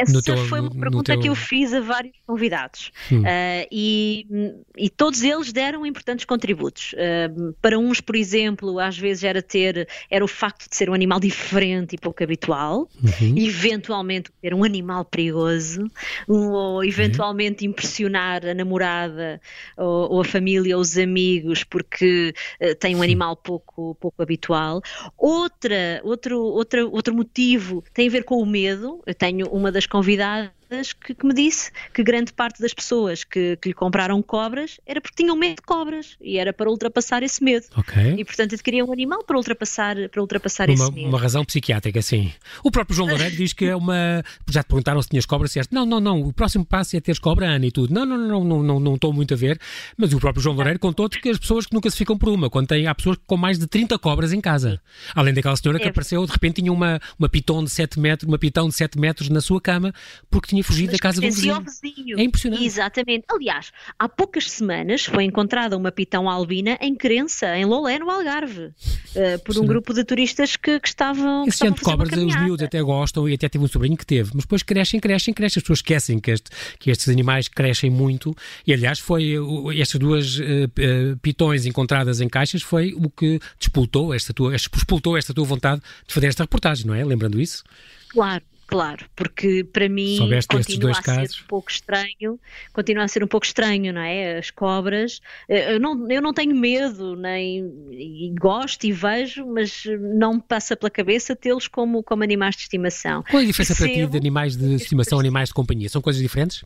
Essa 0.02 0.22
teu, 0.22 0.38
foi 0.46 0.60
uma 0.60 0.72
pergunta 0.72 1.14
teu... 1.14 1.22
que 1.22 1.30
eu 1.30 1.36
fiz 1.36 1.74
a 1.74 1.80
vários 1.80 2.16
convidados 2.26 2.92
hum. 3.12 3.22
uh, 3.22 3.68
e, 3.72 4.26
e, 4.78 4.90
todos 4.90 5.24
eles 5.24 5.52
deram 5.52 5.86
importantes 5.86 6.26
contributos. 6.26 6.94
Uh, 6.94 7.54
para 7.62 7.78
uns, 7.80 8.00
por 8.00 8.16
exemplo, 8.16 8.80
às 8.80 8.98
vezes 8.98 9.24
era 9.24 9.42
ter 9.42 9.88
era 10.10 10.24
o 10.24 10.28
facto 10.28 10.70
de 10.70 10.76
ser 10.76 10.90
um 10.90 10.94
animal 10.94 11.20
diferente 11.20 11.96
e 11.96 11.98
pouco 11.98 12.24
habitual, 12.24 12.90
uhum. 13.04 13.36
eventualmente 13.38 14.32
ter 14.42 14.54
um 14.54 14.64
animal 14.64 15.04
perigoso, 15.06 15.90
ou 16.28 16.84
eventualmente 16.84 17.66
uhum. 17.66 17.72
impressionar 17.72 18.46
a 18.46 18.54
namorada 18.54 19.42
ou, 19.76 20.14
ou, 20.14 20.22
a 20.22 20.26
família 20.26 20.76
ou 20.76 20.82
os 20.82 20.98
amigos 20.98 21.64
porque 21.64 22.34
uh, 22.62 22.76
tem 22.76 22.96
um 22.96 23.02
animal 23.02 23.36
pouco, 23.36 23.96
pouco 23.96 24.22
habitual. 24.22 24.82
Outra, 25.18 26.02
outro, 26.04 26.40
outra, 26.40 26.86
outro 26.86 27.16
motivo 27.16 27.84
tem 27.94 28.08
a 28.08 28.12
ver 28.12 28.24
com 28.24 28.42
o 28.42 28.46
medo. 28.46 29.02
Eu 29.06 29.16
tenho 29.16 29.48
uma 29.48 29.72
das 29.72 29.87
convidadas 29.90 30.52
que, 30.94 31.16
que, 31.16 31.26
me 31.26 31.34
disse 31.34 31.72
que 31.94 32.04
grande 32.04 32.34
parte 32.34 32.62
das 32.62 32.74
pessoas 32.74 33.24
que, 33.24 33.58
que, 33.58 33.70
lhe 33.70 33.74
compraram 33.74 34.22
cobras 34.22 34.80
era 34.86 35.00
porque 35.00 35.16
tinham 35.24 35.36
medo 35.36 35.58
de 35.58 35.62
cobras 35.62 36.16
e 36.22 36.38
era 36.38 36.52
para 36.52 36.70
ultrapassar 36.70 37.24
esse 37.24 37.44
medo. 37.44 37.66
Okay. 37.78 38.16
E 38.18 38.26
portanto 38.26 38.54
adquiriam 38.54 38.88
um 38.88 38.92
animal 38.92 39.24
para 39.24 39.38
ultrapassar, 39.38 39.96
para 40.10 40.22
ultrapassar 40.22 40.70
uma, 40.70 40.74
esse 40.74 40.92
medo. 40.92 41.10
Uma 41.10 41.20
razão 41.20 41.44
psiquiátrica, 41.46 42.02
sim. 42.02 42.32
O 42.64 42.72
próprio 42.72 42.96
João 42.96 43.10
Loureiro 43.10 43.36
diz 43.36 43.54
que 43.54 43.66
é 43.66 43.76
uma. 43.76 44.24
Já 44.50 44.64
te 44.64 44.68
perguntaram 44.68 45.02
se 45.02 45.10
tinhas 45.10 45.26
cobras, 45.26 45.56
e 45.56 45.62
não, 45.72 45.86
não, 45.86 46.00
não, 46.00 46.22
o 46.22 46.34
próximo 46.34 46.66
passo 46.66 46.96
é 46.96 47.00
teres 47.00 47.20
cobra, 47.20 47.48
Ana, 47.48 47.66
e 47.66 47.72
tudo. 47.72 47.94
Não, 47.94 48.06
não, 48.06 48.18
não, 48.18 48.44
não, 48.44 48.64
não, 48.64 48.80
não 48.80 48.96
estou 48.96 49.14
muito 49.14 49.34
a 49.34 49.38
ver. 49.38 49.60
Mas 49.98 50.14
o 50.14 50.20
próprio 50.20 50.42
João 50.42 50.56
Loureiro 50.56 50.80
contou-te 50.80 51.20
que 51.20 51.30
as 51.30 51.38
pessoas 51.38 51.66
que 51.66 51.74
nunca 51.74 51.90
se 51.90 51.98
ficam 51.98 52.18
por 52.18 52.30
uma, 52.30 52.50
quando 52.50 52.68
tem, 52.68 52.88
há 52.88 52.94
pessoas 52.94 53.18
com 53.26 53.38
mais 53.38 53.58
de 53.58 53.68
30 53.68 53.98
cobras 54.00 54.34
em 54.34 54.42
casa. 54.42 54.80
Além 55.16 55.34
daquela 55.34 55.56
senhora 55.56 55.80
que 55.80 55.86
é. 55.86 55.90
apareceu, 55.90 56.26
de 56.26 56.32
repente 56.32 56.62
tinha 56.62 56.72
uma, 56.72 57.00
uma 57.18 57.30
pitão 57.30 57.64
de 57.64 57.70
7 57.70 58.00
metros, 58.00 58.28
uma 58.28 58.38
pitão 58.38 58.68
de 58.68 58.76
7 58.76 59.00
metros 59.00 59.30
na 59.30 59.42
sua 59.42 59.62
cama 59.62 59.94
porque 60.30 60.50
tinha 60.50 60.57
fugido 60.64 60.92
da 60.92 60.98
casa 60.98 61.22
do 61.22 61.28
vizinho. 61.28 61.62
vizinho. 61.62 62.20
É 62.20 62.24
impressionante. 62.24 62.64
Exatamente. 62.64 63.26
Aliás, 63.30 63.72
há 63.98 64.10
poucas 64.10 64.50
semanas 64.50 65.06
foi 65.06 65.24
encontrada 65.24 65.78
uma 65.78 65.92
pitão 65.92 66.30
albina 66.30 66.78
em 66.82 66.96
Crença, 66.96 67.58
em 67.58 67.66
Lolé, 67.66 68.00
no 68.00 68.10
Algarve, 68.10 68.66
uh, 68.66 69.40
por 69.44 69.58
um 69.58 69.66
grupo 69.66 69.94
de 69.94 70.04
turistas 70.04 70.56
que, 70.56 70.80
que 70.80 70.88
estavam. 70.88 71.46
Esse 71.48 71.58
centro 71.58 71.76
de 71.76 71.82
cobras, 71.82 72.12
os 72.12 72.36
miúdos 72.42 72.66
até 72.66 72.82
gostam 72.82 73.28
e 73.28 73.34
até 73.34 73.50
tive 73.50 73.64
um 73.64 73.68
sobrinho 73.68 73.98
que 73.98 74.06
teve, 74.06 74.32
mas 74.34 74.44
depois 74.44 74.64
crescem, 74.64 75.00
crescem, 75.00 75.34
crescem. 75.34 75.60
As 75.60 75.64
pessoas 75.64 75.80
esquecem 75.80 76.20
que, 76.20 76.32
este, 76.32 76.50
que 76.80 76.92
estes 76.92 77.10
animais 77.10 77.48
crescem 77.48 77.90
muito 77.90 78.36
e, 78.66 78.74
aliás, 78.74 79.00
foi 79.00 79.36
estas 79.76 80.00
duas 80.00 80.38
uh, 80.38 80.42
uh, 80.44 81.18
pitões 81.22 81.66
encontradas 81.66 82.22
em 82.22 82.28
caixas 82.28 82.62
foi 82.62 82.94
o 82.94 83.10
que 83.10 83.40
despoltou 83.60 84.14
esta 84.14 84.34
tua, 84.34 84.56
expultou 84.56 85.18
esta 85.18 85.34
tua 85.34 85.46
vontade 85.46 85.82
de 86.08 86.14
fazer 86.14 86.28
esta 86.28 86.44
reportagem, 86.44 86.86
não 86.86 86.94
é? 86.94 87.04
Lembrando 87.04 87.40
isso? 87.40 87.64
Claro, 88.10 88.44
Claro, 88.68 89.06
porque 89.16 89.64
para 89.64 89.88
mim 89.88 90.18
Soubeste 90.18 90.54
continua 90.54 90.92
a 90.92 90.96
ser 90.96 91.02
casos? 91.04 91.42
um 91.42 91.48
pouco 91.48 91.72
estranho, 91.72 92.38
continua 92.74 93.06
a 93.06 93.08
ser 93.08 93.24
um 93.24 93.28
pouco 93.28 93.46
estranho, 93.46 93.94
não 93.94 94.02
é? 94.02 94.38
As 94.38 94.52
cobras, 94.52 95.22
eh, 95.48 95.76
eu 95.76 95.80
não, 95.80 96.12
eu 96.12 96.22
não 96.22 96.34
tenho 96.34 96.54
medo, 96.54 97.16
nem 97.16 97.66
e 97.92 98.34
gosto 98.38 98.84
e 98.84 98.92
vejo, 98.92 99.46
mas 99.48 99.84
não 100.20 100.34
me 100.36 100.42
passa 100.42 100.76
pela 100.76 100.90
cabeça 100.90 101.34
tê-los 101.34 101.70
como, 101.70 102.04
como 102.04 102.24
animais 102.24 102.58
de 102.58 102.64
estimação. 102.64 103.24
Qual 103.24 103.40
é 103.40 103.46
a 103.46 103.48
diferença 103.48 103.74
Percebo, 103.74 103.94
para 103.94 104.06
ti 104.06 104.12
de 104.12 104.18
animais 104.18 104.58
de 104.58 104.76
estimação 104.76 105.20
e 105.20 105.22
animais 105.22 105.48
de 105.48 105.54
companhia? 105.54 105.88
São 105.88 106.02
coisas 106.02 106.22
diferentes? 106.22 106.66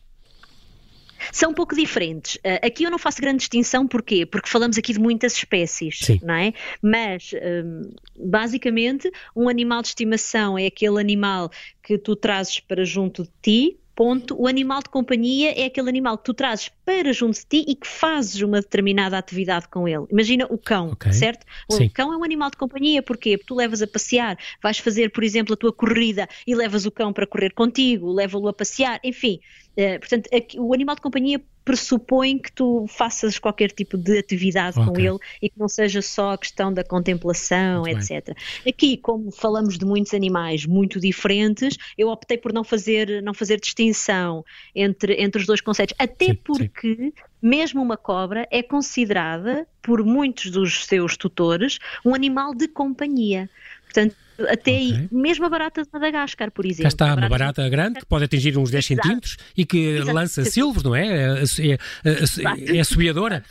São 1.30 1.50
um 1.50 1.54
pouco 1.54 1.74
diferentes. 1.74 2.36
Uh, 2.36 2.66
aqui 2.66 2.84
eu 2.84 2.90
não 2.90 2.98
faço 2.98 3.20
grande 3.20 3.38
distinção, 3.38 3.86
porquê? 3.86 4.26
Porque 4.26 4.48
falamos 4.48 4.78
aqui 4.78 4.92
de 4.92 5.00
muitas 5.00 5.34
espécies, 5.34 5.98
Sim. 6.00 6.20
não 6.22 6.34
é? 6.34 6.52
Mas, 6.80 7.32
um, 7.34 7.90
basicamente, 8.16 9.10
um 9.36 9.48
animal 9.48 9.82
de 9.82 9.88
estimação 9.88 10.58
é 10.58 10.66
aquele 10.66 11.00
animal 11.00 11.50
que 11.82 11.98
tu 11.98 12.16
trazes 12.16 12.60
para 12.60 12.84
junto 12.84 13.22
de 13.24 13.30
ti, 13.42 13.78
ponto, 13.94 14.40
o 14.40 14.46
animal 14.46 14.82
de 14.82 14.88
companhia 14.88 15.52
é 15.52 15.66
aquele 15.66 15.88
animal 15.88 16.16
que 16.18 16.24
tu 16.24 16.34
trazes 16.34 16.70
para 16.84 17.12
junto 17.12 17.34
de 17.34 17.46
ti 17.46 17.64
e 17.68 17.74
que 17.74 17.86
fazes 17.86 18.40
uma 18.40 18.60
determinada 18.60 19.16
atividade 19.18 19.68
com 19.68 19.86
ele. 19.86 20.06
Imagina 20.10 20.46
o 20.50 20.58
cão, 20.58 20.90
okay. 20.90 21.12
certo? 21.12 21.46
O 21.68 21.74
Sim. 21.74 21.88
cão 21.88 22.12
é 22.12 22.16
um 22.16 22.24
animal 22.24 22.50
de 22.50 22.56
companhia, 22.56 23.02
porquê? 23.02 23.36
Porque 23.36 23.46
tu 23.46 23.54
levas 23.54 23.82
a 23.82 23.86
passear, 23.86 24.36
vais 24.62 24.78
fazer, 24.78 25.10
por 25.10 25.22
exemplo, 25.22 25.54
a 25.54 25.56
tua 25.56 25.72
corrida 25.72 26.28
e 26.46 26.54
levas 26.54 26.86
o 26.86 26.90
cão 26.90 27.12
para 27.12 27.26
correr 27.26 27.50
contigo, 27.50 28.12
leva-lo 28.12 28.48
a 28.48 28.52
passear, 28.52 28.98
enfim. 29.04 29.40
Uh, 29.76 29.98
portanto, 29.98 30.28
aqui, 30.34 30.58
o 30.58 30.72
animal 30.72 30.94
de 30.96 31.02
companhia 31.02 31.40
pressupõe 31.64 32.38
que 32.38 32.52
tu 32.52 32.86
faças 32.88 33.38
qualquer 33.38 33.70
tipo 33.70 33.96
de 33.96 34.18
atividade 34.18 34.78
okay. 34.78 34.92
com 34.92 35.00
ele 35.00 35.18
e 35.40 35.48
que 35.48 35.58
não 35.58 35.68
seja 35.68 36.02
só 36.02 36.32
a 36.32 36.38
questão 36.38 36.72
da 36.72 36.82
contemplação, 36.82 37.82
muito 37.82 37.98
etc. 37.98 38.26
Bem. 38.26 38.72
Aqui, 38.72 38.96
como 38.96 39.30
falamos 39.30 39.78
de 39.78 39.84
muitos 39.84 40.12
animais 40.12 40.66
muito 40.66 40.98
diferentes, 40.98 41.76
eu 41.96 42.08
optei 42.08 42.36
por 42.36 42.52
não 42.52 42.64
fazer, 42.64 43.22
não 43.22 43.32
fazer 43.32 43.60
distinção 43.60 44.44
entre, 44.74 45.14
entre 45.22 45.40
os 45.40 45.46
dois 45.46 45.60
conceitos, 45.60 45.94
até 45.98 46.26
sim, 46.26 46.34
porque 46.34 46.96
sim. 46.96 47.12
mesmo 47.40 47.80
uma 47.80 47.96
cobra 47.96 48.46
é 48.50 48.62
considerada 48.62 49.66
por 49.80 50.04
muitos 50.04 50.50
dos 50.50 50.84
seus 50.84 51.16
tutores 51.16 51.78
um 52.04 52.14
animal 52.14 52.54
de 52.54 52.68
companhia. 52.68 53.48
Portanto, 53.92 54.16
até 54.40 54.52
okay. 54.52 54.74
aí, 54.74 55.08
mesmo 55.10 55.44
a 55.44 55.48
barata 55.48 55.82
de 55.82 55.88
Madagascar, 55.92 56.50
por 56.50 56.64
exemplo. 56.64 56.84
Cá 56.84 56.88
está, 56.88 57.06
barata 57.06 57.20
uma 57.20 57.28
barata 57.28 57.68
grande 57.68 58.00
que 58.00 58.06
pode 58.06 58.24
atingir 58.24 58.56
uns 58.56 58.70
10 58.70 58.84
Exato. 58.84 59.02
centímetros 59.02 59.36
e 59.56 59.66
que 59.66 59.78
Exato. 59.78 60.12
lança 60.12 60.44
silvos, 60.44 60.82
não 60.82 60.96
é? 60.96 61.06
É, 61.06 61.42
é, 61.42 61.78
é, 62.04 62.76
é 62.76 62.80
assobiadora. 62.80 63.44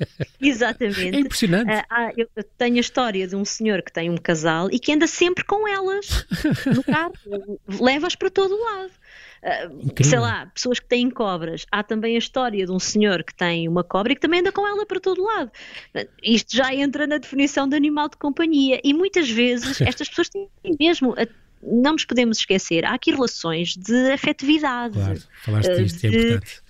Exatamente. 0.40 1.14
É 1.14 1.20
impressionante. 1.20 1.70
Ah, 1.70 1.84
ah, 1.90 2.12
eu 2.16 2.28
tenho 2.56 2.76
a 2.76 2.80
história 2.80 3.26
de 3.26 3.36
um 3.36 3.44
senhor 3.44 3.82
que 3.82 3.92
tem 3.92 4.08
um 4.08 4.16
casal 4.16 4.68
e 4.70 4.78
que 4.78 4.92
anda 4.92 5.06
sempre 5.06 5.44
com 5.44 5.68
elas 5.68 6.26
no 6.74 6.82
carro, 6.82 7.12
leva-as 7.80 8.14
para 8.14 8.30
todo 8.30 8.54
o 8.54 8.64
lado. 8.64 8.92
Uh, 9.42 10.04
sei 10.04 10.18
lá, 10.18 10.46
pessoas 10.46 10.78
que 10.78 10.86
têm 10.86 11.10
cobras. 11.10 11.64
Há 11.70 11.82
também 11.82 12.14
a 12.14 12.18
história 12.18 12.66
de 12.66 12.72
um 12.72 12.78
senhor 12.78 13.24
que 13.24 13.34
tem 13.34 13.66
uma 13.68 13.82
cobra 13.82 14.12
e 14.12 14.14
que 14.14 14.20
também 14.20 14.40
anda 14.40 14.52
com 14.52 14.66
ela 14.66 14.84
para 14.84 15.00
todo 15.00 15.22
lado. 15.22 15.50
Isto 16.22 16.56
já 16.56 16.74
entra 16.74 17.06
na 17.06 17.18
definição 17.18 17.68
de 17.68 17.74
animal 17.74 18.08
de 18.08 18.16
companhia. 18.16 18.80
E 18.84 18.92
muitas 18.92 19.30
vezes 19.30 19.80
estas 19.80 20.08
pessoas 20.08 20.28
têm 20.28 20.48
mesmo. 20.78 21.14
A, 21.14 21.26
não 21.62 21.92
nos 21.92 22.04
podemos 22.04 22.38
esquecer, 22.38 22.84
há 22.86 22.94
aqui 22.94 23.10
relações 23.10 23.76
de 23.76 24.12
afetividade. 24.12 24.94
Claro, 24.94 25.22
falaste 25.42 25.74
disto, 25.76 26.06
é 26.06 26.08
de, 26.08 26.16
é 26.16 26.20
importante. 26.20 26.62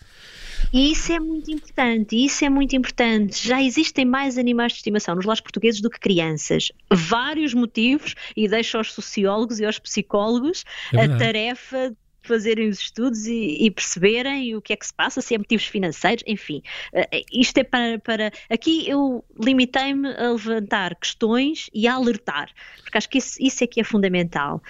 E 0.72 0.92
isso 0.92 1.12
é 1.12 1.18
muito 1.18 1.50
importante, 1.50 2.24
isso 2.24 2.44
é 2.44 2.48
muito 2.48 2.76
importante. 2.76 3.46
Já 3.46 3.60
existem 3.60 4.04
mais 4.04 4.38
animais 4.38 4.72
de 4.72 4.78
estimação 4.78 5.16
nos 5.16 5.24
lares 5.24 5.40
portugueses 5.40 5.80
do 5.80 5.90
que 5.90 5.98
crianças. 5.98 6.70
Vários 6.92 7.54
motivos, 7.54 8.14
e 8.36 8.46
deixo 8.46 8.76
aos 8.76 8.92
sociólogos 8.92 9.58
e 9.58 9.64
aos 9.64 9.78
psicólogos 9.78 10.64
é 10.92 11.04
a 11.04 11.16
tarefa 11.16 11.92
fazerem 12.22 12.68
os 12.68 12.80
estudos 12.80 13.26
e, 13.26 13.64
e, 13.64 13.70
perceberem 13.70 14.54
o 14.56 14.60
que 14.62 14.72
é 14.72 14.76
que 14.76 14.86
se 14.86 14.94
passa, 14.94 15.20
se 15.20 15.34
é 15.34 15.38
motivos 15.38 15.66
financeiros, 15.66 16.22
enfim. 16.26 16.62
Uh, 16.92 17.24
isto 17.32 17.58
é 17.58 17.64
para, 17.64 17.98
para. 17.98 18.32
Aqui 18.48 18.88
eu 18.88 19.24
limitei-me 19.42 20.12
a 20.14 20.30
levantar 20.30 20.94
questões 20.96 21.70
e 21.72 21.86
a 21.86 21.94
alertar, 21.94 22.50
porque 22.82 22.98
acho 22.98 23.08
que 23.08 23.18
isso, 23.18 23.36
isso 23.40 23.64
é 23.64 23.66
que 23.66 23.80
é 23.80 23.84
fundamental. 23.84 24.62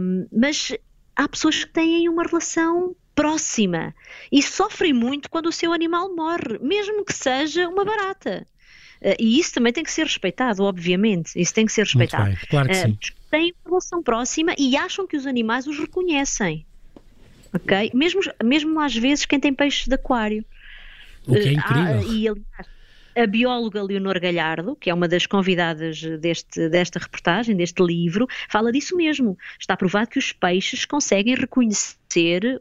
Um, 0.00 0.26
mas 0.32 0.72
há 1.16 1.28
pessoas 1.28 1.64
que 1.64 1.72
têm 1.72 2.08
uma 2.08 2.24
relação 2.24 2.94
próxima 3.14 3.94
e 4.30 4.42
sofrem 4.42 4.92
muito 4.92 5.30
quando 5.30 5.46
o 5.46 5.52
seu 5.52 5.72
animal 5.72 6.14
morre, 6.14 6.58
mesmo 6.60 7.04
que 7.04 7.12
seja 7.12 7.68
uma 7.68 7.84
barata. 7.84 8.46
Uh, 9.04 9.14
e 9.18 9.38
isso 9.38 9.52
também 9.52 9.72
tem 9.72 9.84
que 9.84 9.92
ser 9.92 10.04
respeitado, 10.04 10.62
obviamente. 10.64 11.38
Isso 11.38 11.52
tem 11.52 11.66
que 11.66 11.72
ser 11.72 11.82
respeitado. 11.82 12.30
Bem, 12.30 12.38
claro 12.48 12.68
que 12.68 12.74
uh, 12.74 12.80
sim. 12.80 12.98
Têm 13.30 13.52
relação 13.66 14.02
próxima 14.02 14.54
e 14.58 14.76
acham 14.76 15.06
que 15.06 15.16
os 15.16 15.26
animais 15.26 15.66
os 15.66 15.78
reconhecem. 15.78 16.64
Ok? 17.52 17.90
Mesmo, 17.92 18.20
mesmo 18.42 18.80
às 18.80 18.96
vezes 18.96 19.26
quem 19.26 19.38
tem 19.38 19.52
peixes 19.52 19.86
de 19.86 19.94
aquário. 19.94 20.44
O 21.26 21.34
que 21.34 21.48
é 21.48 21.52
incrível. 21.52 22.00
Uh, 22.00 22.12
e 22.12 22.28
aliás, 22.28 22.74
a 23.16 23.26
bióloga 23.26 23.82
Leonor 23.82 24.18
Galhardo, 24.18 24.74
que 24.74 24.90
é 24.90 24.94
uma 24.94 25.06
das 25.06 25.26
convidadas 25.26 26.00
deste, 26.20 26.68
desta 26.68 26.98
reportagem, 26.98 27.54
deste 27.54 27.82
livro, 27.82 28.26
fala 28.48 28.72
disso 28.72 28.96
mesmo. 28.96 29.38
Está 29.60 29.76
provado 29.76 30.10
que 30.10 30.18
os 30.18 30.32
peixes 30.32 30.84
conseguem 30.84 31.34
reconhecer 31.34 31.96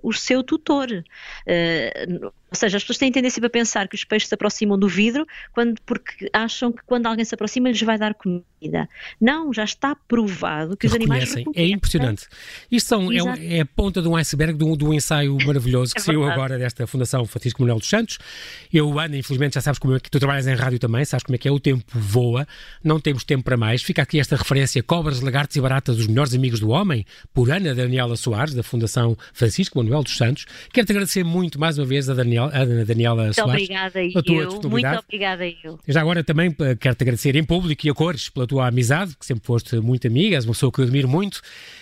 o 0.01 0.13
seu 0.13 0.43
tutor. 0.43 0.89
Uh, 0.91 2.31
ou 2.53 2.55
seja, 2.55 2.77
as 2.77 2.83
pessoas 2.83 2.99
têm 2.99 3.11
tendência 3.11 3.41
para 3.41 3.49
pensar 3.49 3.87
que 3.87 3.95
os 3.95 4.03
peixes 4.03 4.29
se 4.29 4.35
aproximam 4.35 4.77
do 4.77 4.87
vidro 4.87 5.25
quando, 5.51 5.81
porque 5.83 6.29
acham 6.31 6.71
que 6.71 6.83
quando 6.85 7.07
alguém 7.07 7.25
se 7.25 7.33
aproxima 7.33 7.67
lhes 7.69 7.81
vai 7.81 7.97
dar 7.97 8.13
comida. 8.13 8.87
Não, 9.19 9.51
já 9.51 9.63
está 9.63 9.95
provado 9.95 10.77
que 10.77 10.85
os 10.85 10.93
animais. 10.93 11.33
É 11.55 11.65
impressionante. 11.65 12.27
Isto 12.71 12.87
são, 12.87 13.11
é, 13.11 13.57
é, 13.57 13.61
a 13.61 13.65
ponta 13.65 14.03
de 14.03 14.07
um 14.07 14.15
iceberg 14.15 14.55
de 14.55 14.63
um, 14.63 14.77
de 14.77 14.85
um 14.85 14.93
ensaio 14.93 15.35
maravilhoso 15.43 15.95
que 15.95 15.99
é 15.99 16.03
saiu 16.03 16.23
agora 16.23 16.59
desta 16.59 16.85
Fundação 16.85 17.25
Francisco 17.25 17.59
Manuel 17.59 17.79
dos 17.79 17.89
Santos. 17.89 18.19
Eu, 18.71 18.99
Ana, 18.99 19.17
infelizmente 19.17 19.55
já 19.55 19.61
sabes 19.61 19.79
como 19.79 19.95
é 19.95 19.99
que 19.99 20.11
tu 20.11 20.19
trabalhas 20.19 20.45
em 20.45 20.53
rádio 20.53 20.77
também, 20.77 21.03
sabes 21.05 21.23
como 21.23 21.35
é 21.35 21.39
que 21.39 21.47
é, 21.47 21.51
o 21.51 21.59
tempo 21.59 21.83
voa, 21.91 22.47
não 22.83 22.99
temos 22.99 23.23
tempo 23.23 23.43
para 23.43 23.57
mais. 23.57 23.81
Fica 23.81 24.03
aqui 24.03 24.19
esta 24.19 24.35
referência, 24.35 24.83
Cobras, 24.83 25.21
Lagartos 25.21 25.55
e 25.55 25.61
Baratas, 25.61 25.97
os 25.97 26.05
melhores 26.05 26.35
amigos 26.35 26.59
do 26.59 26.69
homem, 26.69 27.03
por 27.33 27.49
Ana 27.49 27.73
Daniela 27.73 28.15
Soares, 28.15 28.53
da 28.53 28.61
Fundação 28.61 29.17
Francisco 29.33 29.42
Manuel 29.75 30.03
dos 30.03 30.17
Santos. 30.17 30.45
Quero-te 30.71 30.91
agradecer 30.91 31.23
muito 31.23 31.59
mais 31.59 31.77
uma 31.77 31.85
vez 31.85 32.09
a 32.09 32.13
Daniela 32.13 32.33
Daniel, 32.33 32.45
a 32.45 32.83
Daniela 32.83 33.23
muito 33.23 33.35
Soares. 33.35 33.63
Obrigada 33.63 33.99
a 33.99 34.23
tua 34.23 34.43
eu, 34.43 34.69
muito 34.69 34.99
obrigada 34.99 35.43
eu. 35.63 35.79
Já 35.87 36.01
agora 36.01 36.23
também 36.23 36.51
quero-te 36.51 37.03
agradecer 37.03 37.35
em 37.35 37.43
público 37.43 37.85
e 37.85 37.89
a 37.89 37.93
cores 37.93 38.29
pela 38.29 38.47
tua 38.47 38.67
amizade, 38.67 39.15
que 39.17 39.25
sempre 39.25 39.45
foste 39.45 39.75
muito 39.77 40.07
amiga, 40.07 40.35
és 40.35 40.45
uma 40.45 40.53
pessoa 40.53 40.71
que 40.71 40.79
eu 40.79 40.85
admiro 40.85 41.07
muito, 41.07 41.41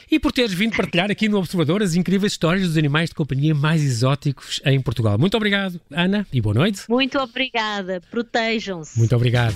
e 0.10 0.20
por 0.20 0.32
teres 0.32 0.54
vindo 0.54 0.76
partilhar 0.76 1.10
aqui 1.10 1.30
no 1.30 1.38
Observador 1.38 1.82
as 1.82 1.96
incríveis 1.96 2.34
histórias 2.34 2.68
dos 2.68 2.78
animais 2.78 3.10
de 3.10 3.16
companhia 3.16 3.56
mais 3.56 3.82
exóticos 3.84 4.60
em 4.66 4.80
Portugal. 4.82 5.18
Muito 5.18 5.38
obrigado, 5.38 5.80
Ana, 5.92 6.28
e 6.32 6.42
boa 6.42 6.56
noite. 6.56 6.82
Muito 6.90 7.18
obrigada. 7.18 8.02
Protejam-se. 8.10 8.98
Muito 8.98 9.16
obrigado. 9.16 9.56